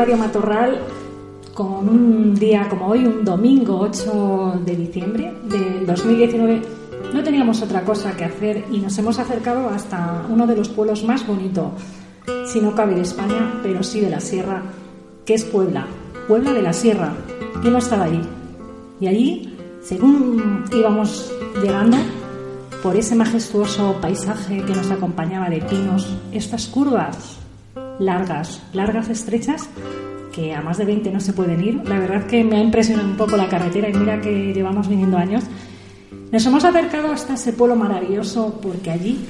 Radio 0.00 0.16
Matorral 0.16 0.80
con 1.52 1.86
un 1.86 2.34
día 2.34 2.66
como 2.70 2.86
hoy, 2.86 3.04
un 3.04 3.22
domingo 3.22 3.80
8 3.80 4.62
de 4.64 4.74
diciembre 4.74 5.34
del 5.44 5.84
2019, 5.84 6.62
no 7.12 7.22
teníamos 7.22 7.60
otra 7.60 7.84
cosa 7.84 8.16
que 8.16 8.24
hacer 8.24 8.64
y 8.70 8.78
nos 8.78 8.96
hemos 8.96 9.18
acercado 9.18 9.68
hasta 9.68 10.24
uno 10.30 10.46
de 10.46 10.56
los 10.56 10.70
pueblos 10.70 11.04
más 11.04 11.26
bonitos, 11.26 11.72
si 12.46 12.62
no 12.62 12.74
cabe 12.74 12.94
de 12.94 13.02
España, 13.02 13.60
pero 13.62 13.82
sí 13.82 14.00
de 14.00 14.08
la 14.08 14.20
Sierra, 14.20 14.62
que 15.26 15.34
es 15.34 15.44
Puebla, 15.44 15.86
Puebla 16.26 16.54
de 16.54 16.62
la 16.62 16.72
Sierra. 16.72 17.12
Yo 17.62 17.70
no 17.70 17.76
estaba 17.76 18.04
allí. 18.04 18.22
Y 19.00 19.06
allí, 19.06 19.54
según 19.82 20.64
íbamos 20.72 21.30
llegando, 21.62 21.98
por 22.82 22.96
ese 22.96 23.14
majestuoso 23.14 23.98
paisaje 24.00 24.62
que 24.64 24.74
nos 24.74 24.90
acompañaba 24.90 25.50
de 25.50 25.60
pinos, 25.60 26.16
estas 26.32 26.68
curvas 26.68 27.39
largas, 28.00 28.62
largas, 28.72 29.08
estrechas, 29.10 29.68
que 30.32 30.54
a 30.54 30.62
más 30.62 30.78
de 30.78 30.86
20 30.86 31.12
no 31.12 31.20
se 31.20 31.32
pueden 31.32 31.62
ir. 31.62 31.88
La 31.88 31.98
verdad 32.00 32.26
que 32.26 32.42
me 32.42 32.56
ha 32.56 32.60
impresionado 32.60 33.08
un 33.08 33.16
poco 33.16 33.36
la 33.36 33.48
carretera 33.48 33.88
y 33.88 33.94
mira 33.94 34.20
que 34.20 34.52
llevamos 34.52 34.88
viniendo 34.88 35.16
años. 35.16 35.44
Nos 36.32 36.44
hemos 36.46 36.64
acercado 36.64 37.12
hasta 37.12 37.34
ese 37.34 37.52
pueblo 37.52 37.76
maravilloso 37.76 38.58
porque 38.62 38.90
allí 38.90 39.20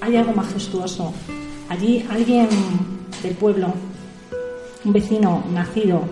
hay 0.00 0.16
algo 0.16 0.32
majestuoso. 0.32 1.14
Allí 1.68 2.04
alguien 2.10 2.48
del 3.22 3.34
pueblo, 3.34 3.72
un 4.84 4.92
vecino 4.92 5.42
nacido 5.52 6.02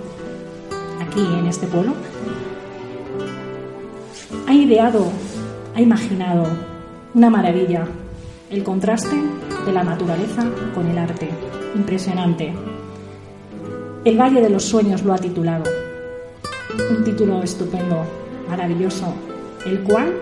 aquí 1.01 1.21
en 1.21 1.47
este 1.47 1.67
pueblo, 1.67 1.95
ha 4.47 4.55
ideado, 4.55 5.11
ha 5.75 5.81
imaginado 5.81 6.47
una 7.15 7.29
maravilla, 7.29 7.87
el 8.51 8.63
contraste 8.63 9.17
de 9.67 9.73
la 9.73 9.83
naturaleza 9.83 10.47
con 10.75 10.87
el 10.87 10.99
arte. 10.99 11.52
Impresionante. 11.75 12.53
El 14.05 14.21
Valle 14.21 14.43
de 14.43 14.51
los 14.51 14.65
Sueños 14.65 15.03
lo 15.03 15.15
ha 15.15 15.19
titulado. 15.19 15.65
Un 16.91 17.03
título 17.03 17.43
estupendo, 17.43 18.05
maravilloso, 18.49 19.15
el 19.65 19.81
cual 19.81 20.13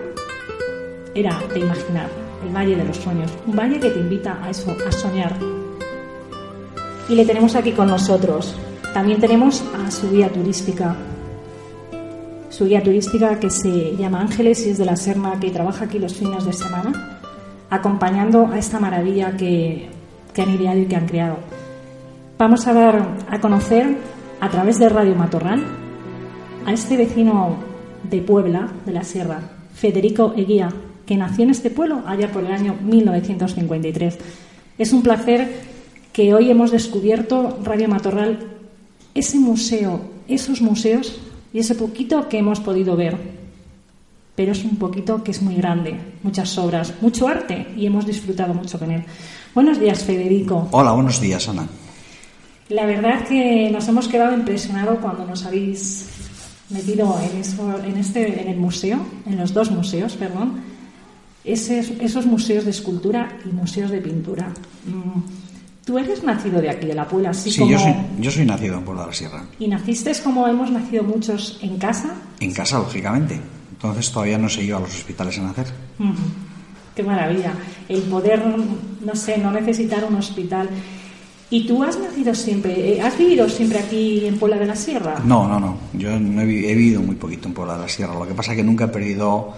era 1.13 1.41
de 1.53 1.59
imaginar, 1.59 2.07
el 2.45 2.55
Valle 2.55 2.77
de 2.77 2.85
los 2.85 2.97
Sueños, 2.97 3.31
un 3.45 3.55
valle 3.55 3.79
que 3.79 3.89
te 3.89 3.99
invita 3.99 4.39
a 4.41 4.49
eso, 4.49 4.75
a 4.87 4.91
soñar. 4.91 5.35
Y 7.09 7.15
le 7.15 7.25
tenemos 7.25 7.55
aquí 7.55 7.73
con 7.73 7.87
nosotros. 7.87 8.55
También 8.93 9.19
tenemos 9.19 9.61
a 9.85 9.91
su 9.91 10.09
guía 10.09 10.29
turística, 10.29 10.95
su 12.49 12.65
guía 12.65 12.81
turística 12.81 13.39
que 13.39 13.49
se 13.49 13.95
llama 13.97 14.21
Ángeles 14.21 14.65
y 14.65 14.69
es 14.69 14.77
de 14.77 14.85
la 14.85 14.95
Serna, 14.95 15.37
que 15.39 15.51
trabaja 15.51 15.85
aquí 15.85 15.99
los 15.99 16.13
fines 16.13 16.45
de 16.45 16.53
semana, 16.53 17.19
acompañando 17.69 18.47
a 18.47 18.57
esta 18.57 18.79
maravilla 18.79 19.35
que, 19.35 19.89
que 20.33 20.41
han 20.41 20.53
ideado 20.53 20.79
y 20.79 20.85
que 20.85 20.95
han 20.95 21.07
creado. 21.07 21.37
Vamos 22.37 22.67
a 22.67 22.73
dar 22.73 23.17
a 23.29 23.39
conocer 23.39 23.97
a 24.39 24.49
través 24.49 24.79
de 24.79 24.89
Radio 24.89 25.15
Matorral 25.15 25.63
a 26.65 26.73
este 26.73 26.97
vecino 26.97 27.57
de 28.09 28.21
Puebla, 28.21 28.71
de 28.85 28.91
la 28.91 29.03
Sierra, 29.03 29.41
Federico 29.73 30.33
Eguía, 30.35 30.69
que 31.05 31.17
nació 31.17 31.43
en 31.43 31.51
este 31.51 31.69
pueblo 31.69 32.01
allá 32.05 32.31
por 32.31 32.43
el 32.43 32.51
año 32.51 32.75
1953. 32.81 34.17
Es 34.77 34.93
un 34.93 35.03
placer 35.03 35.49
que 36.13 36.33
hoy 36.33 36.49
hemos 36.49 36.71
descubierto 36.71 37.59
Radio 37.63 37.87
Matorral, 37.87 38.39
ese 39.13 39.39
museo, 39.39 40.01
esos 40.27 40.61
museos 40.61 41.19
y 41.53 41.59
ese 41.59 41.75
poquito 41.75 42.27
que 42.29 42.39
hemos 42.39 42.59
podido 42.59 42.95
ver. 42.95 43.40
Pero 44.41 44.53
es 44.53 44.63
un 44.63 44.77
poquito 44.77 45.23
que 45.23 45.29
es 45.29 45.41
muy 45.43 45.53
grande, 45.53 45.95
muchas 46.23 46.57
obras, 46.57 46.95
mucho 46.99 47.27
arte 47.27 47.67
y 47.77 47.85
hemos 47.85 48.07
disfrutado 48.07 48.55
mucho 48.55 48.79
con 48.79 48.89
él. 48.89 49.03
Buenos 49.53 49.79
días, 49.79 50.03
Federico. 50.03 50.67
Hola, 50.71 50.93
buenos 50.93 51.21
días, 51.21 51.47
Ana. 51.47 51.67
La 52.69 52.87
verdad 52.87 53.23
que 53.27 53.69
nos 53.69 53.87
hemos 53.87 54.07
quedado 54.07 54.33
impresionados 54.35 54.97
cuando 54.97 55.27
nos 55.27 55.45
habéis 55.45 56.07
metido 56.71 57.19
en, 57.21 57.85
en, 57.85 57.97
este, 57.97 58.41
en 58.41 58.47
el 58.47 58.57
museo, 58.57 58.97
en 59.27 59.37
los 59.37 59.53
dos 59.53 59.69
museos, 59.69 60.13
perdón, 60.13 60.59
esos 61.43 62.25
museos 62.25 62.65
de 62.65 62.71
escultura 62.71 63.37
y 63.45 63.49
museos 63.49 63.91
de 63.91 64.01
pintura. 64.01 64.51
Mm, 64.87 65.21
tú 65.85 65.99
eres 65.99 66.23
nacido 66.23 66.59
de 66.59 66.71
aquí, 66.71 66.87
de 66.87 66.95
la 66.95 67.07
Puebla, 67.07 67.29
así 67.29 67.51
sí, 67.51 67.59
como... 67.59 67.73
yo, 67.73 67.77
soy, 67.77 67.93
yo 68.19 68.31
soy 68.31 68.47
nacido 68.47 68.79
en 68.79 68.85
Puebla 68.85 69.03
de 69.03 69.07
la 69.09 69.13
Sierra. 69.13 69.45
¿Y 69.59 69.67
naciste 69.67 70.11
como 70.23 70.47
hemos 70.47 70.71
nacido 70.71 71.03
muchos 71.03 71.59
en 71.61 71.77
casa? 71.77 72.15
En 72.39 72.51
casa, 72.51 72.79
lógicamente. 72.79 73.39
Entonces 73.81 74.11
todavía 74.11 74.37
no 74.37 74.47
se 74.47 74.61
iba 74.63 74.77
a 74.77 74.81
los 74.81 74.93
hospitales 74.93 75.39
a 75.39 75.41
nacer. 75.41 75.65
Qué 76.95 77.01
maravilla. 77.01 77.53
El 77.89 78.01
poder, 78.03 78.45
no 78.45 79.15
sé, 79.15 79.39
no 79.39 79.49
necesitar 79.49 80.05
un 80.05 80.15
hospital. 80.15 80.69
¿Y 81.49 81.65
tú 81.65 81.83
has 81.83 81.97
nacido 81.97 82.35
siempre, 82.35 82.93
eh, 82.93 83.01
has 83.01 83.17
vivido 83.17 83.49
siempre 83.49 83.79
aquí 83.79 84.27
en 84.27 84.37
Puebla 84.37 84.59
de 84.59 84.67
la 84.67 84.75
Sierra? 84.75 85.19
No, 85.25 85.47
no, 85.47 85.59
no. 85.59 85.77
Yo 85.93 86.17
no 86.19 86.41
he, 86.41 86.43
he, 86.43 86.75
vivido 86.75 87.01
muy 87.01 87.15
poquito 87.15 87.47
en 87.47 87.55
Puebla 87.55 87.73
de 87.73 87.81
la 87.81 87.89
Sierra. 87.89 88.13
Lo 88.13 88.27
que 88.27 88.35
pasa 88.35 88.51
es 88.51 88.57
que 88.57 88.63
nunca 88.63 88.85
he 88.85 88.89
perdido 88.89 89.51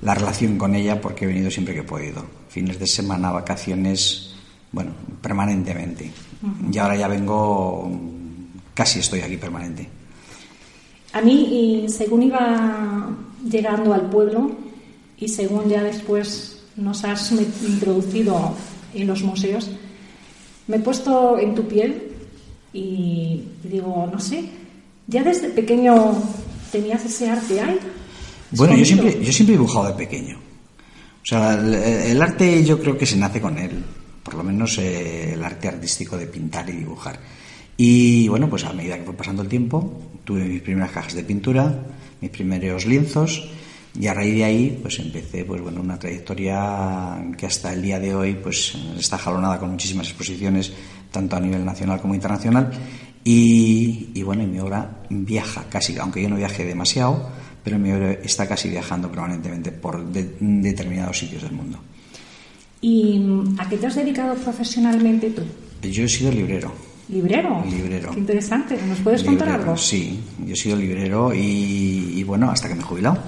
la 0.00 0.14
relación 0.14 0.56
con 0.56 0.74
ella 0.74 0.98
porque 0.98 1.26
he 1.26 1.28
venido 1.28 1.50
siempre 1.50 1.74
que 1.74 1.80
he 1.80 1.84
podido. 1.84 2.24
Fines 2.48 2.78
de 2.78 2.86
semana, 2.86 3.30
vacaciones, 3.30 4.34
bueno, 4.72 4.92
permanentemente. 5.20 6.10
Uh 6.42 6.46
-huh. 6.46 6.74
Y 6.74 6.78
ahora 6.78 6.96
ya 6.96 7.08
vengo, 7.08 7.90
casi 8.72 9.00
estoy 9.00 9.20
aquí 9.20 9.36
permanente. 9.36 9.86
A 11.12 11.20
mí, 11.20 11.86
según 11.88 12.22
iba 12.24 13.08
llegando 13.50 13.94
al 13.94 14.10
pueblo 14.10 14.50
y 15.18 15.28
según 15.28 15.68
ya 15.68 15.82
después 15.82 16.62
nos 16.76 17.04
has 17.04 17.32
introducido 17.32 18.54
en 18.94 19.06
los 19.06 19.22
museos, 19.22 19.70
me 20.66 20.76
he 20.76 20.80
puesto 20.80 21.38
en 21.38 21.54
tu 21.54 21.66
piel 21.66 22.12
y 22.72 23.42
digo, 23.62 24.08
no 24.12 24.18
sé, 24.20 24.44
ya 25.06 25.22
desde 25.22 25.48
pequeño 25.48 26.14
tenías 26.70 27.04
ese 27.04 27.30
arte 27.30 27.60
ahí. 27.60 27.78
Bueno, 28.50 28.76
yo 28.76 28.84
siempre, 28.84 29.18
yo 29.22 29.32
siempre 29.32 29.54
he 29.54 29.58
dibujado 29.58 29.88
de 29.88 29.94
pequeño. 29.94 30.36
O 30.36 31.26
sea, 31.28 31.54
el, 31.54 31.74
el, 31.74 32.22
arte 32.22 32.64
yo 32.64 32.78
creo 32.80 32.96
que 32.96 33.06
se 33.06 33.16
nace 33.16 33.40
con 33.40 33.58
él, 33.58 33.82
por 34.22 34.34
lo 34.34 34.44
menos 34.44 34.78
eh, 34.78 35.32
el 35.32 35.42
arte 35.42 35.68
artístico 35.68 36.16
de 36.16 36.26
pintar 36.26 36.68
y 36.68 36.72
dibujar. 36.72 37.18
Y 37.76 38.28
bueno, 38.28 38.48
pues 38.48 38.64
a 38.64 38.72
medida 38.72 38.96
que 38.98 39.04
fue 39.04 39.14
pasando 39.14 39.42
el 39.42 39.48
tiempo, 39.48 40.00
tuve 40.24 40.44
mis 40.44 40.62
primeras 40.62 40.92
cajas 40.92 41.14
de 41.14 41.24
pintura, 41.24 41.74
mis 42.20 42.30
primeros 42.30 42.86
lienzos, 42.86 43.48
y 43.98 44.06
a 44.06 44.14
raíz 44.14 44.34
de 44.34 44.44
ahí 44.44 44.78
pues 44.80 44.98
empecé 44.98 45.44
pues 45.44 45.60
bueno 45.62 45.80
una 45.80 45.98
trayectoria 45.98 47.24
que 47.36 47.46
hasta 47.46 47.72
el 47.72 47.82
día 47.82 47.98
de 47.98 48.14
hoy 48.14 48.34
pues 48.34 48.74
está 48.98 49.16
jalonada 49.16 49.58
con 49.58 49.70
muchísimas 49.70 50.08
exposiciones 50.08 50.72
tanto 51.10 51.36
a 51.36 51.40
nivel 51.40 51.64
nacional 51.64 52.00
como 52.00 52.14
internacional 52.14 52.70
y, 53.24 54.10
y 54.14 54.22
bueno 54.22 54.42
y 54.42 54.46
mi 54.46 54.58
obra 54.58 55.02
viaja 55.08 55.64
casi 55.70 55.96
aunque 55.98 56.22
yo 56.22 56.28
no 56.28 56.36
viaje 56.36 56.64
demasiado 56.64 57.30
pero 57.64 57.78
mi 57.78 57.90
obra 57.90 58.12
está 58.12 58.46
casi 58.46 58.68
viajando 58.68 59.08
permanentemente 59.10 59.72
por 59.72 60.04
de, 60.12 60.36
determinados 60.40 61.18
sitios 61.18 61.42
del 61.42 61.52
mundo 61.52 61.80
¿Y 62.82 63.20
a 63.58 63.68
qué 63.68 63.78
te 63.78 63.86
has 63.86 63.94
dedicado 63.94 64.34
profesionalmente 64.34 65.30
tú? 65.30 65.42
Yo 65.82 66.04
he 66.04 66.08
sido 66.08 66.30
librero 66.30 66.72
¿Librero? 67.08 67.62
Librero. 67.68 68.10
Qué 68.10 68.18
interesante. 68.18 68.78
¿Nos 68.86 68.98
puedes 68.98 69.22
librero, 69.22 69.44
contar 69.44 69.60
algo? 69.60 69.76
Sí, 69.76 70.20
yo 70.44 70.54
he 70.54 70.56
sido 70.56 70.76
librero 70.76 71.32
y, 71.32 72.14
y, 72.16 72.22
bueno, 72.24 72.50
hasta 72.50 72.68
que 72.68 72.74
me 72.74 72.80
he 72.80 72.84
jubilado 72.84 73.18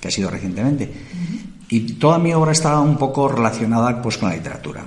que 0.00 0.08
ha 0.08 0.10
sido 0.10 0.30
recientemente. 0.30 0.84
Uh 0.84 0.88
-huh. 0.88 1.66
Y 1.68 1.80
toda 1.94 2.18
mi 2.18 2.32
obra 2.32 2.52
está 2.52 2.78
un 2.80 2.96
poco 2.96 3.28
relacionada 3.28 4.00
pues 4.00 4.18
con 4.18 4.28
la 4.28 4.36
literatura, 4.36 4.84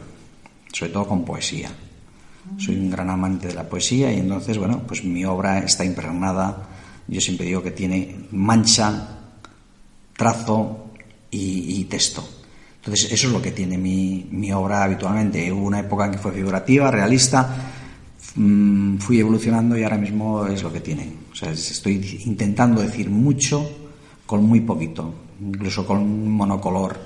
sobre 0.71 0.91
todo 0.91 1.07
con 1.07 1.25
poesía. 1.25 1.69
Uh 1.69 2.55
-huh. 2.55 2.65
Soy 2.65 2.75
un 2.77 2.89
gran 2.89 3.09
amante 3.09 3.47
de 3.47 3.53
la 3.55 3.67
poesía 3.67 4.11
y 4.13 4.19
entonces, 4.19 4.57
bueno, 4.57 4.83
pues 4.87 5.03
mi 5.03 5.25
obra 5.25 5.59
está 5.59 5.83
impregnada, 5.83 6.69
yo 7.07 7.19
siempre 7.19 7.47
digo 7.47 7.61
que 7.61 7.71
tiene 7.71 8.27
mancha, 8.31 9.19
trazo 10.15 10.91
y, 11.31 11.79
y 11.79 11.83
texto. 11.85 12.27
Entonces, 12.77 13.11
eso 13.11 13.27
es 13.27 13.33
lo 13.33 13.41
que 13.41 13.51
tiene 13.51 13.77
mi, 13.77 14.27
mi, 14.31 14.53
obra 14.53 14.83
habitualmente. 14.83 15.51
Hubo 15.51 15.65
una 15.65 15.81
época 15.81 16.05
en 16.05 16.11
que 16.11 16.17
fue 16.17 16.31
figurativa, 16.31 16.89
realista, 16.89 17.55
fui 18.35 19.19
evolucionando 19.19 19.77
y 19.77 19.83
ahora 19.83 19.97
mismo 19.97 20.45
es 20.47 20.63
lo 20.63 20.71
que 20.71 20.81
tiene. 20.81 21.11
O 21.31 21.35
sea, 21.35 21.51
estoy 21.51 22.21
intentando 22.25 22.81
decir 22.81 23.09
mucho 23.09 23.69
con 24.25 24.43
muy 24.45 24.61
poquito, 24.61 25.13
incluso 25.41 25.85
con 25.85 26.31
monocolor. 26.31 26.97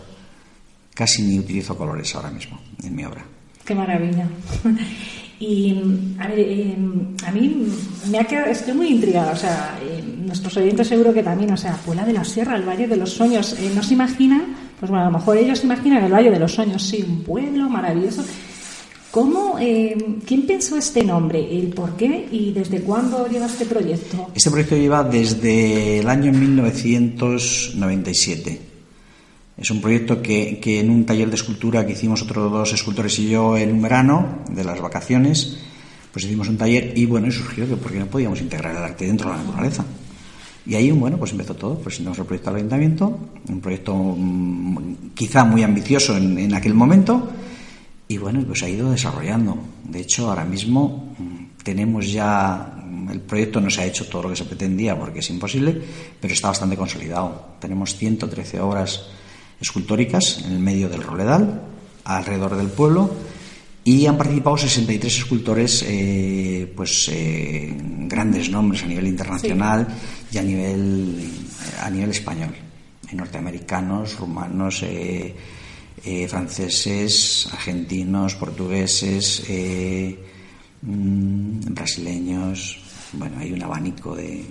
Casi 0.94 1.24
ni 1.24 1.40
utilizo 1.40 1.76
colores 1.76 2.14
ahora 2.16 2.30
mismo 2.30 2.60
en 2.84 2.96
mi 2.96 3.06
obra. 3.06 3.24
Qué 3.66 3.74
maravilla. 3.74 4.28
Y 5.40 5.76
a, 6.20 6.28
ver, 6.28 6.40
eh, 6.40 6.78
a 7.26 7.32
mí 7.32 7.68
me 8.10 8.20
ha 8.20 8.24
quedado, 8.24 8.48
estoy 8.50 8.74
muy 8.76 8.88
intrigada, 8.88 9.34
o 9.34 9.36
sea, 9.36 9.78
eh, 9.84 10.02
nuestros 10.26 10.56
oyentes 10.56 10.88
seguro 10.88 11.14
que 11.14 11.22
también, 11.22 11.52
o 11.52 11.58
sea, 11.58 11.74
Puebla 11.74 12.06
de 12.06 12.14
la 12.14 12.24
Sierra, 12.24 12.56
el 12.56 12.64
Valle 12.64 12.88
de 12.88 12.96
los 12.96 13.12
Sueños, 13.12 13.54
eh, 13.60 13.70
no 13.76 13.84
se 13.84 13.96
imaginan, 13.96 14.56
pues 14.80 14.90
bueno, 14.90 15.06
a 15.06 15.10
lo 15.10 15.18
mejor 15.18 15.36
ellos 15.36 15.60
se 15.60 15.66
imaginan 15.66 16.04
el 16.04 16.14
Valle 16.14 16.32
de 16.32 16.40
los 16.40 16.54
Sueños, 16.54 16.82
sí, 16.84 17.04
un 17.06 17.24
pueblo 17.24 17.68
maravilloso. 17.70 18.24
¿Cómo, 19.14 19.58
eh, 19.60 19.96
¿Quién 20.26 20.48
pensó 20.48 20.76
este 20.76 21.04
nombre? 21.04 21.40
¿El 21.40 21.68
por 21.68 21.96
qué? 21.96 22.28
¿Y 22.32 22.52
desde 22.52 22.82
cuándo 22.82 23.28
lleva 23.28 23.46
este 23.46 23.68
proyecto? 23.68 24.32
Este 24.34 24.50
proyecto 24.50 24.76
lleva 24.76 25.04
desde 25.04 26.00
el 26.00 26.10
año 26.10 26.32
1997. 26.32 28.60
Es 29.56 29.70
un 29.70 29.82
proyecto 29.82 30.20
que, 30.20 30.60
que, 30.60 30.80
en 30.80 30.90
un 30.90 31.06
taller 31.06 31.30
de 31.30 31.36
escultura 31.36 31.86
que 31.86 31.92
hicimos 31.92 32.24
otros 32.24 32.52
dos 32.52 32.74
escultores 32.74 33.20
y 33.20 33.30
yo 33.30 33.56
en 33.56 33.74
un 33.74 33.84
verano, 33.84 34.40
de 34.50 34.64
las 34.64 34.82
vacaciones, 34.82 35.60
pues 36.12 36.26
hicimos 36.26 36.50
un 36.50 36.58
taller 36.58 36.98
y 36.98 37.06
bueno, 37.06 37.28
y 37.28 37.32
surgió 37.32 37.68
que 37.68 37.76
porque 37.76 38.00
no 38.00 38.08
podíamos 38.08 38.42
integrar 38.42 38.76
el 38.76 38.82
arte 38.82 39.06
dentro 39.06 39.30
de 39.30 39.38
la 39.38 39.44
naturaleza. 39.44 39.86
Y 40.66 40.74
ahí, 40.74 40.90
bueno, 40.90 41.18
pues 41.18 41.34
empezó 41.34 41.54
todo. 41.54 41.80
Nos 42.02 42.18
el 42.18 42.26
proyecto 42.26 42.50
del 42.50 42.62
ayuntamiento, 42.62 43.16
un 43.48 43.62
proyecto 43.62 43.94
mm, 43.96 45.12
quizá 45.14 45.44
muy 45.44 45.62
ambicioso 45.62 46.18
en, 46.18 46.40
en, 46.40 46.56
aquel 46.56 46.74
momento, 46.74 47.30
y 48.08 48.18
bueno, 48.18 48.44
pues 48.46 48.64
ha 48.64 48.70
ido 48.70 48.92
desarrollando. 48.92 49.58
De 49.84 50.02
hecho, 50.02 50.30
ahora 50.30 50.46
mismo 50.46 51.16
mm, 51.18 51.64
tenemos 51.64 52.12
ya, 52.12 52.76
el 53.12 53.22
proyecto 53.22 53.62
no 53.62 53.70
se 53.70 53.82
ha 53.82 53.86
hecho 53.86 54.08
todo 54.08 54.24
lo 54.24 54.30
que 54.30 54.36
se 54.36 54.46
pretendía 54.46 54.98
porque 54.98 55.20
es 55.20 55.30
imposible, 55.30 55.82
pero 56.20 56.34
está 56.34 56.50
bastante 56.50 56.78
consolidado. 56.78 57.56
Tenemos 57.60 57.96
113 57.96 58.60
obras 58.60 59.08
escultóricas 59.60 60.44
en 60.46 60.52
el 60.54 60.60
medio 60.60 60.90
del 60.90 61.04
Roledal, 61.04 61.62
alrededor 62.04 62.58
del 62.58 62.68
pueblo, 62.68 63.12
y 63.86 64.06
han 64.06 64.18
participado 64.18 64.58
63 64.58 65.18
escultores, 65.18 65.84
eh, 65.86 66.72
pues 66.76 67.10
eh, 67.12 67.76
grandes 68.08 68.50
nombres 68.50 68.84
a 68.84 68.88
nivel 68.88 69.08
internacional 69.08 69.88
y 70.32 70.38
a 70.38 70.42
nivel, 70.42 71.30
a 71.82 71.90
nivel 71.90 72.12
español. 72.12 72.56
norteamericanos, 73.14 74.18
rumanos, 74.18 74.82
eh, 74.84 75.36
franceses, 76.28 77.48
argentinos, 77.52 78.36
portugueses, 78.36 79.44
mm, 80.82 81.74
brasileños. 81.74 82.80
Bueno, 83.14 83.40
hay 83.40 83.54
un 83.54 83.64
abanico 83.64 84.16
de, 84.16 84.44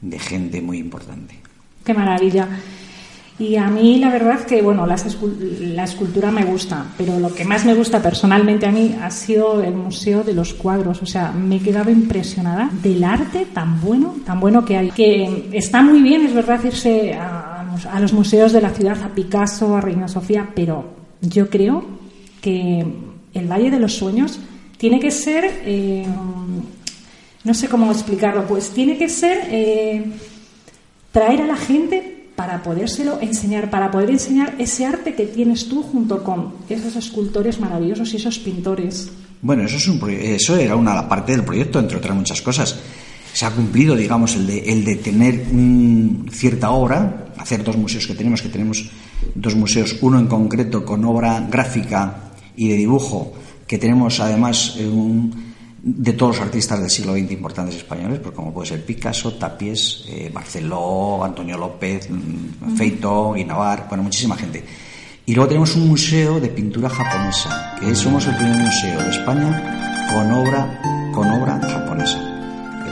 de 0.00 0.18
gente 0.18 0.60
muy 0.60 0.78
importante. 0.78 1.34
Qué 1.84 1.94
maravilla. 1.94 2.48
Y 3.38 3.56
a 3.56 3.68
mí 3.68 3.98
la 3.98 4.08
verdad 4.08 4.40
que, 4.46 4.62
bueno, 4.62 4.86
la, 4.86 4.94
escultura 5.84 6.30
me 6.30 6.44
gusta, 6.44 6.86
pero 6.96 7.18
lo 7.20 7.34
que 7.34 7.44
más 7.44 7.66
me 7.66 7.74
gusta 7.74 8.00
personalmente 8.00 8.64
a 8.64 8.72
mí 8.72 8.96
ha 9.00 9.10
sido 9.10 9.62
el 9.62 9.74
Museo 9.74 10.24
de 10.24 10.32
los 10.32 10.54
Cuadros. 10.54 11.02
O 11.02 11.06
sea, 11.06 11.32
me 11.32 11.56
he 11.56 11.60
quedado 11.60 11.90
impresionada 11.90 12.70
del 12.82 13.04
arte 13.04 13.46
tan 13.52 13.78
bueno, 13.82 14.16
tan 14.24 14.40
bueno 14.40 14.64
que 14.64 14.78
hay. 14.78 14.90
Que 14.90 15.50
está 15.52 15.82
muy 15.82 16.00
bien, 16.00 16.24
es 16.24 16.32
verdad, 16.32 16.64
irse 16.64 17.12
a, 17.12 17.55
los 18.00 18.12
museos 18.12 18.52
de 18.52 18.60
la 18.60 18.70
ciudad, 18.70 19.02
a 19.02 19.14
Picasso, 19.14 19.76
a 19.76 19.80
Reina 19.80 20.08
Sofía, 20.08 20.50
pero 20.54 20.84
yo 21.20 21.48
creo 21.50 21.84
que 22.40 22.84
el 23.34 23.46
Valle 23.46 23.70
de 23.70 23.80
los 23.80 23.94
Sueños 23.94 24.38
tiene 24.78 25.00
que 25.00 25.10
ser, 25.10 25.62
eh, 25.64 26.06
no 27.44 27.54
sé 27.54 27.68
cómo 27.68 27.90
explicarlo, 27.90 28.46
pues 28.46 28.70
tiene 28.70 28.98
que 28.98 29.08
ser 29.08 29.48
eh, 29.50 30.04
traer 31.12 31.42
a 31.42 31.46
la 31.46 31.56
gente 31.56 32.16
para 32.36 32.62
podérselo 32.62 33.18
enseñar, 33.22 33.70
para 33.70 33.90
poder 33.90 34.10
enseñar 34.10 34.54
ese 34.58 34.84
arte 34.84 35.14
que 35.14 35.24
tienes 35.24 35.68
tú 35.68 35.82
junto 35.82 36.22
con 36.22 36.52
esos 36.68 36.94
escultores 36.96 37.58
maravillosos 37.58 38.12
y 38.12 38.16
esos 38.16 38.38
pintores. 38.38 39.10
Bueno, 39.40 39.64
eso, 39.64 39.76
es 39.76 39.88
un, 39.88 40.10
eso 40.10 40.56
era 40.56 40.76
una 40.76 41.08
parte 41.08 41.32
del 41.32 41.44
proyecto, 41.44 41.78
entre 41.78 41.96
otras 41.96 42.14
muchas 42.14 42.42
cosas. 42.42 42.78
Se 43.36 43.44
ha 43.44 43.50
cumplido, 43.50 43.94
digamos, 43.94 44.34
el 44.34 44.46
de, 44.46 44.60
el 44.60 44.82
de 44.82 44.96
tener 44.96 45.44
cierta 46.30 46.70
obra, 46.70 47.26
hacer 47.36 47.62
dos 47.62 47.76
museos 47.76 48.06
que 48.06 48.14
tenemos, 48.14 48.40
que 48.40 48.48
tenemos 48.48 48.88
dos 49.34 49.54
museos, 49.54 49.94
uno 50.00 50.18
en 50.18 50.26
concreto 50.26 50.86
con 50.86 51.04
obra 51.04 51.46
gráfica 51.50 52.32
y 52.56 52.68
de 52.68 52.76
dibujo, 52.76 53.34
que 53.66 53.76
tenemos 53.76 54.20
además 54.20 54.76
un, 54.76 55.52
de 55.82 56.14
todos 56.14 56.36
los 56.36 56.46
artistas 56.46 56.80
del 56.80 56.88
siglo 56.88 57.12
XX 57.12 57.32
importantes 57.32 57.76
españoles, 57.76 58.20
pues 58.20 58.34
como 58.34 58.54
puede 58.54 58.68
ser 58.68 58.86
Picasso, 58.86 59.34
Tapies, 59.34 60.06
eh, 60.08 60.30
Barceló, 60.32 61.22
Antonio 61.22 61.58
López, 61.58 62.08
mm, 62.08 62.74
Feito, 62.74 63.34
Guinavar, 63.34 63.84
bueno, 63.86 64.02
muchísima 64.02 64.34
gente. 64.38 64.64
Y 65.26 65.34
luego 65.34 65.48
tenemos 65.48 65.76
un 65.76 65.88
museo 65.88 66.40
de 66.40 66.48
pintura 66.48 66.88
japonesa, 66.88 67.76
que 67.78 67.94
somos 67.94 68.26
el 68.28 68.36
primer 68.36 68.56
museo 68.56 68.98
de 68.98 69.10
España 69.10 70.08
con 70.10 70.32
obra, 70.32 70.80
con 71.12 71.28
obra 71.28 71.60
japonesa, 71.60 71.85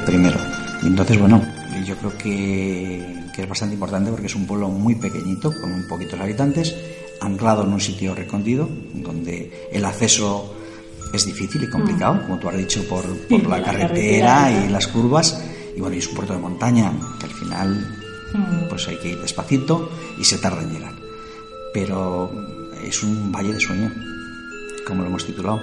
primero. 0.05 0.39
Y 0.83 0.87
entonces, 0.87 1.19
bueno, 1.19 1.43
yo 1.85 1.97
creo 1.97 2.17
que, 2.17 3.25
que 3.35 3.43
es 3.43 3.49
bastante 3.49 3.75
importante 3.75 4.11
porque 4.11 4.27
es 4.27 4.35
un 4.35 4.47
pueblo 4.47 4.69
muy 4.69 4.95
pequeñito, 4.95 5.53
con 5.61 5.73
muy 5.73 5.83
poquitos 5.89 6.21
habitantes, 6.21 6.75
anclado 7.21 7.65
en 7.65 7.73
un 7.73 7.81
sitio 7.81 8.15
recóndito, 8.15 8.69
donde 8.95 9.69
el 9.73 9.85
acceso 9.85 10.55
es 11.13 11.25
difícil 11.27 11.65
y 11.65 11.71
complicado, 11.71 12.23
como 12.23 12.39
tú 12.39 12.49
has 12.49 12.57
dicho, 12.57 12.87
por, 12.89 13.05
por 13.29 13.47
la, 13.47 13.63
carretera, 13.63 14.51
y 14.51 14.69
las 14.69 14.87
curvas. 14.89 15.43
Y 15.77 15.81
bueno, 15.81 15.97
y 15.97 15.99
es 15.99 16.09
un 16.09 16.15
puerto 16.15 16.33
de 16.33 16.39
montaña 16.39 16.93
que 17.19 17.27
al 17.27 17.33
final 17.33 17.99
mm. 18.33 18.69
pues 18.69 18.87
hay 18.89 18.97
que 18.97 19.11
ir 19.11 19.21
despacito 19.21 19.91
y 20.19 20.25
se 20.25 20.39
tarda 20.39 20.63
en 20.63 20.73
llegar. 20.73 20.95
Pero 21.73 22.31
es 22.85 23.03
un 23.03 23.33
valle 23.33 23.53
de 23.53 23.61
sueño, 23.61 23.93
como 24.87 25.03
lo 25.03 25.09
hemos 25.09 25.27
titulado. 25.27 25.61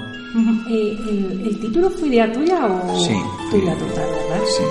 Eh, 0.70 0.98
¿El, 1.46 1.60
título 1.60 1.90
fue 1.90 2.08
idea 2.08 2.32
tuya 2.32 2.66
o 2.66 3.00
sí, 3.00 3.16
tuya 3.52 3.74
total, 3.76 4.06
verdad? 4.10 4.46
Sí. 4.46 4.64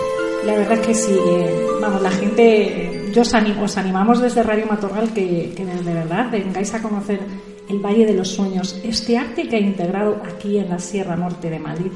La 0.46 0.54
verdad 0.54 0.78
es 0.80 0.86
que 0.86 0.94
sí, 0.94 1.12
eh, 1.12 1.66
vamos, 1.82 2.00
la 2.00 2.10
gente, 2.10 3.10
yo 3.12 3.20
os, 3.20 3.34
os 3.34 3.76
animamos 3.76 4.20
desde 4.20 4.42
Radio 4.42 4.66
Matorral 4.66 5.12
que, 5.12 5.52
que 5.54 5.66
de 5.66 5.94
verdad 5.94 6.30
vengáis 6.30 6.72
a 6.72 6.80
conocer 6.80 7.20
el 7.68 7.78
Valle 7.78 8.06
de 8.06 8.14
los 8.14 8.28
Sueños, 8.28 8.80
este 8.82 9.18
arte 9.18 9.48
que 9.48 9.56
ha 9.56 9.60
integrado 9.60 10.20
aquí 10.24 10.58
en 10.58 10.70
la 10.70 10.78
Sierra 10.78 11.16
Norte 11.16 11.50
de 11.50 11.58
Madrid, 11.58 11.90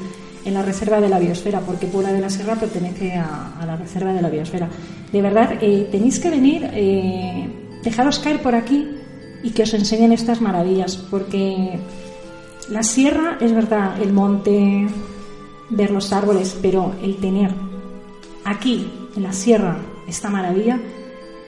en 0.45 0.55
la 0.55 0.63
Reserva 0.63 1.01
de 1.01 1.09
la 1.09 1.19
Biosfera, 1.19 1.61
porque 1.61 1.87
Puebla 1.87 2.13
de 2.13 2.21
la 2.21 2.29
Sierra 2.29 2.55
pertenece 2.55 3.13
a, 3.13 3.65
la 3.67 3.77
Reserva 3.77 4.13
de 4.13 4.23
la 4.23 4.29
Biosfera. 4.29 4.69
De 5.11 5.23
verdad, 5.23 5.55
eh, 5.61 5.89
tenéis 5.91 6.21
que 6.21 6.31
venir, 6.31 6.69
eh, 6.75 7.49
dejaros 7.83 8.19
caer 8.19 8.43
por 8.43 8.55
aquí 8.55 8.89
y 9.43 9.51
que 9.51 9.63
os 9.63 9.75
enseñen 9.75 10.13
estas 10.13 10.41
maravillas, 10.41 10.97
porque 10.97 11.79
la 12.71 12.83
sierra 12.83 13.39
es 13.41 13.55
verdad, 13.55 14.01
el 14.01 14.13
monte, 14.13 14.87
ver 15.71 15.91
los 15.91 16.13
árboles, 16.13 16.57
pero 16.61 16.95
el 17.03 17.17
tener 17.17 17.53
aquí, 18.45 18.91
en 19.17 19.23
la 19.23 19.33
sierra, 19.33 19.77
esta 20.07 20.31
maravilla, 20.31 20.81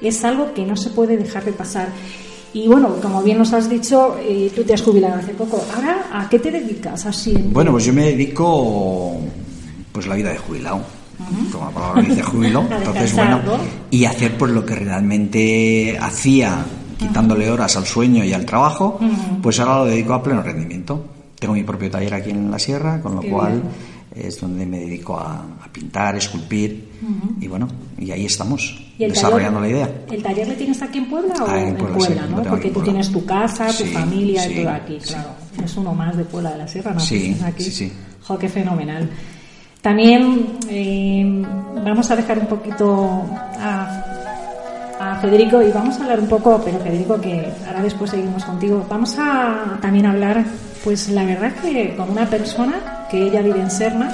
es 0.00 0.25
algo 0.25 0.52
que 0.54 0.64
no 0.64 0.76
se 0.76 0.90
puede 0.90 1.16
dejar 1.16 1.44
de 1.44 1.52
pasar. 1.52 1.88
Y 2.52 2.68
bueno, 2.68 2.96
como 3.02 3.23
bien 3.23 3.38
nos 3.38 3.52
has 3.52 3.68
dicho, 3.68 4.16
eh, 4.20 4.50
tú 4.54 4.62
te 4.64 4.75
has 4.75 4.82
jubilado 4.82 5.16
hace 5.16 5.32
poco. 5.32 5.62
Ahora, 5.75 6.06
¿a 6.12 6.28
qué 6.28 6.38
te 6.38 6.50
dedicas 6.50 7.04
así? 7.06 7.35
Bueno, 7.50 7.73
pues 7.73 7.85
yo 7.85 7.92
me 7.92 8.04
dedico 8.04 9.16
pues 9.92 10.06
la 10.06 10.14
vida 10.14 10.30
de 10.30 10.38
jubilado. 10.38 10.80
Como 11.50 11.64
la 11.66 11.70
palabra 11.70 12.02
dice 12.02 12.23
jubilo. 12.23 12.61
Entonces, 12.70 13.14
bueno, 13.14 13.40
y 13.90 14.04
hacer 14.04 14.37
pues 14.37 14.52
lo 14.52 14.64
que 14.64 14.75
realmente 14.75 15.99
hacía 16.00 16.64
quitándole 16.98 17.50
horas 17.50 17.76
al 17.76 17.86
sueño 17.86 18.24
y 18.24 18.32
al 18.32 18.44
trabajo, 18.44 18.98
pues 19.42 19.60
ahora 19.60 19.78
lo 19.78 19.84
dedico 19.86 20.14
a 20.14 20.22
pleno 20.22 20.42
rendimiento. 20.42 21.04
Tengo 21.38 21.54
mi 21.54 21.62
propio 21.62 21.90
taller 21.90 22.14
aquí 22.14 22.30
en 22.30 22.50
la 22.50 22.58
sierra, 22.58 23.00
con 23.00 23.16
lo 23.16 23.22
cual 23.22 23.62
es 24.14 24.40
donde 24.40 24.64
me 24.64 24.80
dedico 24.80 25.18
a, 25.18 25.44
pintar, 25.72 26.16
esculpir 26.16 26.88
y 27.38 27.46
bueno, 27.48 27.68
y 27.98 28.10
ahí 28.10 28.24
estamos, 28.24 28.82
desarrollando 28.98 29.60
la 29.60 29.68
idea. 29.68 29.90
¿El 30.10 30.22
taller 30.22 30.48
le 30.48 30.54
tienes 30.54 30.80
aquí 30.80 30.98
en 30.98 31.10
Puebla 31.10 31.34
o 31.38 31.46
ah, 31.46 31.60
en 31.60 31.76
Puebla? 31.76 32.26
¿no? 32.26 32.42
Porque 32.42 32.70
tú 32.70 32.80
tienes 32.80 33.12
tu 33.12 33.24
casa, 33.26 33.66
tu 33.66 33.84
familia 33.84 34.48
y 34.50 34.62
todo 34.62 34.70
aquí, 34.70 34.98
claro. 34.98 35.30
Es 35.62 35.76
uno 35.76 35.94
más 35.94 36.16
de 36.16 36.24
Puebla 36.24 36.52
de 36.52 36.58
la 36.58 36.68
Sierra, 36.68 36.94
¿no? 36.94 37.00
Sí, 37.00 37.36
aquí. 37.44 37.64
sí, 37.64 37.70
sí. 37.70 37.92
Jo, 38.22 38.38
qué 38.38 38.48
fenomenal. 38.48 39.08
También 39.82 40.58
eh, 40.68 41.44
vamos 41.84 42.10
a 42.10 42.16
dejar 42.16 42.38
un 42.38 42.46
poquito 42.46 43.22
a, 43.60 44.15
a, 44.98 45.16
Federico 45.16 45.62
y 45.62 45.70
vamos 45.70 45.98
a 45.98 46.02
hablar 46.02 46.20
un 46.20 46.28
poco, 46.28 46.60
pero 46.64 46.78
Federico, 46.78 47.20
que 47.20 47.52
ahora 47.66 47.82
después 47.82 48.10
seguimos 48.10 48.44
contigo, 48.44 48.84
vamos 48.88 49.16
a 49.18 49.78
también 49.80 50.06
hablar, 50.06 50.44
pues 50.84 51.08
la 51.08 51.24
verdad 51.24 51.52
que 51.62 51.94
con 51.96 52.10
una 52.10 52.26
persona 52.26 53.06
que 53.10 53.22
ella 53.22 53.42
vive 53.42 53.60
en 53.60 53.70
Serna. 53.70 54.10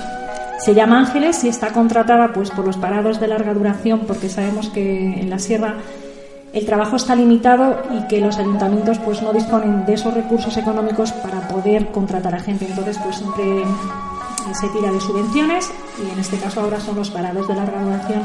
Se 0.59 0.75
llama 0.75 1.01
Ángeles 1.01 1.43
y 1.43 1.49
está 1.49 1.73
contratada 1.73 2.33
pues 2.33 2.51
por 2.51 2.65
los 2.65 2.77
parados 2.77 3.19
de 3.19 3.27
larga 3.27 3.53
duración 3.53 4.01
porque 4.07 4.29
sabemos 4.29 4.69
que 4.69 5.21
en 5.21 5.29
la 5.29 5.41
sierra 5.41 5.75
el 6.53 6.67
trabajo 6.67 6.97
está 6.97 7.17
limitado 7.17 7.83
y 7.91 8.07
que 8.07 8.21
los 8.21 8.37
ayuntamientos 8.37 8.99
pues 9.01 9.23
no 9.23 9.33
disponen 9.33 9.85
de 9.87 9.95
esos 9.95 10.15
recursos 10.15 10.57
económicos 10.57 11.11
para 11.13 11.49
poder 11.49 11.87
contratar 11.89 12.35
a 12.35 12.41
gente. 12.41 12.67
Entonces 12.67 12.97
pues 13.03 13.17
siempre 13.17 13.65
se 14.55 14.69
tira 14.69 14.93
de 14.93 15.01
subvenciones 15.01 15.71
y 15.99 16.13
en 16.13 16.19
este 16.19 16.37
caso 16.37 16.61
ahora 16.61 16.79
son 16.79 16.97
los 16.97 17.11
parados 17.11 17.49
de 17.49 17.55
larga 17.55 17.83
duración 17.83 18.23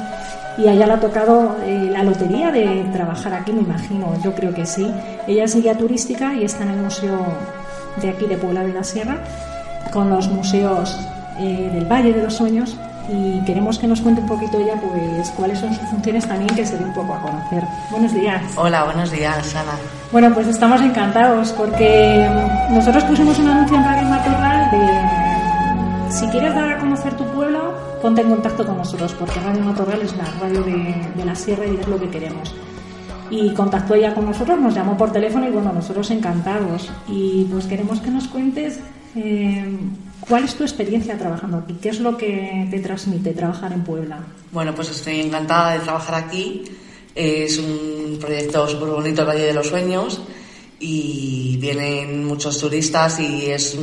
y 0.57 0.67
a 0.67 0.73
ella 0.73 0.87
le 0.87 0.93
ha 0.93 0.99
tocado 0.99 1.55
eh, 1.63 1.89
la 1.91 2.03
lotería 2.03 2.51
de 2.51 2.89
trabajar 2.91 3.33
aquí, 3.33 3.51
me 3.51 3.61
imagino, 3.61 4.13
yo 4.23 4.33
creo 4.33 4.53
que 4.53 4.65
sí. 4.65 4.91
Ella 5.27 5.43
es 5.43 5.55
guía 5.55 5.77
turística 5.77 6.33
y 6.33 6.43
está 6.43 6.63
en 6.63 6.71
el 6.71 6.77
museo 6.81 7.25
de 8.01 8.09
aquí 8.09 8.25
de 8.25 8.37
Puebla 8.37 8.63
de 8.63 8.73
la 8.73 8.83
Sierra 8.83 9.17
con 9.91 10.09
los 10.09 10.27
museos 10.27 10.97
eh, 11.39 11.69
del 11.73 11.85
Valle 11.85 12.13
de 12.13 12.23
los 12.23 12.33
Sueños 12.35 12.75
y 13.09 13.39
queremos 13.45 13.79
que 13.79 13.87
nos 13.87 14.01
cuente 14.01 14.21
un 14.21 14.27
poquito 14.27 14.59
ella 14.59 14.73
pues 14.81 15.29
cuáles 15.31 15.59
son 15.59 15.73
sus 15.73 15.87
funciones 15.87 16.27
también 16.27 16.53
que 16.55 16.65
se 16.65 16.77
dé 16.77 16.83
un 16.83 16.93
poco 16.93 17.13
a 17.13 17.21
conocer. 17.21 17.63
Buenos 17.89 18.13
días. 18.13 18.41
Hola, 18.57 18.83
buenos 18.83 19.11
días, 19.11 19.55
Ana. 19.55 19.71
Bueno, 20.11 20.33
pues 20.33 20.47
estamos 20.47 20.81
encantados 20.81 21.51
porque 21.53 22.29
nosotros 22.69 23.03
pusimos 23.05 23.39
un 23.39 23.47
anuncio 23.47 23.77
en 23.77 23.83
Radio 23.83 24.07
Matorral 24.07 24.71
de 24.71 26.11
si 26.11 26.27
quieres 26.27 26.53
dar 26.53 26.69
a 26.69 26.79
conocer 26.79 27.13
tu 27.15 27.23
pueblo, 27.25 27.73
ponte 28.01 28.21
en 28.21 28.29
contacto 28.29 28.65
con 28.65 28.77
nosotros 28.77 29.13
porque 29.13 29.39
Radio 29.39 29.63
Matorral 29.63 30.01
es 30.01 30.15
la 30.15 30.25
radio 30.39 30.63
de, 30.63 31.25
la 31.25 31.35
sierra 31.35 31.65
y 31.65 31.75
es 31.75 31.87
lo 31.87 31.99
que 31.99 32.09
queremos 32.09 32.53
y 33.29 33.53
contactó 33.53 33.93
ella 33.95 34.13
con 34.13 34.25
nosotros, 34.25 34.57
nos 34.59 34.73
llamó 34.73 34.95
por 34.95 35.11
teléfono 35.11 35.47
y 35.47 35.51
bueno, 35.51 35.73
nosotros 35.73 36.09
encantados. 36.11 36.89
Y 37.09 37.45
pues 37.51 37.65
queremos 37.65 37.99
que 37.99 38.09
nos 38.09 38.25
cuentes 38.29 38.79
eh, 39.17 39.65
¿Cuál 40.27 40.43
es 40.43 40.55
tu 40.55 40.63
experiencia 40.63 41.17
trabajando 41.17 41.57
aquí? 41.57 41.77
¿Qué 41.81 41.89
es 41.89 41.99
lo 41.99 42.17
que 42.17 42.67
te 42.69 42.79
transmite 42.79 43.31
trabajar 43.31 43.71
en 43.71 43.83
Puebla? 43.83 44.19
Bueno, 44.51 44.75
pues 44.75 44.91
estoy 44.91 45.21
encantada 45.21 45.73
de 45.73 45.79
trabajar 45.79 46.15
aquí. 46.15 46.63
Es 47.15 47.57
un 47.59 48.17
proyecto 48.19 48.67
súper 48.67 48.89
bonito, 48.89 49.21
el 49.21 49.27
Valle 49.27 49.45
de 49.45 49.53
los 49.53 49.67
Sueños, 49.67 50.21
y 50.79 51.57
vienen 51.61 52.25
muchos 52.25 52.59
turistas 52.59 53.19
y 53.19 53.45
es 53.51 53.77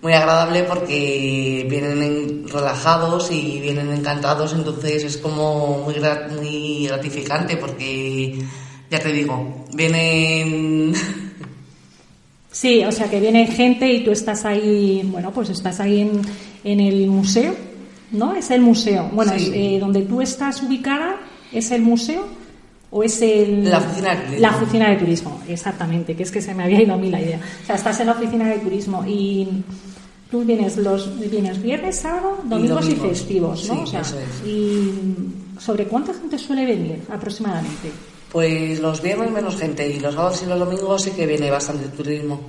muy 0.00 0.12
agradable 0.12 0.62
porque 0.64 1.66
vienen 1.68 2.46
relajados 2.48 3.30
y 3.30 3.60
vienen 3.60 3.92
encantados, 3.92 4.52
entonces 4.52 5.04
es 5.04 5.16
como 5.16 5.78
muy, 5.84 5.96
muy 6.36 6.86
gratificante 6.86 7.56
porque, 7.56 8.38
ya 8.90 9.00
te 9.00 9.12
digo, 9.12 9.64
vienen... 9.74 10.94
Sí, 12.50 12.84
o 12.84 12.90
sea 12.90 13.08
que 13.08 13.20
viene 13.20 13.46
gente 13.46 13.92
y 13.92 14.04
tú 14.04 14.10
estás 14.10 14.44
ahí, 14.44 15.02
bueno, 15.04 15.30
pues 15.32 15.50
estás 15.50 15.80
ahí 15.80 16.00
en, 16.00 16.22
en 16.64 16.80
el 16.80 17.06
museo, 17.06 17.54
¿no? 18.10 18.34
Es 18.34 18.50
el 18.50 18.62
museo. 18.62 19.10
Bueno, 19.12 19.32
eh, 19.36 19.78
donde 19.78 20.02
tú 20.02 20.20
estás 20.20 20.62
ubicada, 20.62 21.16
¿es 21.52 21.70
el 21.70 21.82
museo? 21.82 22.26
¿O 22.90 23.02
es 23.02 23.20
el, 23.20 23.68
la 23.68 23.78
oficina 23.78 24.14
de 24.14 24.16
turismo? 24.16 24.40
La 24.40 24.56
oficina 24.56 24.90
de 24.90 24.96
turismo, 24.96 25.40
exactamente, 25.46 26.16
que 26.16 26.22
es 26.22 26.30
que 26.30 26.40
se 26.40 26.54
me 26.54 26.64
había 26.64 26.82
ido 26.82 26.94
a 26.94 26.96
mí 26.96 27.10
la 27.10 27.20
idea. 27.20 27.38
O 27.62 27.66
sea, 27.66 27.76
estás 27.76 28.00
en 28.00 28.06
la 28.06 28.12
oficina 28.12 28.48
de 28.48 28.58
turismo 28.58 29.04
y 29.06 29.46
tú 30.30 30.44
vienes 30.44 30.76
los 30.76 31.18
vienes 31.30 31.60
viernes, 31.62 31.96
sábado, 31.96 32.38
domingos 32.44 32.88
y, 32.88 32.96
festivos, 32.96 33.68
¿no? 33.68 33.86
Sí, 33.86 33.96
o 33.96 34.04
sea, 34.04 34.22
¿Y 34.46 34.92
sobre 35.58 35.86
cuánta 35.86 36.14
gente 36.14 36.38
suele 36.38 36.66
venir 36.66 37.02
aproximadamente? 37.10 37.90
Pues 38.30 38.78
los 38.80 39.00
viernes 39.00 39.30
menos 39.30 39.56
gente 39.56 39.88
y 39.88 40.00
los 40.00 40.14
sábados 40.14 40.42
y 40.42 40.46
los 40.46 40.58
domingos 40.58 41.02
sí 41.02 41.12
que 41.12 41.26
viene 41.26 41.50
bastante 41.50 41.88
turismo. 41.88 42.40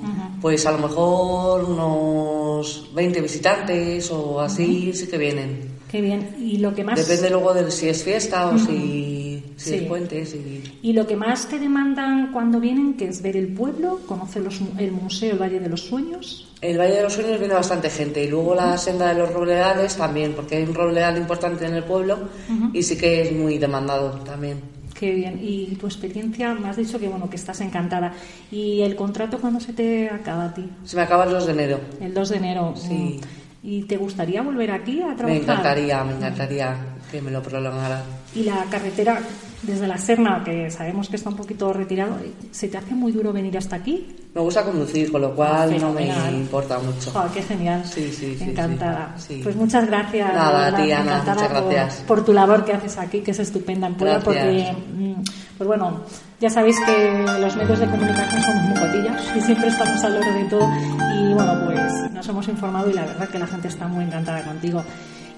Pues 0.41 0.65
a 0.65 0.74
lo 0.74 0.79
mejor 0.79 1.63
unos 1.63 2.89
20 2.93 3.21
visitantes 3.21 4.12
o 4.12 4.41
así 4.41 4.91
sí 4.93 5.07
que 5.07 5.17
vienen. 5.17 5.79
Qué 5.89 6.01
bien. 6.01 6.36
Y 6.38 6.57
lo 6.57 6.75
que 6.75 6.83
más... 6.83 7.00
Depende 7.00 7.29
luego 7.29 7.53
de 7.53 7.71
si 7.71 7.88
es 7.88 8.03
fiesta 8.03 8.48
o 8.48 8.59
si, 8.59 9.18
es 9.66 9.82
puentes. 9.84 10.36
Y... 10.82 10.94
lo 10.94 11.06
que 11.06 11.16
más 11.16 11.48
te 11.48 11.60
demandan 11.60 12.32
cuando 12.32 12.60
vienen, 12.60 12.96
que 12.96 13.08
es 13.08 13.22
ver 13.22 13.36
el 13.36 13.54
pueblo, 13.54 14.00
conocer 14.08 14.42
los, 14.42 14.62
el 14.78 14.92
museo, 14.92 15.34
el 15.34 15.39
Valle 15.39 15.60
de 15.60 15.70
los 15.70 15.82
Sueños. 15.82 16.51
El 16.62 16.78
Valle 16.78 16.96
de 16.96 17.04
los 17.04 17.13
Sueños 17.13 17.39
viene 17.39 17.54
bastante 17.54 17.89
gente 17.89 18.24
y 18.24 18.28
luego 18.28 18.56
la 18.56 18.78
senda 18.78 19.13
de 19.13 19.20
los 19.20 19.34
robledales 19.34 19.96
también, 19.96 20.34
porque 20.34 20.58
hay 20.58 20.63
un 20.63 20.74
robledal 20.74 21.18
importante 21.18 21.66
en 21.66 21.75
el 21.75 21.84
pueblo 21.84 22.30
y 22.74 22.84
sí 22.84 22.98
que 22.98 23.22
es 23.22 23.32
muy 23.32 23.58
demandado 23.58 24.12
también. 24.20 24.80
Qué 24.94 25.13
bien. 25.13 25.39
Y 25.42 25.75
tu 25.75 25.88
experiencia, 25.88 26.54
me 26.54 26.68
has 26.68 26.75
dicho 26.75 27.00
que 27.00 27.08
bueno 27.08 27.30
que 27.30 27.38
estás 27.38 27.62
encantada. 27.62 28.13
¿Y 28.51 28.82
el 28.82 28.98
contrato 28.98 29.39
cuándo 29.39 29.62
se 29.62 29.72
te 29.72 30.10
acaba 30.10 30.46
a 30.46 30.54
ti? 30.54 30.70
Se 30.84 30.98
me 30.98 31.04
acaba 31.04 31.24
el 31.24 31.32
2 31.32 31.46
de 31.46 31.51
enero. 31.54 31.80
El 32.01 32.13
2 32.13 32.30
de 32.30 32.36
enero. 32.36 32.74
Sí. 32.75 32.94
Mm. 32.94 33.20
¿Y 33.62 33.84
te 33.84 33.96
gustaría 33.96 34.42
volver 34.42 34.72
aquí 34.72 35.01
a 35.01 35.16
trabajar? 35.16 35.28
Me 35.28 35.38
encantaría, 35.38 36.04
me 36.04 36.16
encantaría 36.16 36.75
que 37.12 37.22
me 37.22 37.32
lo 37.32 37.42
prolongara. 37.42 38.04
¿Y 38.36 38.43
la 38.43 38.63
carretera 38.69 39.21
desde 39.62 39.88
la 39.88 39.98
Serna, 39.98 40.41
que 40.43 40.69
sabemos 40.71 41.09
que 41.09 41.17
está 41.17 41.29
un 41.29 41.36
poquito 41.36 41.74
retirado, 41.74 42.17
¿se 42.51 42.67
te 42.67 42.77
hace 42.77 42.93
muy 42.93 43.12
duro 43.12 43.33
venir 43.33 43.57
hasta 43.57 43.75
aquí? 43.75 44.15
Me 44.33 44.41
gusta 44.41 44.63
conducir, 44.63 45.12
con 45.12 45.21
lo 45.21 45.36
cual 45.36 45.79
no 45.79 45.91
me 45.91 46.07
importa 46.31 46.79
mucho. 46.79 47.12
qué 47.33 47.41
genial. 47.41 47.83
Sí, 47.86 48.12
sí, 48.12 48.36
sí 48.38 48.43
Encantada. 48.43 49.15
Pues 49.43 49.55
muchas 49.55 49.88
gracias. 49.88 50.33
Nada, 50.33 50.75
tía, 50.75 51.01
Ana, 51.01 51.19
muchas 51.19 51.50
gracias. 51.50 51.95
Por, 52.07 52.24
tu 52.24 52.33
labor 52.33 52.63
que 52.63 52.74
haces 52.74 52.98
aquí, 52.98 53.19
que 53.19 53.31
es 53.31 53.39
estupenda 53.39 53.88
en 53.88 53.95
Puebla, 53.95 54.19
porque, 54.19 54.74
mm, 54.93 55.13
pues 55.57 55.67
bueno, 55.67 56.01
ya 56.39 56.50
sabéis 56.50 56.79
que 56.79 57.25
los 57.39 57.55
medios 57.57 57.79
de 57.79 57.88
comunicación 57.88 58.41
son 58.41 58.55
muy 58.69 58.79
cotillas 58.79 59.24
y 59.36 59.41
siempre 59.41 59.67
estamos 59.67 60.01
al 60.03 60.13
loro 60.13 60.33
de 60.33 60.45
todo. 60.45 60.69
Y 61.15 61.33
bueno, 61.33 61.65
pues 61.65 62.12
nos 62.13 62.27
hemos 62.29 62.48
informado 62.48 62.89
y 62.89 62.93
la 62.93 63.05
verdad 63.05 63.27
que 63.27 63.39
la 63.39 63.48
gente 63.48 63.67
está 63.67 63.88
muy 63.88 64.05
encantada 64.05 64.41
contigo. 64.43 64.83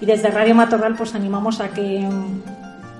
Y 0.00 0.06
desde 0.06 0.30
Radio 0.30 0.54
Matorral, 0.54 0.94
pues 0.96 1.14
animamos 1.14 1.60
a 1.60 1.68
que 1.70 2.08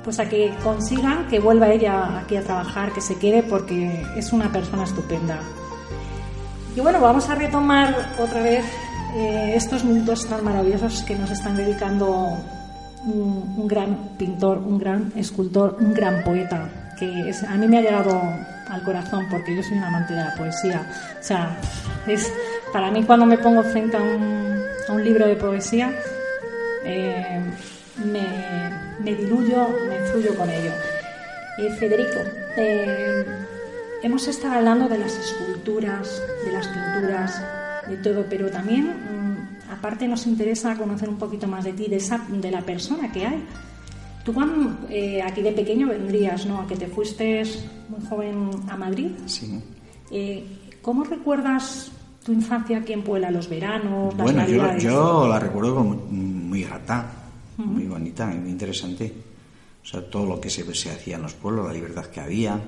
pues 0.04 0.18
a 0.18 0.28
que 0.28 0.52
consiga 0.62 1.26
que 1.28 1.38
vuelva 1.38 1.68
ella 1.68 2.18
aquí 2.18 2.36
a 2.36 2.42
trabajar, 2.42 2.92
que 2.92 3.00
se 3.00 3.18
quede 3.18 3.42
porque 3.42 4.04
es 4.16 4.32
una 4.32 4.50
persona 4.50 4.84
estupenda. 4.84 5.38
Y 6.74 6.80
bueno, 6.80 7.00
vamos 7.00 7.28
a 7.28 7.34
retomar 7.34 7.94
otra 8.18 8.42
vez 8.42 8.64
eh, 9.14 9.52
estos 9.54 9.84
minutos 9.84 10.26
tan 10.26 10.42
maravillosos 10.42 11.02
que 11.02 11.14
nos 11.14 11.30
están 11.30 11.56
dedicando 11.56 12.38
un, 13.04 13.68
gran 13.68 13.94
pintor, 14.16 14.58
un 14.58 14.78
gran 14.78 15.12
escultor, 15.16 15.76
un 15.80 15.92
gran 15.92 16.24
poeta, 16.24 16.68
que 16.98 17.32
a 17.46 17.54
mí 17.56 17.66
me 17.66 17.78
ha 17.78 17.82
llegado 17.82 18.22
al 18.68 18.82
corazón 18.82 19.26
porque 19.30 19.54
yo 19.54 19.62
soy 19.62 19.76
una 19.76 19.88
amante 19.88 20.14
de 20.14 20.24
la 20.24 20.34
poesía. 20.34 20.86
O 21.20 21.22
sea, 21.22 21.58
es 22.06 22.32
para 22.72 22.90
mí 22.90 23.02
cuando 23.04 23.26
me 23.26 23.36
pongo 23.36 23.62
frente 23.62 23.96
a 23.96 24.00
un, 24.00 24.62
a 24.88 24.92
un 24.92 25.04
libro 25.04 25.26
de 25.26 25.36
poesía, 25.36 25.92
eh, 26.84 27.40
me, 28.04 28.61
me 29.04 29.14
diluyo, 29.14 29.68
me 29.88 29.96
influyo 29.96 30.34
con 30.36 30.48
ello. 30.48 30.72
Eh, 31.58 31.70
Federico, 31.78 32.20
eh, 32.56 33.24
hemos 34.02 34.26
estado 34.28 34.54
hablando 34.54 34.88
de 34.88 34.98
las 34.98 35.12
esculturas, 35.16 36.22
de 36.44 36.52
las 36.52 36.68
pinturas, 36.68 37.42
de 37.88 37.96
todo, 37.98 38.24
pero 38.28 38.50
también, 38.50 38.86
mm, 38.86 39.72
aparte, 39.72 40.08
nos 40.08 40.26
interesa 40.26 40.76
conocer 40.76 41.08
un 41.08 41.18
poquito 41.18 41.46
más 41.46 41.64
de 41.64 41.72
ti, 41.72 41.88
de, 41.88 41.96
esa, 41.96 42.18
de 42.28 42.50
la 42.50 42.62
persona 42.62 43.10
que 43.12 43.26
hay. 43.26 43.44
Tú 44.24 44.32
cuando 44.32 44.86
eh, 44.88 45.20
aquí 45.20 45.42
de 45.42 45.52
pequeño 45.52 45.88
vendrías, 45.88 46.46
¿no? 46.46 46.60
A 46.60 46.66
que 46.66 46.76
te 46.76 46.86
fuiste 46.86 47.42
muy 47.88 48.06
joven 48.08 48.50
a 48.68 48.76
Madrid. 48.76 49.10
Sí. 49.26 49.60
¿Cómo 50.80 51.04
recuerdas 51.04 51.90
tu 52.24 52.32
infancia 52.32 52.78
aquí 52.78 52.92
en 52.92 53.02
Puebla, 53.02 53.30
los 53.30 53.48
veranos, 53.48 54.14
las 54.16 54.24
bueno, 54.24 54.46
yo, 54.46 54.78
yo, 54.78 55.28
la 55.28 55.40
recuerdo 55.40 55.74
como 55.74 55.94
muy 55.94 56.62
grata 56.62 57.21
muy 57.56 57.84
bonita, 57.84 58.26
muy 58.26 58.50
interesante. 58.50 59.12
O 59.82 59.86
sea, 59.86 60.00
todo 60.08 60.24
lo 60.26 60.40
que 60.40 60.48
se, 60.48 60.62
se 60.74 60.90
hacía 60.90 61.16
en 61.16 61.22
los 61.22 61.32
pueblos, 61.32 61.66
la 61.66 61.72
libertad 61.72 62.06
que 62.06 62.20
había, 62.20 62.58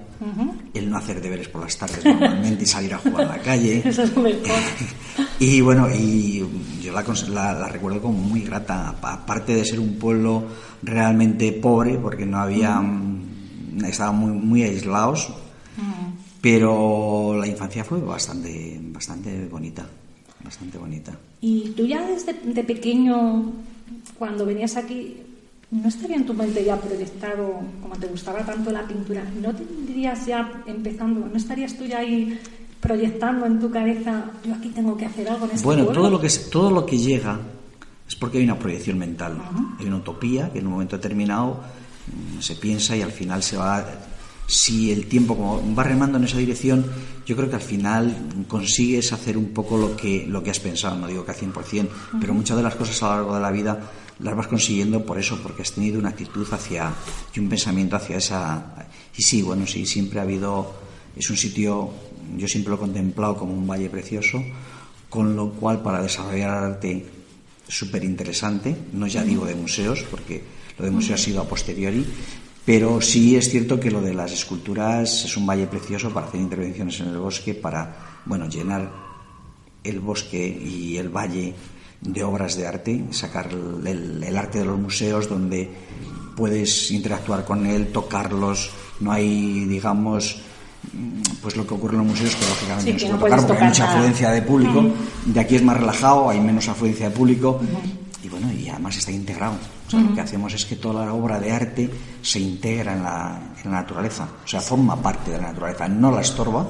el 0.74 0.90
no 0.90 0.96
hacer 0.96 1.20
deberes 1.20 1.48
por 1.48 1.62
las 1.62 1.76
tardes 1.78 2.04
normalmente 2.04 2.64
y 2.64 2.66
salir 2.66 2.92
a 2.92 2.98
jugar 2.98 3.26
a 3.26 3.36
la 3.36 3.38
calle. 3.38 3.82
Eso 3.88 4.02
es 4.02 4.12
y 5.38 5.60
bueno, 5.60 5.88
y 5.94 6.44
yo 6.82 6.92
la, 6.92 7.52
la, 7.52 7.68
recuerdo 7.68 8.02
como 8.02 8.18
muy 8.18 8.40
grata, 8.40 8.88
aparte 9.00 9.54
de 9.54 9.64
ser 9.64 9.78
un 9.78 9.96
pueblo 9.96 10.42
realmente 10.82 11.52
pobre, 11.52 11.98
porque 11.98 12.26
no 12.26 12.38
había, 12.38 12.80
mm, 12.80 13.84
estaban 13.84 14.16
muy, 14.16 14.32
muy 14.32 14.62
aislados, 14.64 15.32
pero 16.40 17.36
la 17.38 17.46
infancia 17.46 17.84
fue 17.84 18.00
bastante, 18.00 18.78
bastante 18.82 19.46
bonita, 19.46 19.86
bastante 20.42 20.78
bonita. 20.78 21.16
¿Y 21.40 21.70
tú 21.70 21.86
ya 21.86 22.04
desde 22.04 22.32
de 22.34 22.64
pequeño 22.64 23.52
cuando 24.18 24.46
venías 24.46 24.76
aquí, 24.76 25.16
¿no 25.70 25.88
estaría 25.88 26.16
en 26.16 26.26
tu 26.26 26.34
mente 26.34 26.64
ya 26.64 26.76
proyectado, 26.76 27.60
como 27.82 27.96
te 27.96 28.06
gustaba 28.06 28.40
tanto 28.40 28.70
la 28.70 28.86
pintura, 28.86 29.24
no 29.40 29.54
tendrías 29.54 30.26
ya 30.26 30.62
empezando, 30.66 31.26
no 31.26 31.36
estarías 31.36 31.76
tú 31.76 31.84
ya 31.84 31.98
ahí 31.98 32.38
proyectando 32.80 33.46
en 33.46 33.60
tu 33.60 33.70
cabeza, 33.70 34.24
yo 34.44 34.54
aquí 34.54 34.68
tengo 34.68 34.96
que 34.96 35.06
hacer 35.06 35.28
algo 35.28 35.46
en 35.46 35.52
este 35.52 35.64
Bueno, 35.64 35.86
todo 35.86 36.10
lo, 36.10 36.20
que, 36.20 36.28
todo 36.50 36.70
lo 36.70 36.84
que 36.84 36.98
llega 36.98 37.40
es 38.06 38.14
porque 38.14 38.38
hay 38.38 38.44
una 38.44 38.58
proyección 38.58 38.98
mental, 38.98 39.40
hay 39.78 39.86
una 39.86 39.96
utopía 39.96 40.52
que 40.52 40.58
en 40.58 40.66
un 40.66 40.72
momento 40.72 40.96
determinado 40.96 41.60
mm, 42.06 42.40
se 42.40 42.56
piensa 42.56 42.96
y 42.96 43.02
al 43.02 43.10
final 43.10 43.42
se 43.42 43.56
va 43.56 43.84
si 44.46 44.92
el 44.92 45.06
tiempo 45.06 45.36
como 45.36 45.74
va 45.74 45.84
remando 45.84 46.18
en 46.18 46.24
esa 46.24 46.38
dirección, 46.38 46.84
yo 47.26 47.36
creo 47.36 47.48
que 47.48 47.56
al 47.56 47.62
final 47.62 48.14
consigues 48.48 49.12
hacer 49.12 49.38
un 49.38 49.54
poco 49.54 49.78
lo 49.78 49.96
que, 49.96 50.26
lo 50.28 50.42
que 50.42 50.50
has 50.50 50.60
pensado, 50.60 50.96
no 50.96 51.06
digo 51.06 51.24
que 51.24 51.30
al 51.30 51.38
100%, 51.38 51.88
pero 52.20 52.34
muchas 52.34 52.56
de 52.56 52.62
las 52.62 52.74
cosas 52.74 53.02
a 53.02 53.06
lo 53.06 53.14
largo 53.14 53.34
de 53.36 53.40
la 53.40 53.50
vida 53.50 53.90
las 54.18 54.36
vas 54.36 54.46
consiguiendo 54.46 55.04
por 55.04 55.18
eso, 55.18 55.40
porque 55.42 55.62
has 55.62 55.72
tenido 55.72 55.98
una 55.98 56.10
actitud 56.10 56.46
hacia 56.52 56.92
y 57.34 57.40
un 57.40 57.48
pensamiento 57.48 57.96
hacia 57.96 58.16
esa... 58.16 58.86
Y 59.16 59.22
sí, 59.22 59.42
bueno, 59.42 59.66
sí, 59.66 59.86
siempre 59.86 60.20
ha 60.20 60.22
habido... 60.22 60.72
Es 61.16 61.30
un 61.30 61.36
sitio, 61.36 61.90
yo 62.36 62.48
siempre 62.48 62.70
lo 62.70 62.76
he 62.76 62.80
contemplado 62.80 63.36
como 63.36 63.52
un 63.52 63.66
valle 63.66 63.88
precioso, 63.88 64.42
con 65.08 65.36
lo 65.36 65.50
cual 65.50 65.80
para 65.82 66.02
desarrollar 66.02 66.50
arte 66.50 67.06
súper 67.68 68.04
interesante, 68.04 68.76
no 68.92 69.06
ya 69.06 69.22
digo 69.22 69.46
de 69.46 69.54
museos, 69.54 70.04
porque 70.10 70.42
lo 70.76 70.84
de 70.84 70.90
museos 70.90 71.20
ha 71.20 71.24
sido 71.24 71.40
a 71.40 71.48
posteriori, 71.48 72.04
pero 72.64 73.00
sí 73.00 73.36
es 73.36 73.48
cierto 73.48 73.78
que 73.78 73.90
lo 73.90 74.00
de 74.00 74.14
las 74.14 74.32
esculturas 74.32 75.24
es 75.24 75.36
un 75.36 75.46
valle 75.46 75.66
precioso 75.66 76.12
para 76.12 76.26
hacer 76.26 76.40
intervenciones 76.40 76.98
en 77.00 77.08
el 77.08 77.18
bosque, 77.18 77.54
para 77.54 78.20
bueno, 78.24 78.48
llenar 78.48 78.90
el 79.84 80.00
bosque 80.00 80.46
y 80.46 80.96
el 80.96 81.10
valle 81.10 81.54
de 82.00 82.22
obras 82.22 82.56
de 82.56 82.66
arte, 82.66 83.04
sacar 83.10 83.48
el, 83.50 84.36
arte 84.36 84.58
de 84.58 84.64
los 84.64 84.78
museos 84.78 85.28
donde 85.28 85.70
puedes 86.36 86.90
interactuar 86.90 87.44
con 87.44 87.66
él, 87.66 87.92
tocarlos, 87.92 88.70
no 89.00 89.12
hay, 89.12 89.64
digamos, 89.64 90.40
pues 91.42 91.56
lo 91.56 91.66
que 91.66 91.74
ocurre 91.74 91.94
en 91.94 91.98
los 91.98 92.08
museos 92.08 92.34
que 92.34 92.46
lógicamente 92.46 92.92
no 92.92 92.98
se 92.98 93.06
puede 93.06 93.18
tocar 93.22 93.46
porque 93.46 93.62
hay 93.62 93.68
mucha 93.68 93.92
afluencia 93.92 94.30
de 94.30 94.42
público, 94.42 94.84
de 95.26 95.40
aquí 95.40 95.56
es 95.56 95.62
más 95.62 95.76
relajado, 95.76 96.30
hay 96.30 96.40
menos 96.40 96.68
afluencia 96.68 97.08
de 97.08 97.16
público. 97.16 97.60
Y 98.22 98.28
bueno, 98.28 98.50
y 98.52 98.68
además 98.70 98.96
está 98.96 99.12
integrado. 99.12 99.54
Lo 99.92 100.14
que 100.14 100.20
hacemos 100.20 100.52
es 100.54 100.64
que 100.64 100.76
toda 100.76 101.04
la 101.04 101.12
obra 101.12 101.38
de 101.38 101.52
arte 101.52 101.90
se 102.22 102.40
integra 102.40 102.94
en 102.94 103.02
la, 103.02 103.38
naturaleza, 103.64 104.26
o 104.44 104.48
sea, 104.48 104.60
forma 104.60 104.96
parte 104.96 105.30
de 105.30 105.38
la 105.38 105.48
naturaleza, 105.48 105.88
no 105.88 106.10
la 106.10 106.20
estorba, 106.22 106.66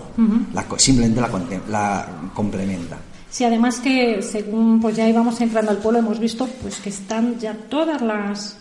la, 0.53 0.67
simplemente 0.77 1.21
la, 1.69 2.09
complementa. 2.35 2.99
Sí, 3.35 3.43
además 3.43 3.81
que 3.81 4.23
según 4.23 4.79
pues 4.81 4.95
ya 4.95 5.09
íbamos 5.09 5.41
entrando 5.41 5.73
al 5.73 5.79
pueblo 5.79 5.99
hemos 5.99 6.21
visto 6.21 6.47
pues 6.63 6.77
que 6.77 6.91
están 6.91 7.37
ya 7.41 7.53
todas 7.69 8.01
las 8.01 8.59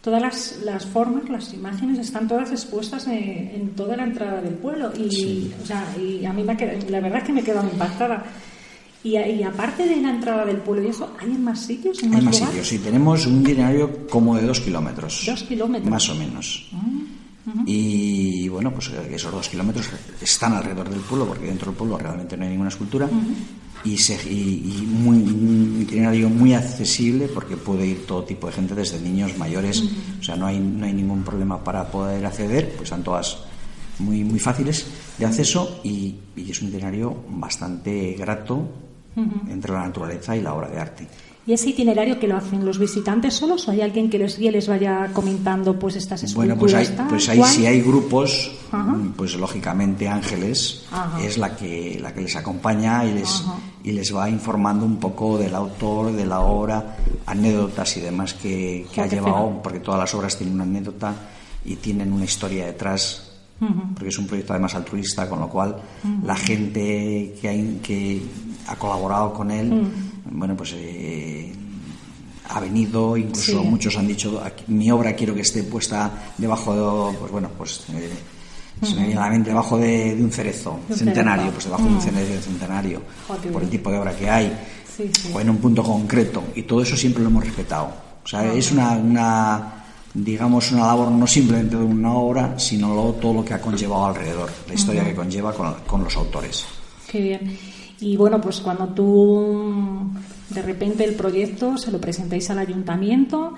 todas 0.00 0.22
las, 0.22 0.60
las 0.64 0.86
formas, 0.86 1.28
las 1.28 1.52
imágenes 1.52 1.98
están 1.98 2.26
todas 2.26 2.50
expuestas 2.50 3.06
en, 3.06 3.50
en 3.54 3.70
toda 3.76 3.98
la 3.98 4.04
entrada 4.04 4.40
del 4.40 4.54
pueblo 4.54 4.90
y, 4.96 5.52
o 5.62 5.66
sea, 5.66 5.84
y 6.00 6.24
a 6.24 6.32
mí 6.32 6.42
me 6.42 6.54
la 6.88 7.00
verdad 7.00 7.18
es 7.18 7.24
que 7.24 7.32
me 7.34 7.40
he 7.42 7.44
quedado 7.44 7.68
impactada. 7.70 8.24
Y, 9.04 9.18
y 9.18 9.42
aparte 9.42 9.86
de 9.86 10.00
la 10.00 10.08
entrada 10.08 10.46
del 10.46 10.56
pueblo 10.56 10.86
y 10.86 10.88
eso, 10.88 11.14
¿hay 11.20 11.28
en 11.28 11.44
más 11.44 11.60
sitios? 11.60 12.02
¿En 12.02 12.14
Hay 12.14 12.22
más 12.22 12.36
sitios, 12.36 12.66
sí. 12.66 12.78
Tenemos 12.78 13.26
un 13.26 13.42
itinerario 13.42 14.08
como 14.08 14.36
de 14.36 14.46
dos 14.46 14.60
kilómetros. 14.60 15.24
Dos 15.26 15.42
kilómetros. 15.42 15.90
Más 15.90 16.08
o 16.08 16.14
menos. 16.14 16.70
Y 17.66 18.17
bueno, 18.48 18.72
pues 18.72 18.88
eh, 18.88 19.14
esos 19.14 19.32
dos 19.32 19.48
kilómetros 19.48 19.88
están 20.20 20.54
alrededor 20.54 20.88
del 20.88 21.00
pueblo, 21.00 21.26
porque 21.26 21.46
dentro 21.46 21.70
del 21.70 21.76
pueblo 21.76 21.98
realmente 21.98 22.36
no 22.36 22.44
hay 22.44 22.50
ninguna 22.50 22.68
escultura. 22.68 23.08
Y, 23.84 23.96
se, 23.96 24.14
y, 24.28 24.76
y 24.80 24.86
muy, 24.86 25.18
un 25.18 25.78
itinerario 25.82 26.28
muy 26.28 26.52
accesible, 26.52 27.28
porque 27.28 27.56
puede 27.56 27.86
ir 27.86 28.06
todo 28.06 28.24
tipo 28.24 28.48
de 28.48 28.52
gente, 28.52 28.74
desde 28.74 29.00
niños, 29.00 29.36
mayores. 29.38 29.84
O 30.20 30.22
sea, 30.22 30.36
no 30.36 30.46
hay, 30.46 30.58
no 30.58 30.84
hay 30.84 30.92
ningún 30.92 31.22
problema 31.22 31.62
para 31.62 31.88
poder 31.88 32.24
acceder, 32.26 32.70
pues 32.70 32.84
están 32.84 33.04
todas 33.04 33.38
muy, 33.98 34.24
muy 34.24 34.38
fáciles 34.38 34.86
de 35.18 35.26
acceso 35.26 35.80
y, 35.84 36.16
y 36.36 36.50
es 36.50 36.60
un 36.62 36.68
itinerario 36.68 37.16
bastante 37.28 38.14
grato 38.18 38.68
entre 39.48 39.72
la 39.72 39.80
naturaleza 39.80 40.36
y 40.36 40.42
la 40.42 40.54
obra 40.54 40.68
de 40.68 40.78
arte. 40.78 41.08
¿Y 41.48 41.54
ese 41.54 41.70
itinerario 41.70 42.20
que 42.20 42.28
lo 42.28 42.36
hacen 42.36 42.62
los 42.62 42.78
visitantes 42.78 43.32
solos 43.32 43.66
o 43.66 43.70
hay 43.70 43.80
alguien 43.80 44.10
que 44.10 44.18
les 44.18 44.36
guíe 44.38 44.52
les 44.52 44.68
vaya 44.68 45.08
comentando 45.14 45.78
pues 45.78 45.96
estas 45.96 46.22
esculturas? 46.22 46.58
Bueno, 46.58 46.60
pues 46.60 46.74
hay, 46.74 47.06
pues 47.08 47.26
hay, 47.30 47.42
si 47.44 47.64
hay 47.64 47.80
grupos, 47.80 48.52
Ajá. 48.70 48.94
pues 49.16 49.34
lógicamente 49.34 50.06
Ángeles 50.06 50.84
Ajá. 50.92 51.18
es 51.24 51.38
la 51.38 51.56
que, 51.56 51.98
la 52.02 52.12
que 52.12 52.20
les 52.20 52.36
acompaña 52.36 53.02
y 53.06 53.14
les, 53.14 53.40
Ajá. 53.40 53.54
y 53.82 53.92
les 53.92 54.14
va 54.14 54.28
informando 54.28 54.84
un 54.84 54.98
poco 54.98 55.38
del 55.38 55.54
autor, 55.54 56.12
de 56.12 56.26
la 56.26 56.40
obra, 56.40 56.98
anécdotas 57.24 57.96
y 57.96 58.00
demás 58.00 58.34
que, 58.34 58.86
que 58.92 59.00
ha 59.00 59.06
llevado, 59.06 59.62
porque 59.62 59.80
todas 59.80 60.00
las 60.00 60.14
obras 60.14 60.36
tienen 60.36 60.56
una 60.56 60.64
anécdota 60.64 61.14
y 61.64 61.76
tienen 61.76 62.12
una 62.12 62.26
historia 62.26 62.66
detrás. 62.66 63.27
Porque 63.94 64.08
es 64.10 64.18
un 64.18 64.26
proyecto 64.26 64.52
además 64.52 64.74
altruista, 64.76 65.28
con 65.28 65.40
lo 65.40 65.48
cual 65.48 65.76
la 66.24 66.36
gente 66.36 67.34
que, 67.40 67.48
hay, 67.48 67.80
que 67.82 68.22
ha 68.68 68.76
colaborado 68.76 69.32
con 69.32 69.50
él, 69.50 69.82
bueno, 70.30 70.56
pues 70.56 70.74
eh, 70.76 71.52
ha 72.50 72.60
venido, 72.60 73.16
incluso 73.16 73.60
Sí. 73.60 73.66
muchos 73.68 73.96
han 73.96 74.06
dicho, 74.06 74.40
"Aquí- 74.44 74.64
mi 74.68 74.90
obra 74.90 75.14
quiero 75.14 75.34
que 75.34 75.40
esté 75.42 75.64
puesta 75.64 76.10
debajo 76.38 77.10
de, 77.12 77.18
pues 77.18 77.32
bueno, 77.32 77.50
pues 77.58 77.84
eh, 77.94 78.10
se 78.82 78.94
me 78.94 79.06
viene 79.06 79.20
a 79.20 79.24
la 79.24 79.30
mente 79.30 79.50
debajo 79.50 79.76
de, 79.76 80.14
de 80.14 80.22
un 80.22 80.30
cerezo 80.30 80.78
centenario, 80.94 81.42
cerezo. 81.46 81.52
pues 81.54 81.64
debajo 81.64 81.84
de 81.84 81.90
un 81.90 82.00
cerezo 82.00 82.42
centenario, 82.42 83.02
qué 83.42 83.48
por 83.48 83.62
el 83.64 83.68
tipo 83.68 83.90
de 83.90 83.98
obra 83.98 84.16
que 84.16 84.30
hay, 84.30 84.56
Sí, 84.96 85.10
sí. 85.20 85.30
o 85.34 85.40
en 85.40 85.50
un 85.50 85.56
punto 85.58 85.82
concreto, 85.82 86.44
y 86.54 86.62
todo 86.62 86.80
eso 86.82 86.96
siempre 86.96 87.22
lo 87.24 87.28
hemos 87.28 87.44
respetado. 87.44 87.90
O 88.24 88.26
sea, 88.28 88.52
es 88.52 88.70
una, 88.72 88.92
una, 88.92 89.72
digamos, 90.14 90.72
una 90.72 90.86
labor 90.86 91.10
no 91.10 91.26
simplemente 91.26 91.76
de 91.76 91.84
una 91.84 92.12
obra, 92.12 92.58
sino 92.58 92.88
luego 92.94 93.12
todo 93.14 93.34
lo 93.34 93.44
que 93.44 93.54
ha 93.54 93.60
conllevado 93.60 94.06
alrededor, 94.06 94.50
la 94.66 94.74
historia 94.74 95.04
que 95.04 95.14
conlleva 95.14 95.52
con, 95.52 95.74
con 95.86 96.04
los 96.04 96.16
autores. 96.16 96.64
Qué 97.10 97.20
bien. 97.20 97.58
Y 98.00 98.16
bueno, 98.16 98.40
pues 98.40 98.60
cuando 98.60 98.88
tú 98.88 100.10
de 100.50 100.62
repente 100.62 101.04
el 101.04 101.14
proyecto 101.14 101.76
se 101.76 101.90
lo 101.90 102.00
presentáis 102.00 102.48
al 102.50 102.58
ayuntamiento, 102.58 103.54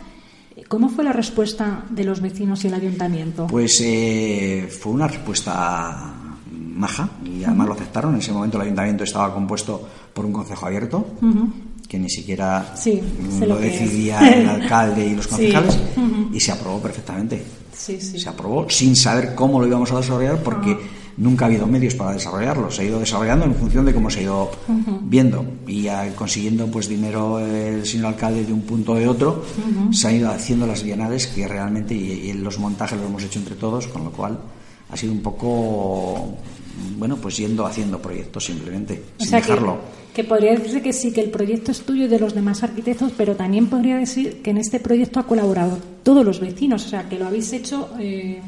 ¿cómo 0.69 0.89
fue 0.89 1.05
la 1.05 1.13
respuesta 1.13 1.85
de 1.91 2.05
los 2.05 2.21
vecinos 2.21 2.65
y 2.65 2.69
el 2.69 2.75
ayuntamiento? 2.75 3.47
Pues 3.47 3.81
eh, 3.85 4.69
fue 4.71 4.93
una 4.93 5.09
respuesta 5.09 6.15
maja 6.51 7.11
y 7.25 7.45
además 7.45 7.69
lo 7.69 7.75
aceptaron. 7.75 8.15
En 8.15 8.21
ese 8.21 8.33
momento 8.33 8.57
el 8.57 8.65
ayuntamiento 8.65 9.05
estaba 9.05 9.33
compuesto 9.33 9.87
por 10.15 10.25
un 10.25 10.33
consejo 10.33 10.67
abierto, 10.67 11.07
que 11.91 11.99
ni 11.99 12.09
siquiera 12.09 12.73
Sí, 12.77 13.01
lo 13.41 13.59
es. 13.59 13.63
decidía 13.81 14.21
el 14.33 14.49
alcalde 14.63 15.05
y 15.09 15.17
los 15.17 15.25
Sí. 15.25 15.31
concejales, 15.33 15.77
y 16.33 16.39
se 16.39 16.53
aprobó 16.53 16.79
perfectamente. 16.81 17.43
Sí. 17.77 18.01
Se 18.01 18.29
aprobó 18.29 18.71
sin 18.71 18.95
saber 18.95 19.35
cómo 19.35 19.61
lo 19.61 19.67
íbamos 19.67 19.91
a 19.91 19.97
desarrollar 19.97 20.41
porque 20.41 20.77
nunca 21.17 21.45
ha 21.45 21.49
habido 21.49 21.67
medios 21.67 21.95
para 21.97 22.13
desarrollarlo. 22.13 22.71
Se 22.71 22.83
ha 22.83 22.85
ido 22.85 23.01
desarrollando 23.01 23.45
en 23.45 23.57
función 23.57 23.85
de 23.87 23.93
cómo 23.93 24.09
se 24.09 24.21
ha 24.21 24.23
ido 24.23 24.51
viendo 25.03 25.45
y 25.67 25.89
consiguiendo 26.15 26.69
pues 26.69 26.89
dinero 26.89 27.41
el 27.41 27.85
señor 27.85 28.07
alcalde 28.07 28.45
de 28.45 28.53
un 28.53 28.63
punto 28.63 28.93
o 28.93 28.95
de 28.95 29.09
otro. 29.09 29.45
Se 29.91 30.07
han 30.09 30.15
ido 30.17 30.31
haciendo 30.31 30.67
las 30.69 30.85
bienales 30.85 31.27
que 31.27 31.49
realmente 31.49 31.93
y, 31.95 32.31
y 32.31 32.33
los 32.35 32.59
montajes 32.61 32.99
los 33.01 33.09
hemos 33.09 33.23
hecho 33.25 33.41
entre 33.41 33.57
todos, 33.57 33.89
con 33.89 34.05
lo 34.05 34.13
cual 34.13 34.39
ha 34.91 34.97
sido 34.97 35.13
un 35.13 35.21
poco 35.23 36.37
bueno 36.99 37.17
pues 37.17 37.37
yendo 37.37 37.67
haciendo 37.67 38.01
proyectos 38.01 38.45
simplemente 38.45 39.03
O 39.19 39.23
sin 39.23 39.31
que, 39.31 39.37
dejarlo. 39.37 39.79
que 40.15 40.25
podría 40.25 40.53
decirse 40.53 40.83
que 40.83 40.93
sí, 40.93 41.13
que 41.13 41.21
el 41.21 41.31
proyecto 41.31 41.71
es 41.73 41.81
tuyo 41.83 42.05
y 42.05 42.09
de 42.09 42.19
los 42.19 42.35
demás 42.35 42.63
arquitectos, 42.63 43.13
pero 43.17 43.37
también 43.37 43.67
podría 43.67 43.97
decir 43.99 44.43
que 44.43 44.51
en 44.51 44.59
este 44.59 44.81
proyecto 44.81 45.21
ha 45.21 45.27
colaborado 45.27 45.79
todos 46.03 46.25
los 46.25 46.41
vecinos, 46.41 46.85
o 46.87 46.89
sea, 46.89 47.09
que 47.09 47.19
lo 47.19 47.27
habéis 47.27 47.53
hecho 47.53 47.91
eh, 47.99 48.41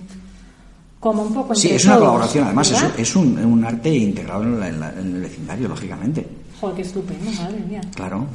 como 1.00 1.22
un 1.22 1.34
poco 1.34 1.54
Sí, 1.54 1.68
es 1.70 1.84
una 1.84 1.94
todos, 1.94 2.06
colaboración. 2.06 2.44
Además, 2.44 2.70
es, 2.70 2.84
es 2.98 3.16
un, 3.16 3.38
un 3.38 3.64
arte 3.64 3.92
integrado 3.94 4.44
en, 4.44 4.60
la- 4.60 4.68
en 4.68 4.80
la- 4.80 4.90
en 4.92 5.14
el 5.16 5.20
vecindario, 5.22 5.68
lógicamente. 5.68 6.26
Joder, 6.60 6.76
qué 6.76 6.82
estupendo, 6.82 7.30
madre 7.32 7.58
mía. 7.68 7.80
Claro. 7.94 8.26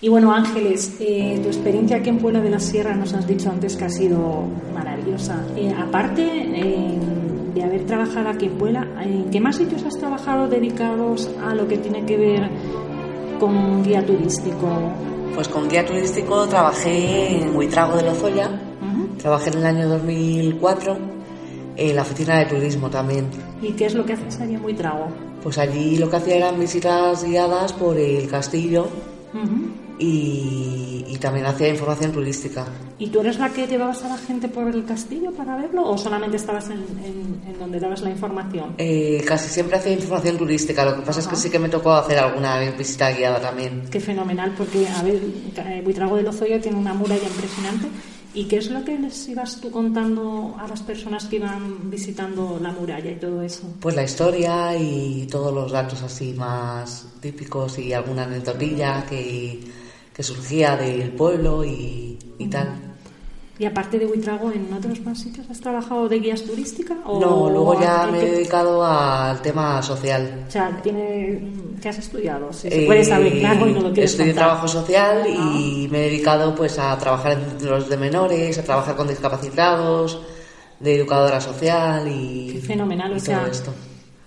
Y 0.00 0.08
bueno, 0.08 0.34
Ángeles, 0.34 0.96
eh, 1.00 1.38
tu 1.42 1.48
experiencia 1.48 1.96
aquí 1.98 2.08
en 2.10 2.18
Puebla 2.18 2.40
de 2.40 2.50
la 2.50 2.60
Sierra 2.60 2.94
nos 2.94 3.12
has 3.14 3.26
dicho 3.26 3.50
antes 3.50 3.76
que 3.76 3.84
ha 3.84 3.88
sido 3.90 4.44
maravillosa. 4.74 5.42
Eh, 5.56 5.72
aparte 5.78 6.22
eh, 6.26 6.98
de 7.54 7.62
haber 7.62 7.86
trabajado 7.86 8.28
aquí 8.30 8.46
en 8.46 8.52
Puebla, 8.58 8.86
¿en 9.02 9.30
qué 9.30 9.40
más 9.40 9.56
sitios 9.56 9.84
has 9.84 9.96
trabajado 9.98 10.48
dedicados 10.48 11.30
a 11.44 11.54
lo 11.54 11.66
que 11.68 11.78
tiene 11.78 12.04
que 12.04 12.16
ver 12.16 12.50
con 13.38 13.82
guía 13.84 14.04
turístico? 14.04 14.68
Pues 15.34 15.48
con 15.48 15.68
guía 15.68 15.84
turístico 15.86 16.46
trabajé 16.48 17.42
en 17.42 17.56
Huitrago 17.56 17.96
de 17.96 18.02
Lozoya, 18.04 18.48
Ujú. 18.48 19.06
trabajé 19.18 19.50
en 19.50 19.58
el 19.58 19.66
año 19.66 19.88
2004 19.88 20.96
en 21.76 21.96
la 21.96 22.02
oficina 22.02 22.38
de 22.38 22.46
turismo 22.46 22.88
también. 22.90 23.26
¿Y 23.62 23.72
qué 23.72 23.86
es 23.86 23.94
lo 23.94 24.04
que 24.04 24.12
haces 24.12 24.40
allí 24.40 24.54
en 24.54 24.62
Buitrago? 24.62 25.06
Pues 25.42 25.58
allí 25.58 25.96
lo 25.98 26.08
que 26.08 26.16
hacía 26.16 26.36
eran 26.36 26.58
visitas 26.58 27.24
guiadas 27.24 27.72
por 27.72 27.96
el 27.98 28.28
castillo. 28.28 28.86
Y, 29.98 31.04
y 31.08 31.16
también 31.18 31.46
hacía 31.46 31.68
información 31.68 32.12
turística. 32.12 32.66
¿Y 32.98 33.08
tú 33.08 33.20
eres 33.20 33.38
la 33.38 33.50
que 33.52 33.66
llevabas 33.66 34.02
a 34.04 34.08
la 34.08 34.18
gente 34.18 34.48
por 34.48 34.68
el 34.68 34.84
castillo 34.84 35.32
para 35.32 35.56
verlo 35.56 35.84
o 35.88 35.98
solamente 35.98 36.36
estabas 36.36 36.66
en, 36.70 36.78
en- 37.04 37.42
en 37.48 37.58
donde 37.58 37.80
dabas 37.80 38.02
la 38.02 38.10
información? 38.10 38.74
Eh, 38.78 39.22
casi 39.26 39.48
siempre 39.48 39.76
hacía 39.76 39.92
información 39.92 40.36
turística, 40.38 40.84
lo 40.84 40.96
que 40.96 41.02
pasa 41.02 41.20
es 41.20 41.26
que 41.26 41.34
Ajá. 41.34 41.42
sí 41.42 41.50
que 41.50 41.58
me 41.58 41.68
tocó 41.68 41.92
hacer 41.92 42.18
alguna 42.18 42.58
visita 42.76 43.10
guiada 43.12 43.40
también. 43.40 43.84
Qué 43.90 44.00
fenomenal, 44.00 44.54
porque, 44.56 44.86
a 44.88 45.02
ver, 45.02 45.20
eh, 45.56 45.80
Buitrago 45.84 46.16
de 46.16 46.22
Lozoya 46.22 46.60
tiene 46.60 46.78
una 46.78 46.94
muralla 46.94 47.26
impresionante. 47.26 47.88
¿Y 48.36 48.46
qué 48.46 48.56
es 48.56 48.68
lo 48.68 48.84
que 48.84 48.98
les 48.98 49.28
ibas 49.28 49.60
tú 49.60 49.70
contando 49.70 50.56
a 50.58 50.66
las 50.66 50.82
personas 50.82 51.26
que 51.26 51.36
iban 51.36 51.88
visitando 51.88 52.58
la 52.60 52.72
muralla 52.72 53.12
y 53.12 53.14
todo 53.14 53.42
eso? 53.42 53.62
Pues 53.78 53.94
la 53.94 54.02
historia 54.02 54.76
y 54.76 55.28
todos 55.30 55.54
los 55.54 55.70
datos 55.70 56.02
así 56.02 56.32
más 56.32 57.06
típicos 57.20 57.78
y 57.78 57.92
alguna 57.92 58.24
anécdotilla 58.24 59.06
que, 59.08 59.60
que 60.14 60.22
surgía 60.22 60.76
del 60.76 61.10
pueblo 61.10 61.64
y, 61.64 62.18
y 62.38 62.46
tal. 62.46 62.68
Y 63.56 63.66
aparte 63.66 64.00
de 64.00 64.06
Buitrago, 64.06 64.50
¿en 64.50 64.72
otros 64.72 65.00
más 65.02 65.20
sitios 65.20 65.48
has 65.48 65.60
trabajado 65.60 66.08
de 66.08 66.18
guías 66.18 66.42
turísticas? 66.42 66.96
O 67.04 67.20
No, 67.20 67.48
luego 67.50 67.80
ya 67.80 68.08
me 68.10 68.20
he 68.20 68.30
dedicado 68.32 68.84
al 68.84 69.40
tema 69.42 69.80
social. 69.80 70.44
O 70.48 70.50
sea, 70.50 70.76
tiene, 70.82 71.52
¿qué 71.80 71.88
has 71.88 71.98
estudiado? 71.98 72.52
Si 72.52 72.68
se 72.68 72.82
Eh, 72.82 72.86
puede 72.86 73.04
saber, 73.04 73.38
claro, 73.38 73.68
y 73.68 73.72
no 73.72 73.80
lo 73.82 73.92
quieres 73.92 74.10
Estudié 74.10 74.32
contar. 74.32 74.46
trabajo 74.48 74.66
social 74.68 75.22
y 75.28 75.86
me 75.88 75.98
he 76.06 76.10
dedicado 76.10 76.52
pues 76.56 76.80
a 76.80 76.98
trabajar 76.98 77.32
en 77.38 77.44
centros 77.50 77.88
de 77.88 77.96
menores, 77.96 78.58
a 78.58 78.64
trabajar 78.64 78.96
con 78.96 79.06
discapacitados, 79.06 80.20
de 80.80 80.96
educadora 80.96 81.40
social 81.40 82.08
y, 82.08 82.54
Qué 82.54 82.58
fenomenal, 82.60 83.12
y 83.12 83.14
o 83.14 83.20
sea, 83.20 83.38
todo 83.42 83.50
esto. 83.52 83.72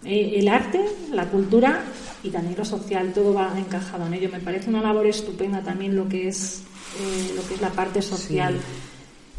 eh, 0.05 0.35
el 0.37 0.47
arte, 0.47 0.79
la 1.11 1.25
cultura 1.25 1.81
y 2.27 2.31
también 2.31 2.55
lo 2.57 2.65
social, 2.65 3.13
todo 3.13 3.33
va 3.33 3.53
encajado 3.57 4.05
en 4.07 4.13
ello. 4.13 4.29
Me 4.31 4.39
parece 4.39 4.69
una 4.69 4.81
labor 4.81 5.07
estupenda 5.07 5.61
también 5.63 5.95
lo 5.95 6.07
que 6.07 6.27
es, 6.27 6.61
eh, 6.99 7.31
lo 7.35 7.45
que 7.47 7.55
es 7.55 7.61
la 7.61 7.71
parte 7.71 8.01
social. 8.01 8.59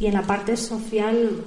Y 0.01 0.07
en 0.07 0.15
la 0.15 0.23
parte 0.23 0.57
social, 0.57 1.43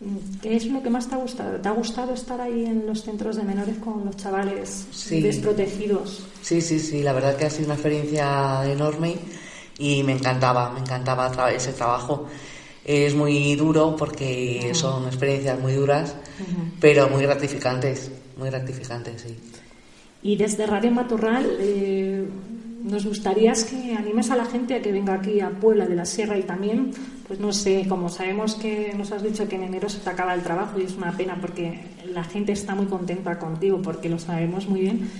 mm, 0.00 0.40
¿qué 0.42 0.56
es 0.56 0.66
lo 0.66 0.82
que 0.82 0.90
más 0.90 1.08
te 1.08 1.14
ha 1.14 1.18
gustado? 1.18 1.56
¿Te 1.60 1.68
ha 1.68 1.72
gustado 1.72 2.14
estar 2.14 2.40
ahí 2.40 2.64
en 2.64 2.86
los 2.86 3.02
centros 3.02 3.36
de 3.36 3.42
menores 3.42 3.76
con 3.78 4.04
los 4.04 4.16
chavales 4.16 4.86
Sí. 4.92 5.20
desprotegidos? 5.20 6.26
Sí, 6.40 6.60
sí, 6.60 6.78
sí, 6.78 7.02
la 7.02 7.12
verdad 7.12 7.36
que 7.36 7.44
ha 7.46 7.50
sido 7.50 7.66
una 7.66 7.74
experiencia 7.74 8.62
enorme 8.70 9.16
y 9.78 10.02
me 10.02 10.12
encantaba, 10.12 10.70
me 10.70 10.80
encantaba 10.80 11.30
tra- 11.32 11.52
ese 11.52 11.72
trabajo. 11.72 12.26
Es 12.84 13.14
muy 13.14 13.54
duro 13.56 13.94
porque 13.96 14.70
son 14.74 15.06
experiencias 15.06 15.58
muy 15.60 15.74
duras, 15.74 16.14
pero 16.80 17.08
muy 17.10 17.22
gratificantes, 17.22 18.10
muy 18.36 18.48
gratificantes, 18.48 19.20
sí. 19.20 19.36
Y 20.22 20.36
desde 20.36 20.66
Radio 20.66 20.90
Matorral 20.90 21.56
eh, 21.58 22.26
nos 22.82 23.06
gustaría 23.06 23.52
que 23.52 23.94
animes 23.94 24.30
a 24.30 24.36
la 24.36 24.44
gente 24.44 24.74
a 24.74 24.82
que 24.82 24.92
venga 24.92 25.14
aquí 25.14 25.40
a 25.40 25.50
Puebla 25.50 25.86
de 25.86 25.94
la 25.94 26.04
Sierra 26.04 26.38
y 26.38 26.42
también, 26.42 26.92
pues 27.26 27.40
no 27.40 27.52
sé, 27.52 27.86
como 27.88 28.08
sabemos 28.08 28.54
que 28.54 28.94
nos 28.96 29.12
has 29.12 29.22
dicho 29.22 29.48
que 29.48 29.56
en 29.56 29.64
enero 29.64 29.88
se 29.88 29.98
te 29.98 30.10
acaba 30.10 30.34
el 30.34 30.42
trabajo 30.42 30.78
y 30.78 30.84
es 30.84 30.94
una 30.94 31.12
pena 31.16 31.38
porque 31.40 31.80
la 32.12 32.24
gente 32.24 32.52
está 32.52 32.74
muy 32.74 32.86
contenta 32.86 33.38
contigo 33.38 33.80
porque 33.82 34.08
lo 34.08 34.18
sabemos 34.18 34.68
muy 34.68 34.80
bien. 34.80 35.10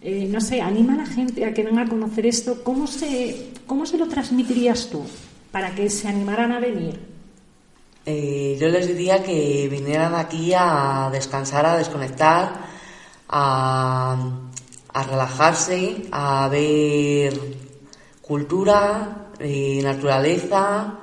Eh, 0.00 0.28
no 0.30 0.40
sé, 0.40 0.60
anima 0.60 0.94
a 0.94 0.98
la 0.98 1.06
gente 1.06 1.44
a 1.44 1.52
que 1.52 1.64
venga 1.64 1.82
a 1.82 1.88
conocer 1.88 2.26
esto. 2.26 2.62
¿Cómo 2.62 2.86
se, 2.86 3.50
cómo 3.66 3.84
se 3.84 3.98
lo 3.98 4.06
transmitirías 4.06 4.88
tú 4.90 5.02
para 5.50 5.74
que 5.74 5.90
se 5.90 6.08
animaran 6.08 6.52
a 6.52 6.60
venir? 6.60 7.00
Eh, 8.06 8.56
yo 8.60 8.68
les 8.68 8.86
diría 8.86 9.22
que 9.22 9.68
vinieran 9.70 10.14
aquí 10.14 10.52
a 10.56 11.10
descansar, 11.12 11.66
a 11.66 11.76
desconectar, 11.76 12.67
a, 13.28 14.16
a 14.92 15.02
relajarse, 15.02 16.06
a 16.10 16.48
ver 16.48 17.32
cultura, 18.22 19.30
naturaleza, 19.82 20.98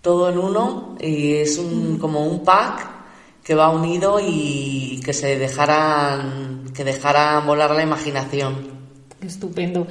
todo 0.00 0.30
en 0.30 0.38
uno. 0.38 0.96
Y 1.00 1.34
es 1.34 1.58
un, 1.58 1.98
como 1.98 2.24
un 2.26 2.44
pack 2.44 2.96
que 3.42 3.54
va 3.54 3.70
unido 3.70 4.18
y 4.20 5.00
que 5.04 5.12
se 5.12 5.38
dejaran, 5.38 6.64
que 6.74 6.84
dejaran 6.84 7.46
volar 7.46 7.70
la 7.72 7.82
imaginación. 7.82 8.76
Estupendo. 9.20 9.86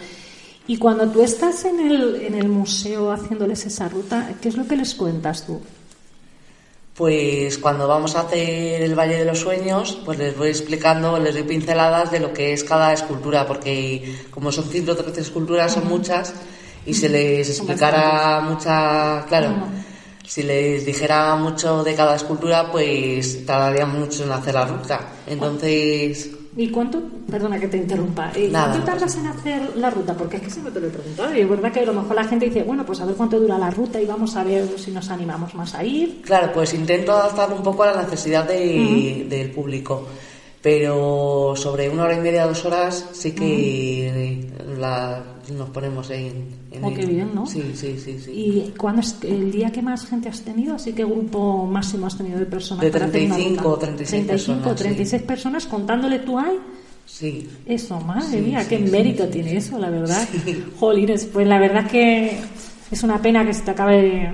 Y 0.67 0.77
cuando 0.77 1.07
tú 1.09 1.21
estás 1.21 1.63
en 1.65 1.79
el, 1.79 2.15
en 2.15 2.35
el 2.35 2.49
museo 2.49 3.11
haciéndoles 3.11 3.65
esa 3.65 3.87
ruta, 3.87 4.33
¿qué 4.41 4.49
es 4.49 4.57
lo 4.57 4.67
que 4.67 4.75
les 4.75 4.95
cuentas 4.95 5.45
tú? 5.45 5.61
Pues 6.95 7.57
cuando 7.57 7.89
vamos 7.89 8.15
a 8.15 8.21
hacer 8.21 8.81
el 8.81 8.95
Valle 8.97 9.17
de 9.17 9.25
los 9.25 9.39
Sueños, 9.39 9.99
pues 10.05 10.17
les 10.17 10.37
voy 10.37 10.47
explicando, 10.47 11.19
les 11.19 11.33
doy 11.33 11.43
pinceladas 11.43 12.09
de 12.09 12.21
lo 12.21 12.31
que 12.31 12.53
es 12.53 12.63
cada 12.63 12.93
escultura, 12.93 13.45
porque 13.45 14.15
como 14.31 14.49
son 14.49 14.63
113 14.63 15.19
esculturas, 15.19 15.73
son 15.73 15.89
muchas, 15.89 16.33
y 16.85 16.93
se 16.93 17.09
les 17.09 17.49
explicara 17.49 18.39
mucha, 18.39 19.25
claro, 19.27 19.67
si 20.25 20.43
les 20.43 20.85
dijera 20.85 21.35
mucho 21.35 21.83
de 21.83 21.95
cada 21.95 22.15
escultura, 22.15 22.71
pues 22.71 23.45
tardaría 23.45 23.85
mucho 23.85 24.23
en 24.23 24.31
hacer 24.31 24.53
la 24.53 24.65
ruta. 24.65 25.01
Entonces... 25.27 26.44
¿Y 26.57 26.69
cuánto, 26.69 27.01
perdona 27.29 27.59
que 27.59 27.67
te 27.67 27.75
interrumpa, 27.75 28.31
¿y 28.33 28.49
cuánto 28.49 28.79
tardas 28.85 29.17
en 29.17 29.27
hacer 29.27 29.75
la 29.75 29.89
ruta? 29.89 30.13
Porque 30.13 30.37
es 30.37 30.43
que 30.43 30.49
siempre 30.49 30.71
te 30.71 30.79
lo 30.79 30.87
he 30.87 30.89
preguntado 30.89 31.35
y 31.35 31.41
es 31.41 31.49
verdad 31.49 31.71
que 31.71 31.81
a 31.81 31.85
lo 31.85 31.93
mejor 31.93 32.15
la 32.15 32.23
gente 32.23 32.45
dice, 32.45 32.63
bueno, 32.63 32.85
pues 32.85 33.01
a 33.01 33.05
ver 33.05 33.15
cuánto 33.15 33.37
dura 33.39 33.57
la 33.57 33.69
ruta 33.71 33.99
y 33.99 34.05
vamos 34.05 34.37
a 34.37 34.43
ver 34.45 34.65
si 34.77 34.91
nos 34.91 35.09
animamos 35.09 35.53
más 35.53 35.75
a 35.75 35.83
ir. 35.83 36.21
Claro, 36.21 36.53
pues 36.53 36.73
intento 36.73 37.11
adaptar 37.11 37.51
un 37.51 37.61
poco 37.61 37.83
a 37.83 37.91
la 37.91 38.03
necesidad 38.03 38.47
del 38.47 39.51
público, 39.53 40.07
pero 40.65 41.53
sobre 41.55 41.87
una 41.91 42.05
hora 42.05 42.15
y 42.15 42.21
media, 42.21 42.47
dos 42.47 42.65
horas 42.65 43.07
sí 43.13 43.33
que 43.33 44.49
la 44.79 45.23
nos 45.55 45.69
ponemos 45.69 46.09
en, 46.09 46.47
en 46.71 46.83
oh, 46.83 46.91
qué 46.91 47.05
bien, 47.05 47.35
¿no? 47.35 47.45
Sí, 47.45 47.61
sí, 47.75 47.99
sí, 48.03 48.17
sí. 48.17 48.31
¿Y 48.31 48.73
cuándo 48.75 49.01
es 49.01 49.15
el 49.21 49.51
día 49.51 49.71
que 49.71 49.83
más 49.83 50.07
gente 50.07 50.27
has 50.27 50.41
tenido? 50.41 50.73
¿Así 50.73 50.91
qué 50.93 51.05
grupo 51.05 51.67
máximo 51.67 52.07
has 52.07 52.17
tenido 52.17 52.39
de 52.39 52.47
personas? 52.47 52.83
De 52.83 52.89
35 52.89 53.69
o 53.69 53.77
36 53.77 54.25
35 54.25 54.57
personas. 54.57 54.79
36 54.79 55.21
personas 55.21 55.65
contándole 55.67 56.17
tú 56.17 56.39
hay. 56.39 56.57
Sí. 57.05 57.47
Eso, 57.67 57.99
madre 57.99 58.41
mía, 58.41 58.67
qué 58.67 58.79
mérito 58.79 59.27
tiene 59.27 59.57
eso, 59.57 59.77
la 59.77 59.91
verdad. 59.91 60.27
Jolines, 60.79 61.25
pues 61.25 61.47
la 61.47 61.59
verdad 61.59 61.87
que 61.87 62.39
es 62.89 63.03
una 63.03 63.21
pena 63.21 63.45
que 63.45 63.53
se 63.53 63.61
te 63.61 63.69
acabe 63.69 64.33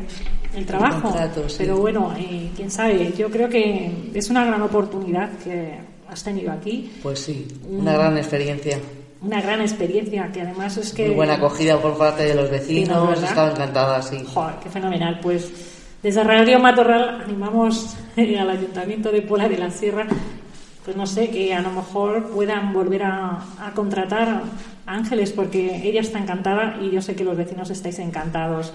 el 0.55 0.65
trabajo. 0.65 0.95
El 0.95 1.03
contrato, 1.03 1.43
pero 1.57 1.75
bueno, 1.75 2.13
eh, 2.17 2.51
quién 2.55 2.71
sabe, 2.71 3.13
yo 3.17 3.29
creo 3.29 3.49
que 3.49 4.09
es 4.13 4.29
una 4.29 4.45
gran 4.45 4.61
oportunidad 4.61 5.29
que 5.39 5.90
has 6.11 6.23
tenido 6.23 6.51
aquí. 6.51 6.91
Pues 7.01 7.19
sí, 7.19 7.47
una 7.69 7.93
gran 7.93 8.17
experiencia. 8.17 8.79
Una 9.21 9.41
gran 9.41 9.61
experiencia 9.61 10.31
que 10.31 10.41
además 10.41 10.77
es 10.77 10.93
que 10.93 11.05
muy 11.05 11.15
buena 11.15 11.35
acogida 11.35 11.79
por 11.79 11.97
parte 11.97 12.23
de 12.23 12.35
los 12.35 12.49
vecinos 12.49 13.17
sí, 13.17 13.25
estaba 13.25 13.51
encantada 13.51 14.01
sí. 14.01 14.23
Joder, 14.33 14.55
qué 14.61 14.69
fenomenal. 14.69 15.19
Pues 15.21 15.51
desde 16.01 16.23
Radio 16.23 16.59
Matorral 16.59 17.21
animamos 17.21 17.95
al 18.17 18.49
Ayuntamiento 18.49 19.11
de 19.11 19.21
Puebla 19.21 19.47
de 19.47 19.57
la 19.57 19.69
Sierra 19.69 20.07
pues 20.83 20.97
no 20.97 21.05
sé 21.05 21.29
que 21.29 21.53
a 21.53 21.61
lo 21.61 21.69
mejor 21.69 22.29
puedan 22.31 22.73
volver 22.73 23.03
a, 23.03 23.39
a 23.59 23.71
contratar 23.75 24.27
a 24.27 24.41
Ángeles 24.87 25.31
porque 25.31 25.87
ella 25.87 26.01
está 26.01 26.17
encantada 26.17 26.79
y 26.81 26.89
yo 26.89 27.01
sé 27.01 27.15
que 27.15 27.23
los 27.23 27.37
vecinos 27.37 27.69
estáis 27.69 27.99
encantados 27.99 28.73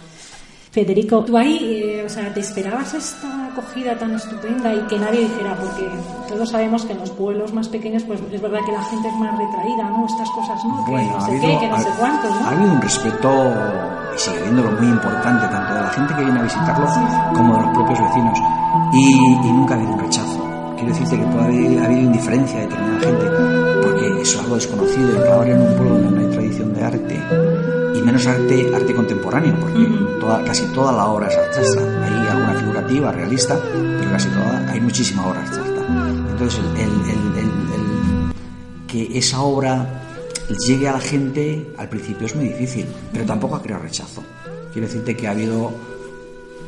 Federico, 0.76 1.24
tú 1.24 1.38
ahí, 1.38 1.56
eh, 1.72 2.04
o 2.04 2.08
sea, 2.10 2.34
¿te 2.34 2.40
esperabas 2.40 2.92
esta 2.92 3.46
acogida 3.46 3.96
tan 3.98 4.14
estupenda 4.14 4.74
y 4.74 4.80
que 4.80 4.98
nadie 4.98 5.20
dijera? 5.20 5.56
Porque 5.56 5.88
todos 6.28 6.50
sabemos 6.50 6.84
que 6.84 6.92
en 6.92 6.98
los 6.98 7.08
pueblos 7.12 7.50
más 7.54 7.66
pequeños, 7.70 8.02
pues 8.02 8.20
es 8.30 8.42
verdad 8.42 8.58
que 8.66 8.72
la 8.72 8.82
gente 8.82 9.08
es 9.08 9.14
más 9.14 9.38
retraída, 9.38 9.88
¿no? 9.88 10.04
Estas 10.04 10.28
cosas, 10.32 10.62
¿no? 10.66 10.84
Que 10.84 10.90
bueno, 10.90 11.12
no 11.12 11.20
sé 11.22 11.30
habido, 11.30 11.46
qué, 11.46 11.58
que 11.60 11.68
no 11.68 11.76
ha, 11.76 11.80
sé 11.80 11.88
cuántos, 11.98 12.30
¿no? 12.30 12.44
Ha 12.44 12.50
habido 12.50 12.72
un 12.72 12.82
respeto, 12.82 13.54
y 14.14 14.18
sigue 14.18 14.36
habiéndolo 14.36 14.70
muy 14.72 14.88
importante, 14.88 15.48
tanto 15.48 15.74
de 15.76 15.80
la 15.80 15.88
gente 15.88 16.14
que 16.14 16.24
viene 16.24 16.40
a 16.40 16.42
visitarlo 16.42 16.86
como 17.34 17.54
de 17.54 17.60
los 17.62 17.70
propios 17.70 17.98
vecinos. 17.98 18.38
Y, 18.92 19.14
y 19.48 19.52
nunca 19.52 19.72
ha 19.72 19.76
habido 19.78 19.92
un 19.94 19.98
rechazo. 20.00 20.74
Quiero 20.76 20.92
decirte 20.92 21.16
que 21.16 21.26
puede 21.32 21.44
haber, 21.46 21.84
haber 21.86 21.98
indiferencia 22.00 22.58
de 22.58 22.66
determinada 22.66 23.00
gente, 23.00 23.24
porque 23.80 24.20
eso 24.20 24.36
es 24.36 24.38
algo 24.40 24.54
desconocido. 24.56 25.22
Clavar 25.22 25.48
en 25.48 25.58
un 25.58 25.74
pueblo 25.74 25.98
donde 26.00 26.10
no 26.10 26.20
hay 26.20 26.36
tradición 26.36 26.74
de 26.74 26.84
arte, 26.84 27.22
y 27.96 28.02
menos 28.02 28.26
arte, 28.26 28.74
arte 28.74 28.94
contemporáneo, 28.94 29.54
porque 29.60 29.78
uh 29.78 29.88
-huh. 29.88 30.20
toda, 30.20 30.44
casi 30.44 30.64
toda 30.74 30.92
la 30.92 31.06
obra 31.06 31.28
es 31.28 31.36
abstracta. 31.36 32.04
Hay 32.04 32.28
alguna 32.28 32.54
figurativa, 32.54 33.12
realista, 33.12 33.58
pero 33.72 34.10
casi 34.10 34.28
toda, 34.28 34.70
hay 34.70 34.80
muchísima 34.80 35.26
obra 35.26 35.40
abstracta. 35.40 35.80
Entonces, 36.32 36.60
el, 36.74 36.92
el, 37.10 37.38
el, 37.44 37.50
que 38.86 39.18
esa 39.18 39.40
obra 39.40 39.86
llegue 40.66 40.88
a 40.88 40.92
la 40.92 41.00
gente 41.00 41.72
al 41.76 41.88
principio 41.88 42.26
es 42.26 42.36
muy 42.36 42.48
difícil, 42.48 42.86
pero 43.12 43.24
tampoco 43.24 43.56
ha 43.56 43.62
creado 43.62 43.82
rechazo. 43.82 44.22
Quiero 44.72 44.86
decirte 44.86 45.16
que 45.16 45.26
ha 45.26 45.30
habido 45.30 45.72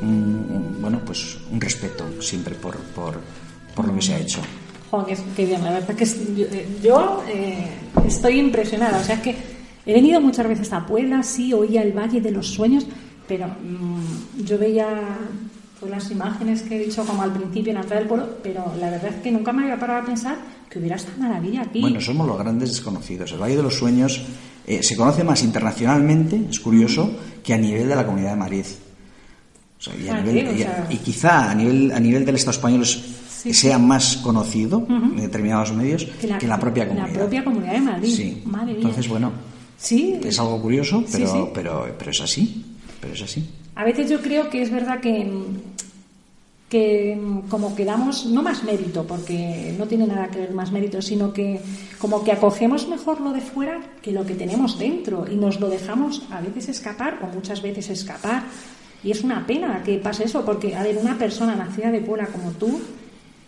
un, 0.01 0.79
bueno, 0.81 1.01
pues 1.05 1.39
un 1.51 1.61
respeto 1.61 2.05
siempre 2.21 2.55
por, 2.55 2.77
por, 2.95 3.21
por 3.75 3.87
lo 3.87 3.95
que 3.95 4.03
se 4.03 4.15
ha 4.15 4.19
hecho. 4.19 4.41
Bien, 5.37 5.63
la 5.63 5.73
verdad 5.73 5.95
que 5.95 6.07
yo, 6.07 6.47
yo 6.83 7.23
eh, 7.29 7.69
estoy 8.07 8.39
impresionada, 8.39 8.99
o 9.01 9.05
sea, 9.05 9.17
es 9.17 9.21
que 9.21 9.37
he 9.89 9.95
venido 9.95 10.21
muchas 10.21 10.47
veces 10.47 10.73
a 10.73 10.87
Puebla, 10.87 11.23
sí, 11.23 11.53
oía 11.53 11.83
el 11.83 11.93
Valle 11.93 12.21
de 12.21 12.31
los 12.31 12.47
Sueños, 12.53 12.87
pero 13.27 13.47
mmm, 13.49 14.45
yo 14.45 14.59
veía 14.59 14.87
pues, 15.81 15.91
las 15.91 16.11
imágenes 16.11 16.63
que 16.63 16.77
he 16.77 16.85
dicho 16.87 17.05
como 17.05 17.23
al 17.23 17.33
principio 17.33 17.71
en 17.71 17.77
la 17.77 17.81
entrada 17.81 18.01
del 18.01 18.09
pueblo, 18.09 18.29
pero 18.43 18.65
la 18.79 18.91
verdad 18.91 19.11
es 19.15 19.23
que 19.23 19.31
nunca 19.33 19.53
me 19.53 19.63
había 19.63 19.79
parado 19.79 20.03
a 20.03 20.05
pensar 20.07 20.37
que 20.69 20.79
hubiera 20.79 20.97
esta 20.97 21.13
maravilla 21.19 21.63
aquí. 21.63 21.81
Bueno, 21.81 22.01
somos 22.01 22.27
los 22.27 22.39
grandes 22.39 22.69
desconocidos. 22.71 23.33
El 23.33 23.39
Valle 23.41 23.57
de 23.57 23.63
los 23.63 23.75
Sueños 23.75 24.21
eh, 24.67 24.83
se 24.83 24.95
conoce 24.97 25.25
más 25.25 25.43
internacionalmente, 25.43 26.41
es 26.51 26.61
curioso, 26.61 27.11
que 27.43 27.55
a 27.55 27.59
nivel 27.59 27.89
de 27.89 27.97
la 27.97 28.05
Comunidad 28.05 28.31
de 28.33 28.37
Madrid. 28.37 28.65
O 29.79 29.83
sea, 29.83 29.95
y, 29.97 30.09
a 30.09 30.21
nivel, 30.21 30.47
sí, 30.47 30.47
o 30.49 30.53
y, 30.55 30.59
sea- 30.59 30.87
y 30.91 30.97
quizá 30.97 31.51
a 31.51 31.55
nivel, 31.55 31.93
a 31.93 32.01
nivel 32.01 32.25
del 32.27 32.35
Estado 32.35 32.53
español 32.57 32.83
es- 32.83 33.01
Sí, 33.39 33.55
sea 33.55 33.79
más 33.79 34.17
conocido 34.17 34.85
en 34.89 35.17
determinados 35.17 35.73
medios 35.73 36.05
que 36.05 36.27
la, 36.27 36.59
propia 36.59 36.89
comunidad. 36.89 37.13
La 37.15 37.19
propia 37.21 37.45
comunidad 37.45 37.73
de 37.75 37.81
Madrid. 37.81 38.13
Sí. 38.13 38.43
Madre 38.45 38.67
mía. 38.73 38.75
Entonces, 38.79 39.09
bueno, 39.09 39.31
Sí, 39.79 40.19
es 40.25 40.39
algo 40.41 40.61
curioso, 40.61 41.05
Sí, 41.07 41.13
pero, 41.13 41.33
sí. 41.33 41.39
Pero, 41.55 41.87
pero 41.97 42.11
es 42.11 42.21
así. 42.21 42.65
Pero 43.01 43.15
es 43.15 43.23
así. 43.23 43.49
A 43.77 43.85
veces 43.85 44.11
yo 44.11 44.21
creo 44.21 44.51
que 44.51 44.61
es 44.61 44.73
verdad 44.73 45.01
que, 45.01 45.31
que 46.69 47.17
como 47.49 47.77
que 47.77 47.85
damos, 47.85 48.27
no 48.27 48.43
más 48.43 48.65
mérito, 48.65 49.07
porque 49.07 49.73
no 49.79 49.87
tiene 49.87 50.09
nada 50.09 50.29
que 50.29 50.41
ver 50.41 50.53
más 50.53 50.73
mérito, 50.73 51.01
sino 51.01 51.33
que 51.33 51.61
como 51.99 52.25
que 52.25 52.33
acogemos 52.33 52.89
mejor 52.89 53.21
lo 53.21 53.33
de 53.33 53.41
fuera 53.41 53.81
que 54.03 54.11
lo 54.11 54.27
que 54.27 54.35
tenemos 54.35 54.81
dentro 54.81 55.27
y 55.31 55.37
nos 55.37 55.61
lo 55.61 55.69
dejamos 55.69 56.23
a 56.33 56.41
veces 56.41 56.69
escapar 56.69 57.21
o 57.23 57.33
muchas 57.33 57.63
veces 57.63 57.89
escapar. 57.89 58.43
Y 59.05 59.13
es 59.13 59.23
una 59.23 59.47
pena 59.47 59.81
que 59.85 59.99
pase 59.99 60.25
eso, 60.25 60.45
porque, 60.45 60.75
a 60.75 60.83
ver, 60.83 60.99
una 60.99 61.17
persona 61.17 61.55
nacida 61.55 61.93
de 61.93 62.01
Puebla 62.01 62.27
como 62.27 62.51
tú, 62.51 62.81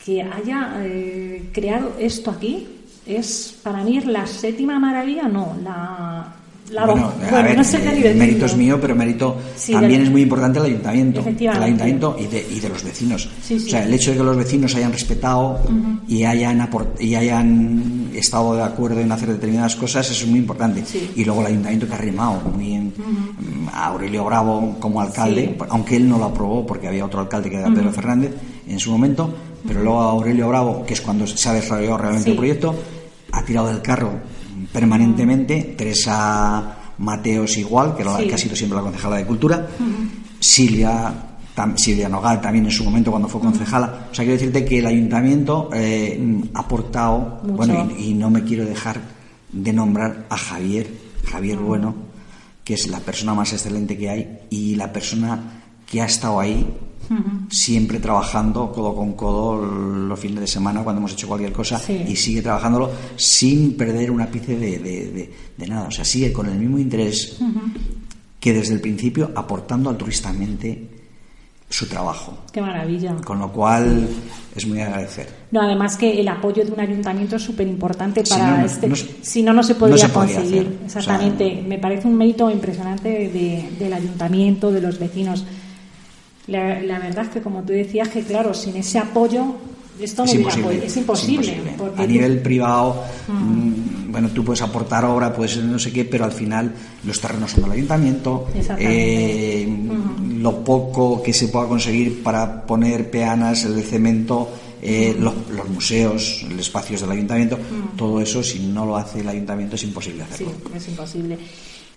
que 0.05 0.23
haya 0.23 0.77
eh, 0.79 1.51
creado 1.53 1.95
esto 1.99 2.31
aquí, 2.31 2.69
es 3.07 3.55
para 3.63 3.83
mí 3.85 3.99
es 3.99 4.07
la 4.07 4.27
séptima 4.27 4.79
maravilla, 4.79 5.29
no, 5.29 5.55
la... 5.63 6.27
la 6.71 6.87
bueno, 6.87 7.07
a 7.09 7.31
bueno, 7.31 7.49
ver, 7.49 7.57
no 7.57 7.65
sé 7.65 7.81
qué 7.81 8.11
eh, 8.11 8.15
mérito 8.15 8.47
es 8.47 8.57
mío, 8.57 8.79
pero 8.81 8.95
mérito 8.95 9.37
Sí, 9.57 9.73
también 9.73 9.95
del- 10.01 10.03
es 10.05 10.11
muy 10.11 10.23
importante 10.23 10.59
el 10.61 10.67
ayuntamiento. 10.67 11.25
El 11.27 11.63
ayuntamiento 11.63 12.17
y 12.19 12.27
de, 12.27 12.47
y 12.51 12.61
de 12.61 12.69
los 12.69 12.85
vecinos. 12.85 13.29
Sí, 13.43 13.59
sí. 13.59 13.67
O 13.67 13.71
sea, 13.71 13.85
el 13.85 13.93
hecho 13.95 14.13
de 14.13 14.19
que 14.19 14.23
los 14.23 14.37
vecinos 14.37 14.75
hayan 14.77 14.93
respetado 14.93 15.59
y, 16.07 16.23
hayan 16.25 16.61
aport- 16.61 17.01
y 17.01 17.15
hayan 17.17 18.11
estado 18.15 18.55
de 18.57 18.63
acuerdo 18.63 19.01
en 19.01 19.11
hacer 19.13 19.31
determinadas 19.31 19.75
cosas 19.77 20.09
eso 20.11 20.25
es 20.25 20.31
muy 20.31 20.39
importante. 20.41 20.85
Y 21.17 21.25
luego 21.25 21.41
el 21.43 21.49
ayuntamiento 21.49 21.89
que 21.89 21.95
ha 21.95 21.99
remado 21.99 22.41
muy 22.55 22.65
bien. 22.65 22.93
A 23.73 23.87
Aurelio 23.87 24.25
Bravo 24.25 24.77
como 24.81 25.01
alcalde, 25.01 25.57
aunque 25.71 25.97
él 25.97 26.09
no 26.09 26.19
lo 26.19 26.27
aprobó 26.27 26.67
porque 26.67 26.87
había 26.89 27.05
otro 27.05 27.21
alcalde 27.21 27.51
que 27.51 27.57
era 27.57 27.69
Pedro 27.73 27.93
Fernández 27.93 28.33
en 28.69 28.79
su 28.79 28.91
momento, 28.93 29.33
pero 29.67 29.83
luego 29.83 30.01
Aurelio 30.01 30.49
Bravo, 30.49 30.85
que 30.87 30.95
es 30.95 31.01
cuando 31.01 31.27
se 31.27 31.49
ha 31.49 31.53
desarrollado 31.53 31.99
realmente 31.99 32.25
Sí. 32.25 32.31
el 32.33 32.37
proyecto, 32.37 32.75
ha 33.33 33.45
tirado 33.45 33.69
del 33.69 33.83
carro 33.83 34.13
permanentemente. 34.73 35.75
Teresa 35.77 36.77
Mateos 36.99 37.57
igual, 37.57 37.97
que, 37.97 38.05
Sí. 38.05 38.29
que 38.29 38.35
ha 38.35 38.39
sido 38.39 38.55
siempre 38.57 38.77
la 38.77 38.83
concejala 38.83 39.17
de 39.17 39.27
Cultura. 39.27 39.67
Silvia, 40.39 41.13
tam- 41.57 41.77
Silvia 41.77 42.09
Nogal 42.09 42.41
también 42.41 42.65
en 42.67 42.71
su 42.71 42.85
momento 42.85 43.11
cuando 43.11 43.29
fue 43.29 43.41
concejala. 43.41 44.09
O 44.11 44.15
sea, 44.15 44.25
quiero 44.25 44.39
decirte 44.39 44.65
que 44.65 44.79
el 44.79 44.87
ayuntamiento 44.87 45.71
eh, 45.73 46.21
ha 46.55 46.61
aportado, 46.61 47.41
bueno, 47.45 47.89
y, 47.99 48.11
y 48.11 48.15
no 48.15 48.31
me 48.31 48.43
quiero 48.45 48.65
dejar 48.65 49.01
de 49.53 49.73
nombrar 49.73 50.27
a 50.29 50.37
Javier, 50.37 50.89
Javier 51.31 51.59
Ah. 51.61 51.65
Bueno, 51.65 51.95
que 52.65 52.75
es 52.75 52.87
la 52.89 53.01
persona 53.01 53.35
más 53.35 53.53
excelente 53.53 53.97
que 53.99 54.09
hay 54.11 54.39
y 54.51 54.75
la 54.77 54.93
persona 54.93 55.63
que 55.87 56.01
ha 56.03 56.07
estado 56.07 56.39
ahí 56.39 56.67
siempre 57.51 57.99
trabajando 57.99 58.71
codo 58.71 58.95
con 58.95 59.15
codo 59.15 59.61
los 59.65 60.19
fines 60.19 60.41
de 60.41 60.47
semana 60.47 60.83
cuando 60.83 61.01
hemos 61.01 61.13
hecho 61.13 61.27
cualquier 61.27 61.53
cosa 61.53 61.81
y 61.89 62.15
sigue 62.15 62.41
trabajándolo 62.41 62.91
sin 63.17 63.77
perder 63.77 64.11
un 64.11 64.21
ápice 64.21 64.57
de, 64.57 64.79
de, 65.57 65.67
nada. 65.67 65.89
O 65.89 65.91
sea, 65.91 66.05
sigue 66.05 66.33
con 66.33 66.49
el 66.49 66.59
mismo 66.59 66.79
interés 66.79 67.39
que 68.39 68.53
desde 68.53 68.75
el 68.75 68.81
principio 68.81 69.31
aportando 69.35 69.91
altruistamente 69.91 70.89
su 71.71 71.87
trabajo. 71.87 72.37
Qué 72.53 72.61
maravilla. 72.61 73.15
Con 73.25 73.39
lo 73.39 73.53
cual 73.53 74.09
es 74.57 74.67
muy 74.67 74.81
agradecer. 74.81 75.29
No, 75.53 75.63
además 75.63 75.97
que 75.97 76.21
el 76.21 76.27
apoyo 76.27 76.65
de 76.65 76.73
un 76.73 76.81
ayuntamiento 76.81 77.37
es 77.37 77.43
súper 77.43 77.69
importante 77.69 78.25
para 78.29 78.65
este. 78.65 78.91
si 79.23 79.43
no, 79.45 79.53
no 79.53 79.63
se 79.63 79.77
podría 79.77 80.13
conseguir. 80.13 80.81
Exactamente. 80.85 81.63
Me 81.67 81.79
parece 81.79 82.09
un 82.09 82.17
mérito 82.17 82.51
impresionante 82.51 83.29
del 83.79 83.93
ayuntamiento, 83.93 84.73
de 84.73 84.81
los 84.81 84.99
vecinos. 84.99 85.45
La, 86.51 86.81
la, 86.83 86.99
verdad 86.99 87.25
es 87.25 87.31
que, 87.31 87.41
como 87.41 87.63
tú 87.63 87.73
decías, 87.73 88.09
que 88.09 88.23
claro, 88.23 88.53
sin 88.53 88.77
ese 88.77 88.99
apoyo 88.99 89.55
esto 90.03 90.25
no 90.25 90.31
es 90.31 90.35
imposible. 90.35 90.87
Es 90.87 90.97
imposible. 90.97 91.57
A 91.97 92.07
nivel 92.07 92.41
privado, 92.41 93.05
mm, 93.29 94.11
bueno, 94.11 94.29
tú 94.31 94.45
puedes 94.45 94.63
aportar 94.63 95.05
obra, 95.05 95.33
puedes 95.33 95.57
no 95.59 95.79
sé 95.79 95.93
qué, 95.93 96.05
pero 96.05 96.25
al 96.25 96.33
final 96.33 96.73
los 97.05 97.21
terrenos 97.21 97.51
son 97.51 97.65
del 97.65 97.73
ayuntamiento. 97.73 98.47
Eh, 98.79 99.69
lo 100.39 100.65
poco 100.65 101.23
que 101.23 101.33
se 101.33 101.49
pueda 101.49 101.69
conseguir 101.69 102.23
para 102.23 102.65
poner 102.65 103.11
peanas, 103.11 103.65
el 103.65 103.83
cemento, 103.83 104.49
eh, 104.83 105.15
los, 105.19 105.35
museos, 105.69 106.47
los 106.49 106.61
espacios 106.61 107.03
del 107.03 107.11
ayuntamiento, 107.11 107.59
todo 107.97 108.21
eso, 108.21 108.43
si 108.43 108.61
no 108.61 108.87
lo 108.87 108.97
hace 108.97 109.21
el 109.21 109.29
ayuntamiento, 109.29 109.77
es 109.77 109.85
imposible 109.85 110.23
hacerlo. 110.23 110.55
Sí, 110.67 110.77
es 110.77 110.89
imposible. 110.89 111.39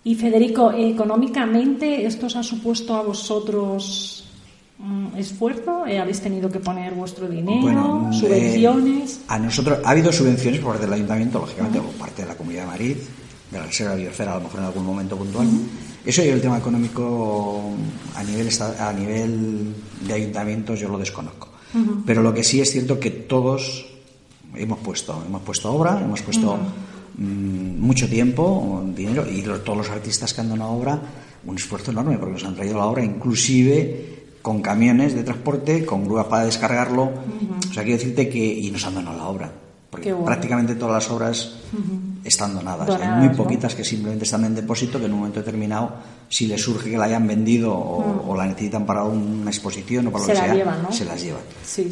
Y 0.05 0.15
Federico, 0.15 0.73
económicamente, 0.73 2.05
¿esto 2.05 2.25
os 2.25 2.35
ha 2.35 2.43
supuesto 2.43 2.93
a 2.93 3.03
vosotros 3.03 4.22
Mm, 4.22 4.22
esfuerzo? 5.17 5.85
Eh, 5.85 5.99
¿Habéis 5.99 6.21
tenido 6.21 6.49
que 6.49 6.59
poner 6.59 6.93
vuestro 6.93 7.27
dinero? 7.27 8.09
Eh, 8.11 8.19
¿Subvenciones? 8.19 9.21
a 9.27 9.39
nosotros 9.39 9.79
ha 9.83 9.89
habido 9.91 10.11
subvenciones 10.11 10.59
por 10.59 10.71
parte 10.71 10.85
del 10.85 10.93
Ayuntamiento, 10.93 11.39
lógicamente, 11.39 11.79
por 11.79 11.93
parte 11.93 12.23
de 12.23 12.27
la 12.27 12.35
Comunidad 12.35 12.63
de 12.63 12.67
Madrid, 12.67 12.97
de 13.51 13.57
la 13.57 13.65
Reserva 13.65 13.95
Biosfera, 13.95 14.33
a 14.33 14.37
lo 14.37 14.43
mejor 14.43 14.59
en 14.59 14.65
algún 14.65 14.85
momento 14.85 15.17
puntual. 15.17 15.47
Eso 16.05 16.23
y 16.23 16.27
el 16.27 16.41
tema 16.41 16.57
económico 16.57 17.71
a 18.15 18.23
nivel, 18.23 18.49
a 18.79 18.93
nivel 18.93 19.73
de 20.05 20.13
ayuntamientos 20.13 20.79
yo 20.79 20.89
lo 20.89 20.97
desconozco. 20.97 21.49
Pero 22.05 22.21
lo 22.21 22.33
que 22.33 22.43
sí 22.43 22.61
es 22.61 22.71
cierto 22.71 22.99
que 22.99 23.09
todos 23.09 23.85
hemos 24.55 24.79
puesto, 24.79 25.23
hemos 25.25 25.41
puesto 25.41 25.73
obra, 25.73 25.99
hemos 25.99 26.21
puesto 26.21 26.57
mm, 27.17 27.79
mucho 27.79 28.07
tiempo, 28.07 28.83
dinero, 28.95 29.25
y 29.27 29.41
todos 29.41 29.77
los 29.77 29.89
artistas 29.89 30.33
que 30.33 30.41
han 30.41 30.49
donado 30.49 30.71
obra, 30.71 31.01
un 31.45 31.55
esfuerzo 31.55 31.91
enorme 31.91 32.17
porque 32.17 32.33
nos 32.33 32.43
han 32.43 32.55
traído 32.55 32.77
la 32.77 32.85
obra, 32.85 33.03
inclusive 33.03 34.22
con 34.43 34.61
camiones 34.61 35.15
de 35.15 35.23
transporte, 35.23 35.85
con 35.85 36.03
grúas 36.03 36.27
para 36.27 36.45
descargarlo. 36.45 37.03
O 37.03 37.73
sea, 37.73 37.81
quiero 37.81 37.97
decirte 37.97 38.29
que. 38.29 38.43
Y 38.43 38.69
nos 38.69 38.85
han 38.85 38.93
donado 38.93 39.17
la 39.17 39.27
obra. 39.27 39.51
Porque 39.89 40.13
prácticamente 40.13 40.75
todas 40.75 41.03
las 41.03 41.11
obras 41.11 41.53
están 42.23 42.55
donadas. 42.55 42.89
Hay 42.99 43.27
muy 43.27 43.35
poquitas 43.35 43.73
que 43.75 43.83
simplemente 43.83 44.25
están 44.25 44.43
en 44.43 44.55
depósito, 44.55 44.99
que 44.99 45.05
en 45.05 45.13
un 45.13 45.19
momento 45.19 45.39
determinado, 45.39 45.93
si 46.29 46.47
les 46.47 46.61
surge 46.61 46.89
que 46.89 46.97
la 46.97 47.05
hayan 47.05 47.27
vendido 47.27 47.73
o, 47.75 48.35
la 48.35 48.45
necesitan 48.45 48.85
para 48.87 49.03
una 49.03 49.51
exposición 49.51 50.07
o 50.07 50.11
para 50.11 50.23
lo 50.23 50.29
que 50.29 50.35
sea, 50.35 50.91
se 50.91 51.05
las 51.05 51.21
llevan. 51.21 51.41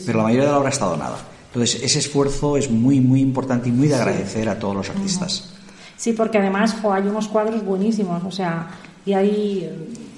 Pero 0.06 0.18
la 0.18 0.24
mayoría 0.24 0.46
de 0.48 0.52
la 0.52 0.60
obra 0.60 0.70
está 0.70 0.86
donada. 0.86 1.18
Entonces, 1.48 1.84
ese 1.84 2.00
esfuerzo 2.00 2.58
es 2.58 2.72
muy, 2.72 3.00
muy 3.00 3.22
importante 3.22 3.70
y 3.70 3.72
muy 3.72 3.88
de 3.88 3.96
agradecer 3.96 4.50
a 4.50 4.58
todos 4.58 4.76
los 4.76 4.90
artistas. 4.90 5.54
Sí, 5.96 6.14
porque 6.14 6.40
además 6.40 6.76
hay 6.84 7.04
unos 7.04 7.28
cuadros 7.28 7.64
buenísimos, 7.64 8.24
o 8.24 8.32
sea, 8.32 8.68
y 9.06 9.14
hay 9.14 9.70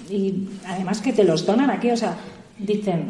y 0.10 0.48
además 0.68 1.02
que 1.02 1.14
te 1.14 1.24
los 1.24 1.46
donan 1.46 1.70
aquí, 1.70 1.92
o 1.92 1.98
sea, 1.98 2.16
dicen 2.58 3.10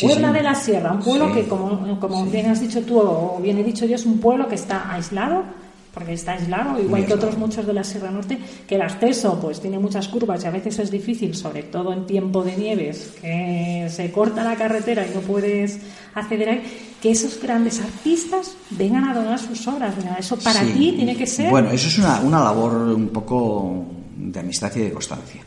Puebla 0.00 0.32
de 0.32 0.42
la 0.42 0.54
Sierra, 0.54 0.92
un 0.92 1.00
pueblo 1.00 1.32
que, 1.32 1.46
como, 1.46 2.00
como 2.00 2.26
bien 2.26 2.50
has 2.50 2.60
dicho 2.60 2.82
tú 2.82 2.98
o 2.98 3.38
bien 3.40 3.58
he 3.58 3.64
dicho 3.64 3.86
yo, 3.86 3.94
es 3.94 4.06
un 4.06 4.18
pueblo 4.18 4.48
que 4.48 4.56
está 4.56 4.92
aislado, 4.92 5.44
porque 5.92 6.14
está 6.14 6.32
aislado, 6.32 6.80
igual 6.82 7.06
que 7.06 7.14
otros 7.14 7.38
muchos 7.38 7.64
de 7.64 7.72
la 7.72 7.84
Sierra 7.84 8.10
Norte, 8.10 8.36
que 8.66 8.74
el 8.74 8.82
acceso 8.82 9.38
pues 9.40 9.60
tiene 9.60 9.78
muchas 9.78 10.08
curvas 10.08 10.42
y 10.42 10.46
a 10.48 10.50
veces 10.50 10.80
es 10.80 10.90
difícil, 10.90 11.36
sobre 11.36 11.62
todo 11.62 11.92
en 11.92 12.06
tiempo 12.06 12.42
de 12.42 12.56
nieves, 12.56 13.12
que 13.20 13.86
se 13.88 14.10
corta 14.10 14.42
la 14.42 14.56
carretera 14.56 15.06
y 15.06 15.14
no 15.14 15.20
puedes 15.20 15.78
acceder 16.14 16.48
ahí, 16.48 16.62
que 17.00 17.12
esos 17.12 17.40
grandes 17.40 17.80
artistas 17.80 18.56
vengan 18.70 19.04
a 19.04 19.14
donar 19.14 19.38
sus 19.38 19.66
obras. 19.68 19.94
Eso 20.18 20.36
para 20.38 20.62
ti 20.62 20.94
tiene 20.96 21.14
que 21.14 21.26
ser... 21.26 21.50
Bueno, 21.50 21.70
eso 21.70 21.86
es 21.86 21.98
una, 21.98 22.20
una 22.20 22.40
labor 22.42 22.72
un 22.74 23.08
poco 23.10 23.84
de 24.16 24.40
amistad 24.40 24.72
y 24.74 24.80
de 24.80 24.90
constancia. 24.90 25.42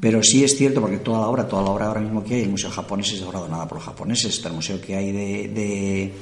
Pero 0.00 0.22
sí 0.22 0.42
es 0.42 0.56
cierto, 0.56 0.80
porque 0.80 0.96
toda 0.96 1.20
la 1.20 1.26
obra, 1.28 1.46
toda 1.46 1.62
la 1.62 1.70
obra 1.70 1.86
ahora 1.86 2.00
mismo 2.00 2.24
que 2.24 2.34
hay, 2.34 2.42
el 2.42 2.48
Museo 2.48 2.70
Japonés 2.70 3.12
es 3.12 3.20
donada 3.20 3.68
por 3.68 3.78
los 3.78 3.84
japoneses, 3.84 4.42
el 4.44 4.52
museo 4.54 4.80
que 4.80 4.96
hay 4.96 5.12
de, 5.12 6.14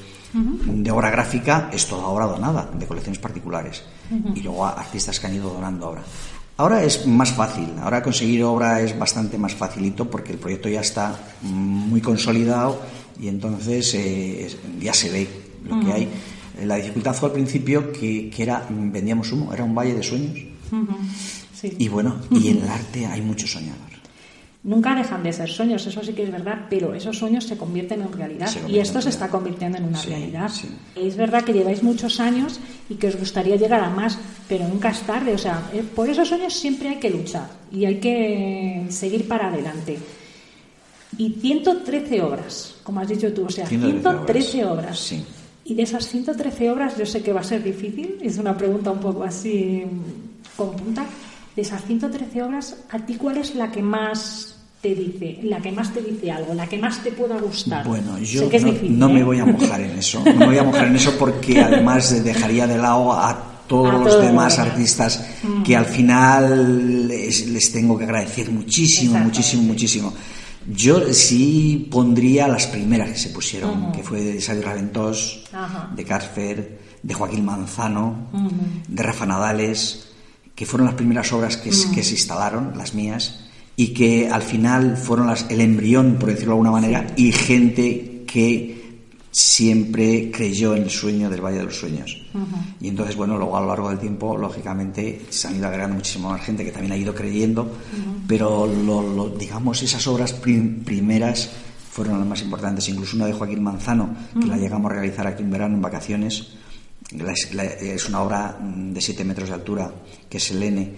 de, 0.73 0.91
obra 0.91 1.09
gráfica 1.09 1.69
es 1.71 1.85
toda 1.85 2.07
obra 2.07 2.25
donada, 2.25 2.69
de 2.77 2.85
colecciones 2.85 3.19
particulares. 3.19 3.83
Y 4.35 4.41
luego 4.41 4.65
artistas 4.65 5.19
que 5.19 5.27
han 5.27 5.35
ido 5.35 5.49
donando 5.49 5.89
obra. 5.89 6.03
Ahora 6.57 6.83
es 6.83 7.07
más 7.07 7.31
fácil, 7.31 7.69
ahora 7.81 8.03
conseguir 8.03 8.43
obra 8.43 8.81
es 8.81 8.97
bastante 8.99 9.37
más 9.37 9.55
facilito 9.55 10.09
porque 10.09 10.33
el 10.33 10.39
proyecto 10.39 10.67
ya 10.67 10.81
está 10.81 11.17
muy 11.41 12.01
consolidado 12.01 12.81
y 13.17 13.29
entonces 13.29 13.93
eh, 13.93 14.49
ya 14.77 14.93
se 14.93 15.09
ve 15.09 15.27
lo 15.65 15.79
que 15.79 15.93
hay. 15.93 16.09
La 16.65 16.75
dificultad 16.75 17.13
fue 17.13 17.29
al 17.29 17.33
principio 17.33 17.93
que, 17.93 18.29
que, 18.29 18.43
era, 18.43 18.65
vendíamos 18.69 19.31
humo, 19.31 19.53
era 19.53 19.63
un 19.63 19.73
valle 19.73 19.93
de 19.93 20.03
sueños. 20.03 20.37
Y 21.63 21.87
bueno, 21.87 22.15
y 22.31 22.49
en 22.49 22.63
el 22.63 22.69
arte 22.69 23.05
hay 23.05 23.21
muchos 23.21 23.51
soñadores. 23.51 23.89
Nunca 24.61 24.93
dejan 24.93 25.23
de 25.23 25.31
ser 25.31 25.49
sueños, 25.49 25.87
eso 25.87 26.03
sí 26.03 26.11
que 26.11 26.23
es 26.23 26.31
verdad, 26.31 26.65
pero 26.69 26.93
esos 26.93 27.17
sueños 27.17 27.45
se 27.45 27.55
convierten 27.55 28.01
en 28.01 28.11
realidad 28.11 28.51
y 28.67 28.79
esto 28.79 29.01
se 29.01 29.07
está 29.07 29.29
convirtiendo 29.29 29.77
en 29.77 29.85
una 29.85 30.01
realidad. 30.01 30.51
Es 30.95 31.15
verdad 31.15 31.45
que 31.45 31.53
lleváis 31.53 31.81
muchos 31.81 32.19
años 32.19 32.59
y 32.89 32.95
que 32.95 33.07
os 33.07 33.15
gustaría 33.15 33.55
llegar 33.55 33.81
a 33.81 33.89
más, 33.89 34.19
pero 34.49 34.67
nunca 34.67 34.89
es 34.89 34.99
tarde. 35.03 35.33
O 35.33 35.37
sea, 35.37 35.69
eh, 35.73 35.81
por 35.95 36.09
esos 36.09 36.27
sueños 36.27 36.53
siempre 36.53 36.89
hay 36.89 36.97
que 36.97 37.09
luchar 37.09 37.49
y 37.71 37.85
hay 37.85 37.99
que 38.01 38.85
seguir 38.89 39.29
para 39.29 39.47
adelante. 39.47 39.97
Y 41.17 41.29
113 41.39 42.21
obras, 42.21 42.75
como 42.83 42.99
has 42.99 43.07
dicho 43.07 43.31
tú, 43.31 43.45
o 43.45 43.49
sea, 43.49 43.65
113 43.65 44.65
obras. 44.65 45.13
Y 45.63 45.73
de 45.73 45.83
esas 45.83 46.05
113 46.05 46.69
obras, 46.69 46.97
yo 46.97 47.05
sé 47.05 47.23
que 47.23 47.31
va 47.31 47.39
a 47.39 47.45
ser 47.45 47.63
difícil, 47.63 48.17
es 48.21 48.37
una 48.37 48.57
pregunta 48.57 48.91
un 48.91 48.99
poco 48.99 49.23
así 49.23 49.85
con 50.57 50.75
punta 50.75 51.05
de 51.59 51.63
esas 51.63 51.83
113 51.83 52.41
obras, 52.43 52.77
¿a 52.89 52.99
ti 52.99 53.15
cuál 53.15 53.35
es 53.35 53.53
la 53.53 53.69
que 53.69 53.81
más 53.81 54.55
te 54.81 54.95
dice, 54.95 55.39
la 55.43 55.59
que 55.59 55.73
más 55.73 55.93
te 55.93 56.01
dice 56.01 56.31
algo, 56.31 56.53
la 56.53 56.67
que 56.67 56.77
más 56.77 57.03
te 57.03 57.11
pueda 57.11 57.37
gustar? 57.37 57.85
Bueno, 57.85 58.17
yo 58.19 58.49
no, 58.89 59.09
me 59.09 59.19
¿eh? 59.19 59.23
voy 59.23 59.39
a 59.39 59.45
mojar 59.45 59.81
en 59.81 59.99
eso, 59.99 60.23
no 60.23 60.35
me 60.35 60.45
voy 60.45 60.57
a 60.57 60.63
mojar 60.63 60.87
en 60.87 60.95
eso 60.95 61.17
porque 61.19 61.59
además 61.69 62.23
dejaría 62.23 62.65
de 62.65 62.77
lado 62.77 63.11
a 63.11 63.65
todos 63.67 63.93
los 64.01 64.21
demás 64.21 64.57
artistas 64.57 65.21
mm. 65.43 65.63
que 65.63 65.75
al 65.75 65.85
final 65.85 67.09
les, 67.09 67.71
tengo 67.73 67.97
que 67.97 68.05
agradecer 68.05 68.49
muchísimo, 68.51 69.19
muchísimo, 69.19 69.63
muchísimo. 69.63 70.13
Yo 70.65 71.13
sí 71.13 71.89
pondría 71.91 72.47
las 72.47 72.67
primeras 72.67 73.09
que 73.09 73.17
se 73.17 73.29
pusieron, 73.29 73.91
que 73.91 74.01
fue 74.01 74.21
de 74.21 74.39
Xavier 74.39 74.65
Raventós, 74.65 75.43
de 75.93 76.05
Carfer, 76.05 76.79
de 77.03 77.13
Joaquín 77.13 77.43
Manzano, 77.43 78.29
de 78.87 79.03
Rafa 79.03 79.25
Nadales, 79.25 80.08
que 80.59 80.65
fueron 80.65 80.87
las 80.87 80.95
primeras 80.95 81.31
obras 81.31 81.55
que, 81.55 81.71
mm. 81.71 81.91
que 81.95 82.03
se 82.03 82.15
instalaron, 82.15 82.73
las 82.77 82.93
mías, 82.93 83.45
y 83.77 83.93
que 83.93 84.27
al 84.27 84.41
final 84.41 84.97
fueron 84.97 85.27
las, 85.27 85.49
el 85.49 85.61
embrión, 85.61 86.17
por 86.19 86.27
decirlo 86.27 86.47
de 86.47 86.55
alguna 86.55 86.71
manera, 86.71 87.07
y 87.15 87.31
gente 87.31 88.25
que 88.27 88.99
siempre 89.31 90.29
creyó 90.31 90.75
en 90.75 90.83
el 90.83 90.89
sueño 90.89 91.29
del 91.29 91.39
Valle 91.39 91.59
de 91.59 91.63
los 91.63 91.77
Sueños. 91.77 92.25
Y 92.81 92.89
entonces, 92.89 93.15
bueno, 93.15 93.37
luego 93.37 93.55
a 93.55 93.61
lo 93.61 93.67
largo 93.67 93.87
del 93.87 93.99
tiempo, 93.99 94.35
lógicamente, 94.35 95.27
se 95.29 95.47
han 95.47 95.55
ido 95.55 95.67
agregando 95.67 95.95
muchísima 95.95 96.31
más 96.31 96.41
gente 96.41 96.65
que 96.65 96.73
también 96.73 96.91
ha 96.91 96.97
ido 96.97 97.15
creyendo, 97.15 97.71
pero 98.27 98.67
lo, 98.67 99.29
digamos, 99.29 99.81
esas 99.81 100.05
obras 100.07 100.33
primeras 100.33 101.51
fueron 101.89 102.19
las 102.19 102.27
más 102.27 102.41
importantes. 102.41 102.89
Incluso 102.89 103.15
una 103.15 103.27
de 103.27 103.33
Joaquín 103.33 103.63
Manzano, 103.63 104.09
que 104.37 104.45
la 104.45 104.57
llegamos 104.57 104.91
a 104.91 104.95
realizar 104.95 105.25
aquí 105.25 105.41
en 105.41 105.51
verano, 105.51 105.75
en 105.75 105.81
vacaciones, 105.81 106.49
es 107.11 108.09
una 108.09 108.21
obra 108.21 108.57
mm, 108.59 108.93
de 108.93 109.01
7 109.01 109.23
metros 109.23 109.49
de 109.49 109.55
altura, 109.55 109.91
que 110.29 110.37
es 110.37 110.51
el 110.51 110.63
N, 110.63 110.93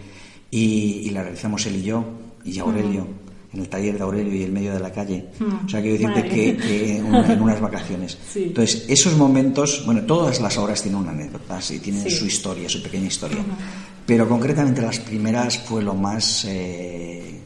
y, 0.51 1.09
la 1.11 1.23
realizamos 1.23 1.65
él 1.65 1.77
y 1.77 1.83
yo, 1.83 2.03
y 2.43 2.59
Aurelio, 2.59 3.07
en 3.53 3.59
el 3.59 3.69
taller 3.69 3.97
de 3.97 4.03
Aurelio 4.03 4.33
y 4.33 4.43
el 4.43 4.51
medio 4.51 4.73
de 4.73 4.79
la 4.79 4.91
calle. 4.91 5.27
O 5.65 5.69
sea, 5.69 5.81
quiero 5.81 5.97
decirte 5.97 6.27
que, 6.29 6.97
en 6.97 7.41
unas 7.41 7.61
vacaciones. 7.61 8.17
Entonces, 8.35 8.85
esos 8.87 9.15
momentos, 9.15 9.83
bueno, 9.85 10.01
todas 10.01 10.41
las 10.41 10.57
obras 10.57 10.81
tienen 10.81 11.01
una 11.01 11.11
anécdota, 11.11 11.59
y 11.69 11.79
tienen 11.79 12.09
su 12.09 12.25
historia, 12.25 12.67
su 12.67 12.81
pequeña 12.81 13.07
historia. 13.07 13.39
Pero 14.05 14.27
concretamente 14.27 14.81
las 14.81 14.99
primeras 14.99 15.57
fue 15.59 15.81
lo 15.81 15.93
más, 15.93 16.45
eh, 16.45 17.40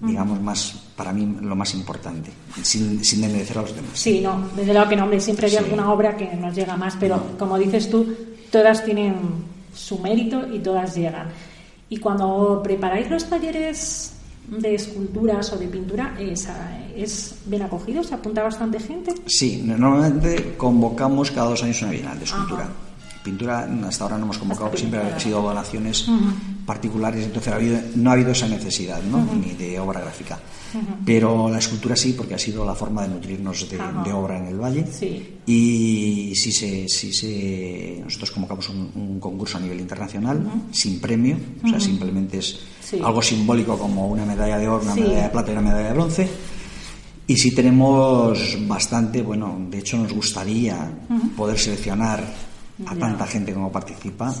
digamos, 0.00 0.40
más 0.40 0.74
para 0.96 1.12
mí 1.12 1.36
lo 1.40 1.54
más 1.54 1.74
importante, 1.74 2.30
sin, 2.62 3.04
sin 3.04 3.20
desmerecer 3.20 3.58
a 3.58 3.62
los 3.62 3.74
demás. 3.74 3.90
Sí, 3.94 4.20
no, 4.20 4.48
desde 4.56 4.72
luego 4.72 4.88
que 4.88 4.96
no, 4.96 5.04
hombre, 5.04 5.20
siempre 5.20 5.46
hay 5.46 5.56
alguna 5.56 5.92
obra 5.92 6.16
que 6.16 6.34
nos 6.36 6.54
llega 6.54 6.76
más, 6.76 6.96
pero 6.98 7.36
como 7.38 7.58
dices 7.58 7.90
tú, 7.90 8.14
todas 8.50 8.84
tienen 8.84 9.14
su 9.74 9.98
mérito 9.98 10.46
y 10.52 10.58
todas 10.58 10.94
llegan. 10.96 11.28
Y 11.88 11.98
cuando 11.98 12.60
preparáis 12.62 13.10
los 13.10 13.28
talleres 13.28 14.14
de 14.50 14.74
esculturas 14.74 15.52
o 15.52 15.56
de 15.56 15.68
pintura 15.68 16.16
es, 16.18 16.48
es 16.96 17.34
bien 17.46 17.62
acogido? 17.62 18.02
¿Se 18.02 18.14
apunta 18.14 18.42
bastante 18.42 18.80
gente? 18.80 19.14
Sí, 19.26 19.62
normalmente 19.64 20.54
convocamos 20.56 21.30
cada 21.30 21.50
dos 21.50 21.62
años 21.62 21.80
una 21.82 21.92
bienal 21.92 22.18
de 22.18 22.24
escultura. 22.24 22.68
Pintura 23.22 23.68
hasta 23.86 24.04
ahora 24.04 24.16
no 24.16 24.24
hemos 24.24 24.38
convocado, 24.38 24.74
siempre 24.76 25.00
ha 25.00 25.20
sido 25.20 25.42
donaciones 25.42 26.06
particulares, 26.64 27.24
entonces 27.24 27.52
ha 27.52 27.56
habido, 27.56 27.78
no 27.96 28.10
ha 28.10 28.12
habido 28.14 28.32
esa 28.32 28.48
necesidad 28.48 29.02
¿no? 29.02 29.26
ni 29.34 29.52
de 29.52 29.78
obra 29.78 30.00
gráfica. 30.00 30.38
Pero 31.04 31.50
la 31.50 31.58
escultura 31.58 31.96
sí, 31.96 32.12
porque 32.12 32.34
ha 32.34 32.38
sido 32.38 32.64
la 32.64 32.74
forma 32.74 33.02
de 33.02 33.08
nutrirnos 33.08 33.68
de, 33.68 34.12
obra 34.12 34.38
en 34.38 34.46
el 34.46 34.56
valle. 34.58 34.86
Y 35.46 36.32
sí 36.34 36.52
se, 36.52 36.88
sí 36.88 37.12
se, 37.12 38.00
nosotros 38.04 38.30
convocamos 38.30 38.68
un, 38.68 39.18
concurso 39.20 39.58
a 39.58 39.60
nivel 39.60 39.80
internacional 39.80 40.40
sin 40.70 41.00
premio, 41.00 41.36
o 41.64 41.68
sea, 41.68 41.80
simplemente 41.80 42.38
es 42.38 42.60
algo 43.02 43.20
simbólico 43.20 43.76
como 43.78 44.08
una 44.08 44.24
medalla 44.24 44.58
de 44.58 44.68
oro, 44.68 44.82
una 44.84 44.94
medalla 44.94 45.24
de 45.24 45.28
plata 45.30 45.50
y 45.50 45.52
una 45.52 45.62
medalla 45.62 45.88
de 45.88 45.94
bronce. 45.94 46.28
Y 47.26 47.36
sí 47.36 47.54
tenemos 47.54 48.58
bastante, 48.66 49.22
bueno, 49.22 49.56
de 49.70 49.78
hecho 49.78 49.96
nos 49.96 50.12
gustaría 50.12 50.90
poder 51.36 51.58
seleccionar 51.58 52.24
a 52.86 52.94
tanta 52.96 53.26
gente 53.26 53.52
como 53.52 53.70
participa. 53.70 54.34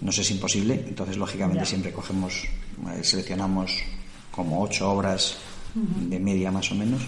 No 0.00 0.12
sé, 0.12 0.22
es 0.22 0.30
imposible. 0.30 0.84
Entonces, 0.86 1.16
lógicamente, 1.16 1.64
siempre 1.64 1.92
cogemos, 1.92 2.44
eh, 2.44 3.02
seleccionamos 3.02 3.72
como 4.30 4.62
ocho 4.62 4.90
obras 4.90 5.36
de 5.74 6.18
media 6.18 6.50
más 6.50 6.70
o 6.70 6.74
menos 6.74 7.02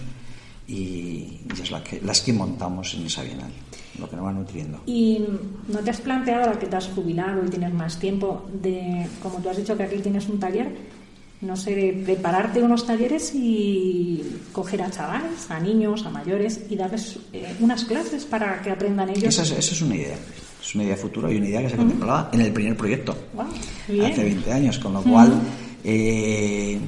y, 0.67 1.41
es 1.61 1.71
la 1.71 1.83
que, 1.83 2.01
las 2.01 2.21
que 2.21 2.33
montamos 2.33 2.95
en 2.95 3.07
esa 3.07 3.23
bienal, 3.23 3.51
lo 3.99 4.09
que 4.09 4.17
nos 4.17 4.25
va 4.25 4.33
nutriendo. 4.33 4.81
¿Y 4.87 5.25
no 5.69 5.81
te 5.81 5.91
has 5.91 6.01
planteado, 6.01 6.45
ahora 6.45 6.59
que 6.59 6.67
te 6.67 6.77
has 6.77 6.89
jubilado 6.89 7.45
y 7.45 7.51
tienes 7.51 7.73
más 7.75 7.99
tiempo, 7.99 8.47
de, 8.53 9.07
como 9.23 9.39
tú 9.39 9.51
has 9.51 9.57
dicho 9.57 9.77
que 9.77 9.83
aquí 9.83 9.99
tienes 9.99 10.29
un 10.29 10.39
taller, 10.41 10.75
no 11.43 11.57
sé, 11.57 11.75
de 11.75 11.93
prepararte 12.05 12.63
unos 12.63 12.87
talleres 12.87 13.33
y 13.35 14.23
coger 14.53 14.83
a 14.83 14.91
chavales, 14.91 15.51
a 15.51 15.61
niños, 15.61 16.07
a 16.07 16.11
mayores 16.11 16.63
y 16.71 16.77
darles 16.77 17.19
eh, 17.33 17.55
unas 17.61 17.85
clases 17.85 18.25
para 18.25 18.63
que 18.63 18.71
aprendan 18.71 19.11
ellos? 19.11 19.25
Esa 19.25 19.43
es, 19.43 19.51
esa 19.51 19.75
es 19.75 19.83
una 19.83 19.97
idea. 19.97 20.17
Es 20.65 20.75
una 20.75 20.85
idea 20.85 20.97
futura 20.97 21.31
y 21.31 21.37
una 21.37 21.47
idea 21.47 21.63
que 21.63 21.71
se 21.71 21.77
contemplaba 21.77 22.31
en 22.33 22.41
el 22.41 22.53
primer 22.53 22.77
proyecto, 22.77 23.15
hace 23.87 24.25
20 24.25 24.53
años, 24.53 24.79
con 24.79 24.95
lo 24.95 25.03
cual 25.03 25.33
eh, 25.85 26.79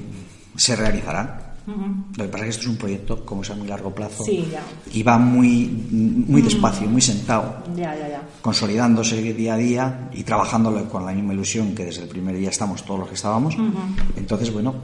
se 0.57 0.77
realizará. 0.77 1.43
Lo 2.17 2.25
que 2.25 2.31
pasa 2.31 2.45
es 2.45 2.49
que 2.49 2.51
esto 2.51 2.63
es 2.63 2.69
un 2.69 2.77
proyecto, 2.77 3.27
como 3.27 3.43
sea, 3.43 3.57
a 3.57 3.59
muy 3.59 3.67
largo 3.67 3.93
plazo 3.93 4.25
y 4.93 5.03
va 5.03 5.19
muy, 5.19 5.67
muy 5.67 6.41
despacio, 6.41 6.89
muy 6.89 7.03
sentado, 7.03 7.65
consolidándose 8.41 9.21
día 9.21 9.55
a 9.55 9.57
día 9.57 10.11
y 10.13 10.23
trabajándolo 10.23 10.89
con 10.89 11.05
la 11.05 11.13
misma 11.13 11.35
ilusión 11.35 11.75
que 11.75 11.85
desde 11.85 12.05
el 12.05 12.09
primer 12.09 12.37
día 12.37 12.51
estamos 12.51 12.85
todos 12.85 13.01
los 13.01 13.09
que 13.09 13.17
estábamos. 13.17 13.57
Entonces, 14.17 14.53
bueno, 14.53 14.75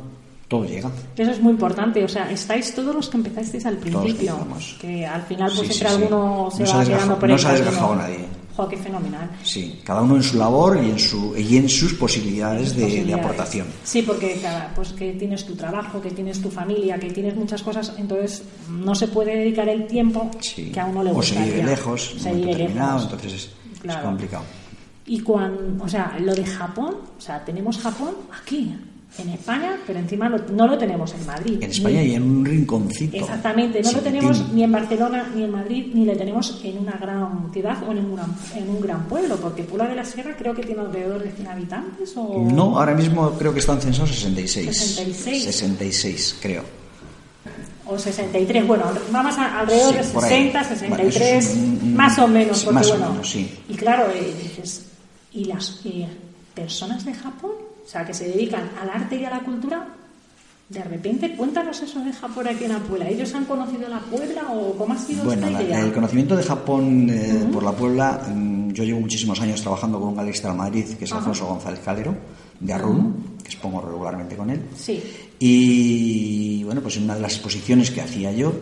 todo 0.49 0.67
llega. 0.67 0.91
Eso 1.17 1.31
es 1.31 1.41
muy 1.41 1.53
importante, 1.53 2.05
o 2.05 2.09
sea, 2.09 2.31
estáis 2.31 2.75
todos 2.75 2.95
los 2.95 3.09
que 3.09 3.17
empezasteis 3.17 3.65
al 3.65 3.79
principio, 3.79 4.37
que, 4.81 5.07
al 5.07 5.23
final 5.23 5.51
pues 5.57 5.71
entre 5.71 5.89
alguno 5.89 6.51
se 6.51 6.65
va 6.65 6.85
quedando 6.85 7.19
por 7.19 7.29
No 7.29 7.39
se 7.39 7.47
ha 7.47 7.53
desgajado 7.53 7.97
nadie. 7.97 8.42
¡Jo, 8.57 8.69
qué 8.69 8.77
fenomenal! 8.77 9.31
Sí, 9.43 9.81
cada 9.83 10.03
uno 10.03 10.17
en 10.17 10.23
su 10.23 10.37
labor 10.37 10.79
y 10.83 10.91
en, 10.91 10.99
su, 10.99 11.35
y 11.37 11.57
en 11.57 11.69
sus 11.69 11.95
posibilidades, 11.95 12.77
de, 12.77 13.15
aportación. 13.15 13.67
Sí, 13.83 14.03
porque 14.03 14.39
cada, 14.43 14.73
pues 14.75 14.93
que 14.93 15.13
tienes 15.15 15.47
tu 15.47 15.55
trabajo, 15.55 16.01
que 16.01 16.11
tienes 16.11 16.41
tu 16.43 16.51
familia, 16.51 16.99
que 16.99 17.11
tienes 17.11 17.35
muchas 17.35 17.63
cosas, 17.63 17.95
entonces 17.97 18.43
no 18.69 18.95
se 18.95 19.09
puede 19.09 19.37
dedicar 19.37 19.69
el 19.69 19.87
tiempo 19.87 20.31
que 20.55 20.79
a 20.79 20.85
uno 20.85 21.03
le 21.03 21.13
gusta. 21.13 21.35
O 21.35 21.45
se 21.45 21.51
vive 21.51 21.63
lejos, 21.65 22.15
se 22.19 22.33
vive 22.33 22.55
lejos. 22.55 23.03
entonces 23.05 23.51
es, 23.85 23.97
complicado. 23.97 24.45
Y 25.07 25.21
cuando, 25.21 25.83
o 25.85 25.89
sea, 25.89 26.17
lo 26.21 26.35
de 26.35 26.45
Japón, 26.45 26.97
o 27.17 27.21
sea, 27.21 27.45
tenemos 27.45 27.79
Japón 27.79 28.15
aquí, 28.41 28.77
en 29.19 29.29
España, 29.29 29.79
pero 29.87 29.99
encima 29.99 30.29
no 30.29 30.67
lo 30.67 30.79
tenemos 30.79 31.13
en 31.15 31.27
Madrid. 31.27 31.63
En 31.63 31.71
España 31.71 32.03
y 32.03 32.15
en 32.15 32.23
un 32.23 32.45
rinconcito. 32.45 33.17
Exactamente, 33.17 33.83
no 33.83 33.93
lo 33.93 34.01
tenemos 34.01 34.49
ni 34.53 34.65
en 34.65 34.73
Barcelona 34.73 35.31
ni 35.35 35.45
en 35.45 35.51
Madrid, 35.51 35.93
ni 35.93 36.05
lo 36.07 36.17
tenemos 36.17 36.61
en 36.65 36.79
una 36.79 36.93
gran 36.93 37.53
ciudad 37.53 37.83
o 37.87 37.93
en 37.93 37.99
un 37.99 38.17
gran, 38.17 38.35
en 38.57 38.69
un 38.71 38.81
gran 38.81 39.07
pueblo, 39.07 39.37
porque 39.37 39.65
Pula 39.65 39.87
de 39.87 39.97
la 39.97 40.05
Sierra 40.05 40.35
creo 40.37 40.55
que 40.55 40.63
tiene 40.63 40.81
alrededor 40.81 41.23
de 41.23 41.31
100 41.31 41.47
habitantes. 41.47 42.13
O... 42.17 42.49
No, 42.51 42.79
ahora 42.79 42.95
mismo 42.95 43.33
creo 43.33 43.53
que 43.53 43.61
están 43.61 43.81
censados 43.81 44.11
66. 44.11 44.77
66. 44.77 45.45
66, 45.45 46.39
creo. 46.41 46.65
O 47.85 47.99
63, 47.99 48.67
bueno, 48.67 48.85
vamos 49.11 49.37
a, 49.37 49.61
alrededor 49.61 49.95
de 49.95 50.05
60, 50.05 50.65
63, 50.65 51.57
más 51.85 52.19
o 52.19 52.29
menos. 52.29 52.63
Porque, 52.65 52.75
más 52.75 52.89
bueno, 52.89 53.07
o 53.07 53.11
menos, 53.11 53.31
sí. 53.31 53.59
Y 53.69 53.75
claro, 53.75 54.11
eh, 54.11 54.33
dices, 54.41 54.87
¿y 55.33 55.45
las 55.45 55.81
eh, 55.85 56.07
personas 56.55 57.05
de 57.05 57.13
Japón? 57.13 57.62
O 57.85 57.89
sea, 57.89 58.05
que 58.05 58.15
se 58.15 58.29
dedican 58.29 58.71
al 58.81 58.91
arte 58.91 59.17
y 59.17 59.25
a 59.25 59.31
la 59.31 59.41
cultura, 59.41 59.87
de 60.73 60.83
repente, 60.85 61.37
cuéntanos 61.37 61.83
eso 61.83 62.03
de 62.03 62.13
Japón 62.13 62.49
aquí 62.49 62.65
en 62.65 62.73
la 62.73 62.79
Puebla. 62.79 63.09
¿Ellos 63.09 63.35
han 63.35 63.45
conocido 63.45 63.89
la 63.89 64.01
Puebla 64.01 64.53
o 64.53 64.73
cómo 64.75 64.95
ha 64.95 64.99
sido 64.99 65.25
bueno, 65.25 65.47
esta 65.47 65.63
idea? 65.63 65.81
el 65.81 65.93
conocimiento 65.93 66.35
de 66.35 66.43
Japón 66.43 67.11
eh, 67.11 67.47
por 67.53 67.63
la 67.63 67.73
Puebla, 67.73 68.23
mm, 68.35 68.71
yo 68.71 68.85
llevo 68.85 69.01
muchísimos 69.01 69.39
años 69.41 69.61
trabajando 69.61 70.01
con 70.01 70.09
un 70.09 70.17
galerista 70.17 70.51
de 70.51 70.57
Madrid, 70.57 70.87
que 70.99 71.05
es 71.05 71.13
Alfonso 71.13 71.47
González 71.47 71.81
Calero, 71.85 72.17
de 72.59 72.73
Arrum, 72.73 73.13
que 73.43 73.49
expongo 73.49 73.83
regularmente 73.83 74.35
con 74.35 74.49
él. 74.49 74.63
Sí. 74.75 75.03
Y 75.39 76.65
bueno, 76.65 76.81
pues 76.81 76.97
en 76.97 77.05
una 77.05 77.17
de 77.17 77.21
las 77.21 77.35
exposiciones 77.35 77.91
que 77.91 78.01
hacía 78.01 78.33
yo, 78.33 78.55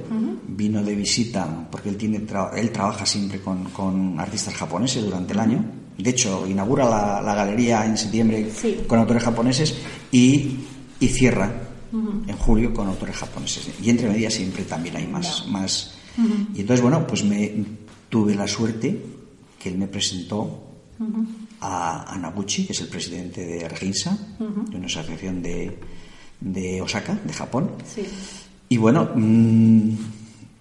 vino 0.49 0.83
de 0.83 0.97
visita, 0.97 1.69
porque 1.71 1.91
él, 1.91 1.97
tiene 1.97 2.25
él 2.57 2.71
trabaja 2.73 3.07
siempre 3.07 3.41
con, 3.41 3.65
con 3.67 4.19
artistas 4.19 4.55
japoneses 4.55 5.05
durante 5.05 5.33
el 5.33 5.39
año 5.39 5.80
de 6.03 6.11
hecho, 6.11 6.47
inaugura 6.47 6.89
la, 6.89 7.35
galería 7.35 7.85
en 7.85 7.97
septiembre 7.97 8.51
con 8.87 8.99
autores 8.99 9.23
japoneses 9.23 9.75
y, 10.11 10.59
cierra 11.01 11.51
en 11.93 12.37
julio 12.37 12.73
con 12.73 12.87
autores 12.87 13.17
japoneses. 13.17 13.69
Y 13.83 13.91
entre 13.91 14.09
medias 14.09 14.35
siempre 14.35 14.65
también 14.65 14.97
hay 14.97 15.07
más. 15.07 15.47
más. 15.49 15.95
Y 16.55 16.61
entonces, 16.61 16.83
bueno, 16.83 17.07
pues 17.07 17.25
me 17.25 17.65
tuve 18.09 18.35
la 18.35 18.47
suerte 18.47 19.03
que 19.59 19.69
él 19.69 19.79
me 19.79 19.89
presentó 19.89 20.71
a, 21.61 22.17
Naguchi, 22.21 22.67
que 22.67 22.73
es 22.73 22.81
el 22.81 22.89
presidente 22.89 23.45
de 23.45 23.65
Arginsa, 23.65 24.17
de 24.39 24.77
una 24.77 24.87
asociación 24.87 25.43
de, 25.43 25.79
de 26.41 26.83
Osaka, 26.83 27.19
de 27.25 27.33
Japón. 27.33 27.73
Y 28.69 28.77
bueno, 28.77 29.11
mm, 29.15 29.91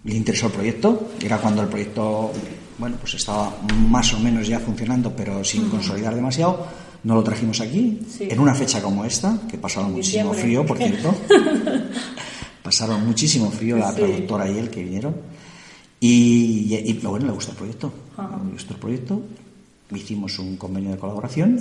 le 0.06 0.16
interesó 0.16 0.48
el 0.48 0.54
proyecto. 0.54 1.12
Era 1.22 1.38
cuando 1.38 1.62
el 1.62 1.68
proyecto 1.68 2.32
bueno, 2.80 2.98
pues 3.00 3.14
estaba 3.16 3.54
más 3.90 4.14
o 4.14 4.20
menos 4.20 4.48
ya 4.48 4.60
funcionando, 4.60 5.14
pero 5.16 5.44
sin 5.44 5.70
consolidar 5.70 6.16
demasiado. 6.16 6.66
No 7.04 7.16
lo 7.16 7.24
trajimos 7.24 7.62
aquí, 7.62 8.00
en 8.20 8.40
una 8.40 8.54
fecha 8.54 8.82
como 8.82 9.06
esta, 9.06 9.38
que 9.50 9.58
pasaron 9.58 9.94
muchísimo 9.94 10.34
frío, 10.34 10.66
por 10.66 10.78
cierto. 10.78 11.16
pasaron 12.64 13.06
muchísimo 13.06 13.50
frío 13.52 13.78
la 13.78 13.94
productora 13.94 14.50
y 14.50 14.58
él 14.58 14.70
que 14.70 14.84
vinieron. 14.84 15.16
Y, 16.02 16.74
y, 16.74 16.94
bueno, 17.04 17.28
le 17.28 17.32
gusta 17.34 17.52
el 17.52 17.58
proyecto. 17.58 17.94
Le 18.18 18.52
gustó 18.52 18.74
el 18.74 18.80
proyecto 18.80 19.22
hicimos 19.98 20.38
un 20.38 20.56
convenio 20.56 20.92
de 20.92 20.98
colaboración 20.98 21.60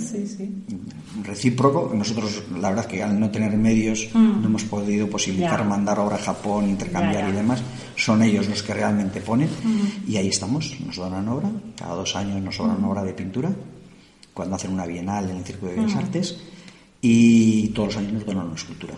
recíproco. 1.23 1.91
Nosotros, 1.95 2.43
la 2.59 2.69
verdad, 2.69 2.85
que 2.85 3.01
al 3.01 3.19
no 3.19 3.29
tener 3.31 3.57
medios, 3.57 4.07
mm. 4.13 4.41
no 4.41 4.45
hemos 4.45 4.63
podido 4.65 5.09
posibilitar 5.09 5.65
mandar 5.65 5.99
obra 5.99 6.15
a 6.15 6.19
Japón, 6.19 6.69
intercambiar 6.69 7.29
y 7.29 7.31
demás. 7.31 7.61
Son 7.95 8.21
ellos 8.21 8.47
los 8.47 8.61
que 8.61 8.73
realmente 8.73 9.21
ponen. 9.21 9.49
Mm. 9.49 10.11
Y 10.11 10.17
ahí 10.17 10.27
estamos, 10.27 10.79
nos 10.85 10.95
donan 10.95 11.27
obra. 11.27 11.49
Cada 11.75 11.95
dos 11.95 12.15
años 12.15 12.41
nos 12.41 12.57
donan 12.57 12.81
mm. 12.81 12.85
obra 12.85 13.03
de 13.03 13.13
pintura, 13.13 13.51
cuando 14.33 14.55
hacen 14.55 14.73
una 14.73 14.85
bienal 14.85 15.29
en 15.29 15.37
el 15.37 15.43
Círculo 15.43 15.71
de 15.71 15.77
Bellas 15.79 15.95
Artes. 15.95 16.37
Y 17.01 17.69
todos 17.69 17.89
los 17.89 17.97
años 17.97 18.13
nos 18.13 18.25
donan 18.25 18.45
una 18.45 18.55
escultura. 18.55 18.93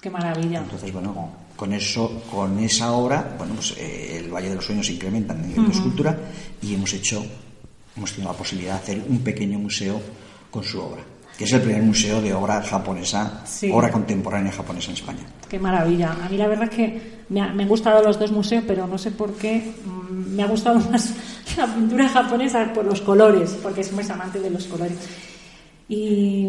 Qué 0.00 0.08
maravilla. 0.08 0.60
Entonces, 0.60 0.90
bueno, 0.92 1.30
con 1.54 1.74
eso, 1.74 2.22
con 2.30 2.58
esa 2.60 2.92
obra, 2.92 3.34
bueno, 3.36 3.54
pues 3.56 3.74
eh, 3.76 4.22
el 4.24 4.32
Valle 4.32 4.48
de 4.48 4.54
los 4.54 4.64
Sueños 4.64 4.86
se 4.86 4.94
incrementa 4.94 5.34
en 5.34 5.48
nivel 5.48 5.66
de 5.66 5.72
escultura 5.72 6.18
y 6.62 6.74
hemos 6.74 6.94
hecho 6.94 7.22
hemos 8.00 8.12
tenido 8.12 8.32
la 8.32 8.38
posibilidad 8.38 8.74
de 8.74 8.78
hacer 8.78 9.02
un 9.06 9.20
pequeño 9.20 9.58
museo 9.58 10.00
con 10.50 10.64
su 10.64 10.80
obra, 10.80 11.02
que 11.36 11.44
es 11.44 11.52
el 11.52 11.60
primer 11.60 11.82
museo 11.82 12.20
de 12.22 12.32
obra 12.32 12.62
japonesa, 12.62 13.44
obra 13.72 13.90
contemporánea 13.90 14.50
japonesa 14.50 14.88
en 14.90 14.96
España. 14.96 15.20
Qué 15.48 15.58
maravilla. 15.58 16.16
A 16.24 16.28
mí 16.30 16.38
la 16.38 16.48
verdad 16.48 16.64
es 16.70 16.74
que 16.74 17.02
me, 17.28 17.42
han 17.42 17.68
gustado 17.68 18.02
los 18.02 18.18
dos 18.18 18.32
museos, 18.32 18.64
pero 18.66 18.86
no 18.86 18.96
sé 18.96 19.10
por 19.10 19.34
qué 19.34 19.74
mm, 19.84 20.34
me 20.34 20.42
ha 20.42 20.46
gustado 20.46 20.80
más 20.90 21.12
la 21.58 21.66
pintura 21.66 22.08
japonesa 22.08 22.72
por 22.72 22.86
los 22.86 23.02
colores, 23.02 23.58
porque 23.62 23.82
es 23.82 23.92
muy 23.92 24.04
amante 24.10 24.40
de 24.40 24.48
los 24.48 24.66
colores. 24.66 24.96
Y 25.86 26.48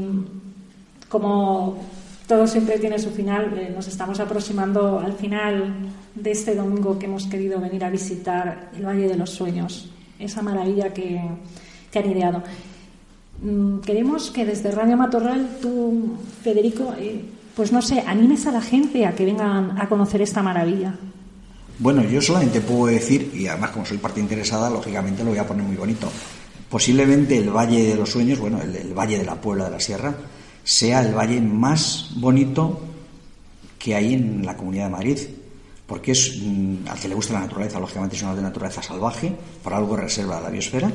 como 1.10 1.84
todo 2.28 2.47
siempre 2.47 2.80
tiene 2.80 2.97
su 2.97 3.12
final, 3.12 3.58
eh, 3.58 3.74
nos 3.76 3.89
estamos 3.89 4.22
aproximando 4.22 4.99
al 4.99 5.14
final 5.14 5.89
de 6.16 6.32
este 6.32 6.56
domingo 6.56 6.97
que 6.97 7.08
hemos 7.08 7.26
querido 7.26 7.60
venir 7.60 7.84
a 7.84 7.89
visitar 7.89 8.70
el 8.78 8.86
Valle 8.86 9.10
de 9.10 9.18
los 9.18 9.32
Sueños 9.32 9.89
esa 10.22 10.42
maravilla 10.42 10.94
que, 10.94 11.20
han 11.94 12.12
ideado. 12.12 12.44
Mm, 13.42 13.80
queremos 13.80 14.32
que 14.32 14.46
desde 14.46 14.72
Radio 14.72 14.98
Matorral 14.98 15.58
tú, 15.62 16.18
Federico, 16.44 16.94
eh, 16.98 17.22
pues 17.56 17.72
no 17.72 17.82
sé, 17.82 18.04
animes 18.06 18.48
a 18.48 18.52
la 18.52 18.62
gente 18.62 19.06
a 19.06 19.14
que 19.14 19.26
vengan 19.26 19.80
a 19.80 19.90
conocer 19.90 20.22
esta 20.22 20.42
maravilla. 20.42 20.96
Bueno, 21.80 22.04
yo 22.04 22.22
solamente 22.22 22.62
puedo 22.62 22.86
decir, 22.86 23.32
y 23.34 23.48
además 23.48 23.72
como 23.72 23.86
soy 23.86 23.98
parte 23.98 24.20
interesada, 24.20 24.70
lógicamente 24.70 25.24
lo 25.24 25.32
voy 25.32 25.40
a 25.40 25.48
poner 25.48 25.66
muy 25.66 25.76
bonito. 25.76 26.12
Posiblemente 26.70 27.38
el 27.38 27.50
Valle 27.50 27.84
de 27.84 27.96
los 27.96 28.12
Sueños, 28.12 28.40
bueno, 28.40 28.62
el, 28.62 28.94
Valle 28.94 29.18
de 29.18 29.26
la 29.26 29.42
Puebla 29.42 29.66
de 29.66 29.72
la 29.72 29.80
Sierra, 29.80 30.16
sea 30.64 31.02
el 31.02 31.14
valle 31.14 31.42
más 31.42 32.12
bonito 32.16 32.82
que 33.80 33.96
hay 33.96 34.14
en 34.14 34.46
la 34.46 34.56
Comunidad 34.56 34.86
de 34.86 34.92
Madrid. 34.92 35.18
Porque 35.92 36.14
es, 36.14 36.39
mm, 36.42 36.88
al 36.88 36.98
que 36.98 37.10
le 37.10 37.16
gusta 37.16 37.34
la 37.34 37.42
naturaleza, 37.42 37.78
lógicamente 37.78 38.16
es 38.16 38.22
una 38.24 38.34
de 38.34 38.42
naturaleza 38.42 38.82
salvaje, 38.82 39.30
por 39.62 39.74
algo 39.74 39.98
reserva 39.98 40.39
la 40.39 40.50
biosfera, 40.50 40.89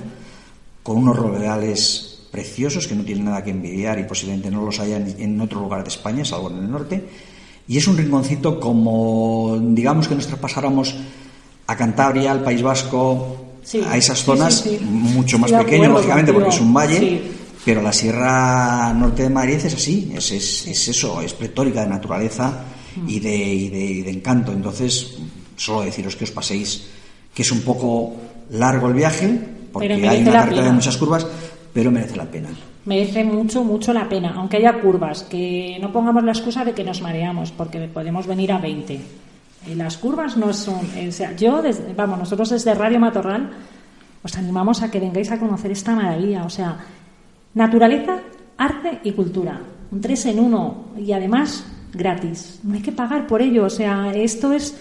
con 0.82 0.97
unos 0.97 1.14
rovedales 1.14 2.20
preciosos 2.30 2.86
que 2.86 2.94
no 2.94 3.05
tienen 3.05 3.26
nada 3.26 3.44
que 3.44 3.51
envidiar 3.51 3.99
y 3.99 4.05
posiblemente 4.05 4.51
no 4.51 4.64
los 4.64 4.80
haya 4.80 4.97
en 4.97 5.38
otro 5.38 5.61
lugar 5.61 5.82
de 5.82 5.90
España, 5.90 6.24
salvo 6.24 6.49
en 6.49 6.57
el 6.57 6.70
norte. 6.70 7.05
Y 7.68 7.76
es 7.76 7.86
un 7.86 7.99
rinconcito 7.99 8.59
como, 8.59 9.59
digamos 9.61 10.09
que 10.09 10.14
nosotros 10.14 10.40
pasáramos 10.40 10.97
a 11.66 11.76
Cantabria, 11.76 12.32
al 12.32 12.42
País 12.42 12.62
Vasco, 12.62 13.36
a 13.86 13.99
esas 13.99 14.24
zonas, 14.24 14.64
mucho 14.80 15.38
más 15.38 15.53
pequeño, 15.53 15.90
lógicamente, 15.90 16.32
porque 16.32 16.49
es 16.49 16.61
un 16.62 16.72
valle, 16.72 17.20
pero 17.66 17.82
la 17.82 17.92
Sierra 17.92 18.94
Norte 18.94 19.24
de 19.24 19.28
Madrid 19.28 19.57
es 19.62 19.74
así, 19.74 20.11
es, 20.16 20.32
es, 20.32 20.88
eso, 20.88 21.20
es 21.20 21.34
pletórica 21.34 21.82
de 21.82 21.88
naturaleza 21.88 22.64
y 23.07 23.20
de, 23.20 23.36
y 23.36 24.03
de, 24.03 24.11
encanto. 24.11 24.53
Entonces, 24.53 25.18
solo 25.57 25.82
deciros 25.82 26.16
que 26.16 26.24
os 26.24 26.30
paséis, 26.30 26.88
que 27.34 27.42
es 27.42 27.53
un 27.53 27.62
poco 27.62 28.14
largo 28.51 28.88
el 28.88 28.94
viaje, 28.94 29.38
porque 29.72 29.92
hay 29.92 30.22
una 30.22 30.32
carretera 30.32 30.66
de 30.66 30.72
muchas 30.72 30.97
curvas, 30.97 31.26
pero 31.72 31.90
merece 31.90 32.16
la 32.16 32.24
pena. 32.24 32.49
Merece 32.86 33.24
mucho, 33.24 33.64
mucho 33.64 33.92
la 33.92 34.09
pena, 34.09 34.34
aunque 34.36 34.59
haya 34.59 34.80
curvas, 34.80 35.24
que 35.24 35.76
no 35.80 35.92
pongamos 35.92 36.22
la 36.22 36.32
excusa 36.32 36.64
de 36.64 36.72
que 36.72 36.84
nos 36.84 37.03
mareamos, 37.03 37.51
porque 37.51 37.80
podemos 37.88 38.26
venir 38.26 38.53
a 38.53 38.59
20 38.59 39.01
y 39.66 39.74
las 39.74 39.97
curvas 39.97 40.36
no 40.36 40.53
son. 40.53 40.80
O 41.09 41.12
sea, 41.12 41.34
yo, 41.34 41.62
vamos, 41.97 42.18
nosotros 42.18 42.51
desde 42.51 42.74
Radio 42.74 43.01
Matorral 43.01 43.51
os 44.22 44.36
animamos 44.36 44.82
a 44.82 44.90
que 44.90 45.01
vengáis 45.01 45.30
a 45.30 45.38
conocer 45.38 45.70
esta 45.70 45.94
maravilla. 45.94 46.44
O 46.44 46.51
sea, 46.51 46.78
naturaleza, 47.55 48.18
arte 48.57 49.01
y 49.05 49.12
cultura. 49.12 49.61
Un 49.90 50.01
tres 50.01 50.26
en 50.26 50.40
uno 50.40 50.86
y 50.99 51.12
además 51.12 51.64
gratis. 51.93 52.61
No 52.62 52.74
hay 52.74 52.82
que 52.82 52.93
pagar 52.93 53.26
por 53.26 53.43
ello. 53.43 53.64
O 53.64 53.70
sea, 53.70 54.12
esto 54.14 54.53
es 54.53 54.76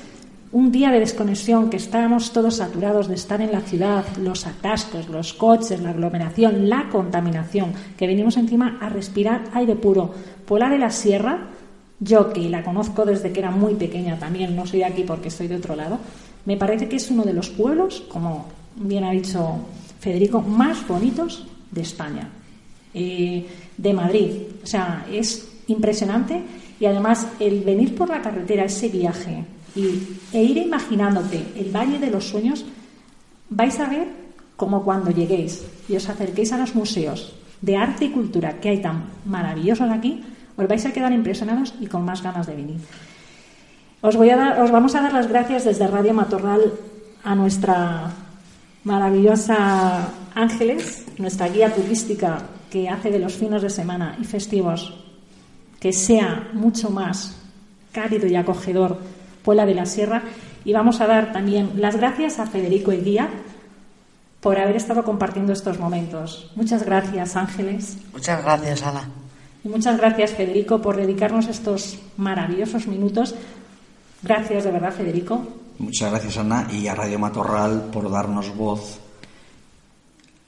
un 0.52 0.72
día 0.72 0.92
de 0.92 1.00
desconexión 1.00 1.70
que 1.70 1.78
estamos 1.78 2.32
todos 2.32 2.58
saturados 2.58 3.08
de 3.08 3.16
estar 3.16 3.42
en 3.42 3.52
la 3.52 3.62
ciudad, 3.62 4.06
los 4.18 4.48
atascos, 4.48 5.10
los 5.10 5.34
coches, 5.34 5.82
la 5.82 5.90
aglomeración, 5.90 6.70
la 6.70 6.90
contaminación, 6.90 7.74
que 7.98 8.08
venimos 8.08 8.38
encima 8.38 8.78
a 8.82 8.90
respirar 8.90 9.46
aire 9.54 9.76
puro. 9.76 10.14
Pola 10.46 10.70
de 10.70 10.78
la 10.78 10.92
Sierra 10.92 11.50
yo, 12.00 12.34
que 12.34 12.50
la 12.50 12.64
conozco 12.64 13.06
desde 13.06 13.32
que 13.32 13.40
era 13.40 13.52
muy 13.52 13.76
pequeña 13.76 14.20
también, 14.20 14.56
no 14.56 14.66
soy 14.66 14.80
de 14.80 14.86
aquí 14.86 15.04
porque 15.04 15.30
estoy 15.30 15.48
de 15.48 15.56
otro 15.56 15.76
lado, 15.76 16.00
me 16.46 16.58
parece 16.58 16.90
que 16.90 16.98
es 16.98 17.10
uno 17.10 17.24
de 17.24 17.34
los 17.34 17.50
pueblos, 17.50 18.04
como 18.10 18.48
bien 18.76 19.04
ha 19.04 19.12
dicho 19.12 19.60
Federico, 20.00 20.42
más 20.42 20.86
bonitos 20.88 21.48
de 21.72 21.82
España, 21.82 22.30
eh, 22.94 23.46
de 23.78 23.94
Madrid. 23.94 24.32
O 24.64 24.68
sea, 24.68 25.08
es 25.12 25.48
impresionante 25.68 26.44
y 26.80 26.86
además 26.86 27.28
el 27.40 27.64
venir 27.64 27.96
por 27.96 28.10
la 28.10 28.22
carretera, 28.22 28.66
ese 28.66 28.90
viaje 28.90 29.46
y, 29.76 30.18
e 30.34 30.44
ir 30.44 30.58
imaginándote 30.58 31.44
el 31.56 31.76
Valle 31.76 32.00
de 32.00 32.12
los 32.12 32.28
Sueños, 32.28 32.66
vais 33.50 33.80
a 33.80 33.90
ver 33.90 34.08
como 34.56 34.84
cuando 34.84 35.12
lleguéis 35.12 35.66
y 35.90 35.96
os 35.96 36.10
acerquéis 36.10 36.54
a 36.54 36.58
los 36.58 36.76
museos 36.76 37.36
de 37.62 37.78
arte 37.78 38.06
y 38.06 38.12
cultura 38.12 38.60
que 38.60 38.70
hay 38.70 38.82
tan 38.82 39.06
maravillosos 39.26 39.90
aquí, 39.90 40.24
os 40.56 40.68
vais 40.68 40.86
a 40.86 40.94
quedar 40.94 41.12
impresionados 41.12 41.74
y 41.80 41.88
con 41.88 42.06
más 42.06 42.22
ganas 42.22 42.48
de 42.48 42.56
venir. 42.56 42.80
Os, 44.02 44.16
voy 44.16 44.30
a 44.30 44.38
dar, 44.38 44.62
os 44.62 44.72
vamos 44.72 44.96
a 44.96 45.02
dar 45.02 45.14
las 45.14 45.28
gracias 45.28 45.66
desde 45.66 45.88
Radio 45.88 46.14
Matorral 46.14 46.74
a 47.24 47.36
nuestra 47.36 48.12
maravillosa 48.84 50.10
Ángeles, 50.36 51.06
nuestra 51.18 51.50
guía 51.50 51.74
turística 51.74 52.40
que 52.70 52.88
hace 52.88 53.10
de 53.10 53.20
los 53.20 53.34
fines 53.34 53.62
de 53.62 53.70
semana 53.70 54.16
y 54.22 54.26
festivos 54.26 55.05
que 55.86 55.94
sea 55.94 56.50
mucho 56.54 56.90
más 56.90 57.36
cálido 57.92 58.26
y 58.26 58.36
acogedor 58.36 58.98
Puebla 59.44 59.68
de 59.68 59.76
la 59.76 59.86
Sierra. 59.86 60.24
Y 60.64 60.74
vamos 60.74 61.00
a 61.00 61.06
dar 61.06 61.32
también 61.32 61.74
las 61.76 61.96
gracias 61.96 62.40
a 62.40 62.48
Federico 62.48 62.92
y 62.92 63.02
Guía 63.02 63.30
por 64.42 64.58
haber 64.58 64.78
estado 64.78 65.04
compartiendo 65.04 65.54
estos 65.54 65.78
momentos. 65.78 66.52
Muchas 66.56 66.84
gracias, 66.84 67.36
Ángeles. 67.36 68.00
Muchas 68.14 68.44
gracias, 68.44 68.82
Ana. 68.82 69.08
Y 69.64 69.70
muchas 69.70 69.98
gracias, 69.98 70.32
Federico, 70.32 70.82
por 70.82 70.96
dedicarnos 70.96 71.48
estos 71.50 72.00
maravillosos 72.18 72.88
minutos. 72.88 73.36
Gracias 74.24 74.64
de 74.64 74.72
verdad, 74.72 74.92
Federico. 74.92 75.46
Muchas 75.78 76.10
gracias, 76.10 76.36
Ana, 76.40 76.68
y 76.72 76.88
a 76.88 76.96
Radio 76.96 77.20
Matorral 77.20 77.92
por 77.94 78.10
darnos 78.10 78.56
voz 78.56 78.98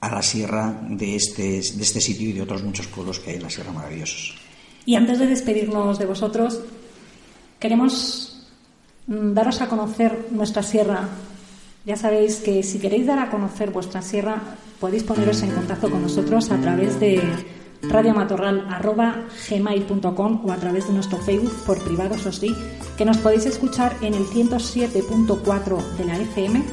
a 0.01 0.09
la 0.09 0.23
sierra 0.23 0.81
de 0.89 1.15
este, 1.15 1.43
de 1.43 1.83
este 1.83 2.01
sitio 2.01 2.27
y 2.27 2.33
de 2.33 2.41
otros 2.41 2.63
muchos 2.63 2.87
pueblos 2.87 3.19
que 3.19 3.29
hay 3.29 3.35
en 3.35 3.43
la 3.43 3.51
sierra 3.51 3.71
maravillosos. 3.71 4.46
Y 4.87 4.95
antes 4.95 5.19
de 5.19 5.27
despedirnos 5.27 5.99
de 5.99 6.05
vosotros, 6.05 6.61
queremos 7.59 8.47
mm, 9.07 9.33
daros 9.33 9.59
a 9.59 9.67
conocer 9.67 10.27
nuestra 10.31 10.63
sierra. 10.63 11.09
Ya 11.85 11.97
sabéis 11.97 12.37
que 12.37 12.63
si 12.63 12.79
queréis 12.79 13.05
dar 13.05 13.19
a 13.19 13.29
conocer 13.29 13.71
vuestra 13.71 14.01
sierra, 14.01 14.41
podéis 14.79 15.03
poneros 15.03 15.43
en 15.43 15.51
contacto 15.51 15.91
con 15.91 16.01
nosotros 16.01 16.49
a 16.51 16.61
través 16.61 17.01
de 17.01 17.21
radiomatorral.gmail.com 17.81 20.45
o 20.45 20.51
a 20.53 20.55
través 20.55 20.87
de 20.87 20.93
nuestro 20.93 21.17
Facebook 21.17 21.65
por 21.65 21.83
privado, 21.83 22.15
eso 22.15 22.31
sí, 22.31 22.55
que 22.97 23.03
nos 23.03 23.17
podéis 23.17 23.45
escuchar 23.45 23.93
en 24.01 24.13
el 24.13 24.23
107.4 24.23 25.81
de 25.97 26.05
la 26.05 26.17
FM 26.17 26.63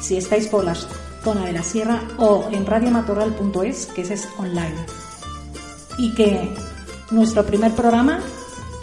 si 0.00 0.18
estáis 0.18 0.48
por 0.48 0.64
la 0.64 0.74
zona 0.74 1.46
de 1.46 1.52
la 1.52 1.62
sierra 1.62 2.02
o 2.18 2.46
en 2.52 2.66
radiomatorral.es, 2.66 3.86
que 3.86 4.02
ese 4.02 4.12
es 4.14 4.28
online. 4.36 4.74
Y 5.96 6.12
que 6.14 6.52
nuestro 7.10 7.44
primer 7.44 7.72
programa 7.72 8.20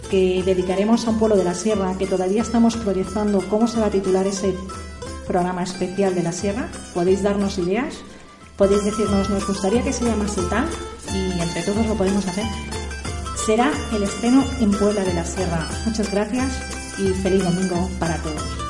que 0.10 0.44
dedicaremos 0.46 1.08
a 1.08 1.12
un 1.12 1.20
pueblo 1.20 1.38
de 1.38 1.44
la 1.44 1.54
sierra, 1.54 1.98
que 1.98 2.08
todavía 2.08 2.42
estamos 2.42 2.76
proyectando 2.76 3.42
cómo 3.50 3.68
se 3.68 3.80
va 3.80 3.88
a 3.88 3.92
titular 3.92 4.28
ese 4.28 4.56
programa 5.28 5.64
especial 5.64 6.14
de 6.16 6.24
la 6.24 6.32
sierra, 6.32 6.70
podéis 6.94 7.24
darnos 7.24 7.58
ideas 7.58 8.04
podéis 8.62 8.86
decirnos, 8.86 9.28
nos 9.28 9.48
gustaría 9.48 9.82
que 9.82 9.92
se 9.92 10.06
llamase 10.06 10.40
tal 10.44 10.70
y 11.16 11.42
entre 11.42 11.64
todos 11.64 11.84
lo 11.88 11.96
podemos 11.96 12.24
hacer. 12.28 12.46
Será 13.44 13.72
el 13.92 14.04
estreno 14.04 14.46
en 14.60 14.70
Puebla 14.70 15.04
de 15.04 15.16
la 15.16 15.26
Sierra. 15.26 15.68
Muchas 15.88 16.12
gracias 16.12 16.60
y 17.00 17.10
feliz 17.24 17.44
domingo 17.44 17.90
para 18.00 18.18
todos. 18.18 18.61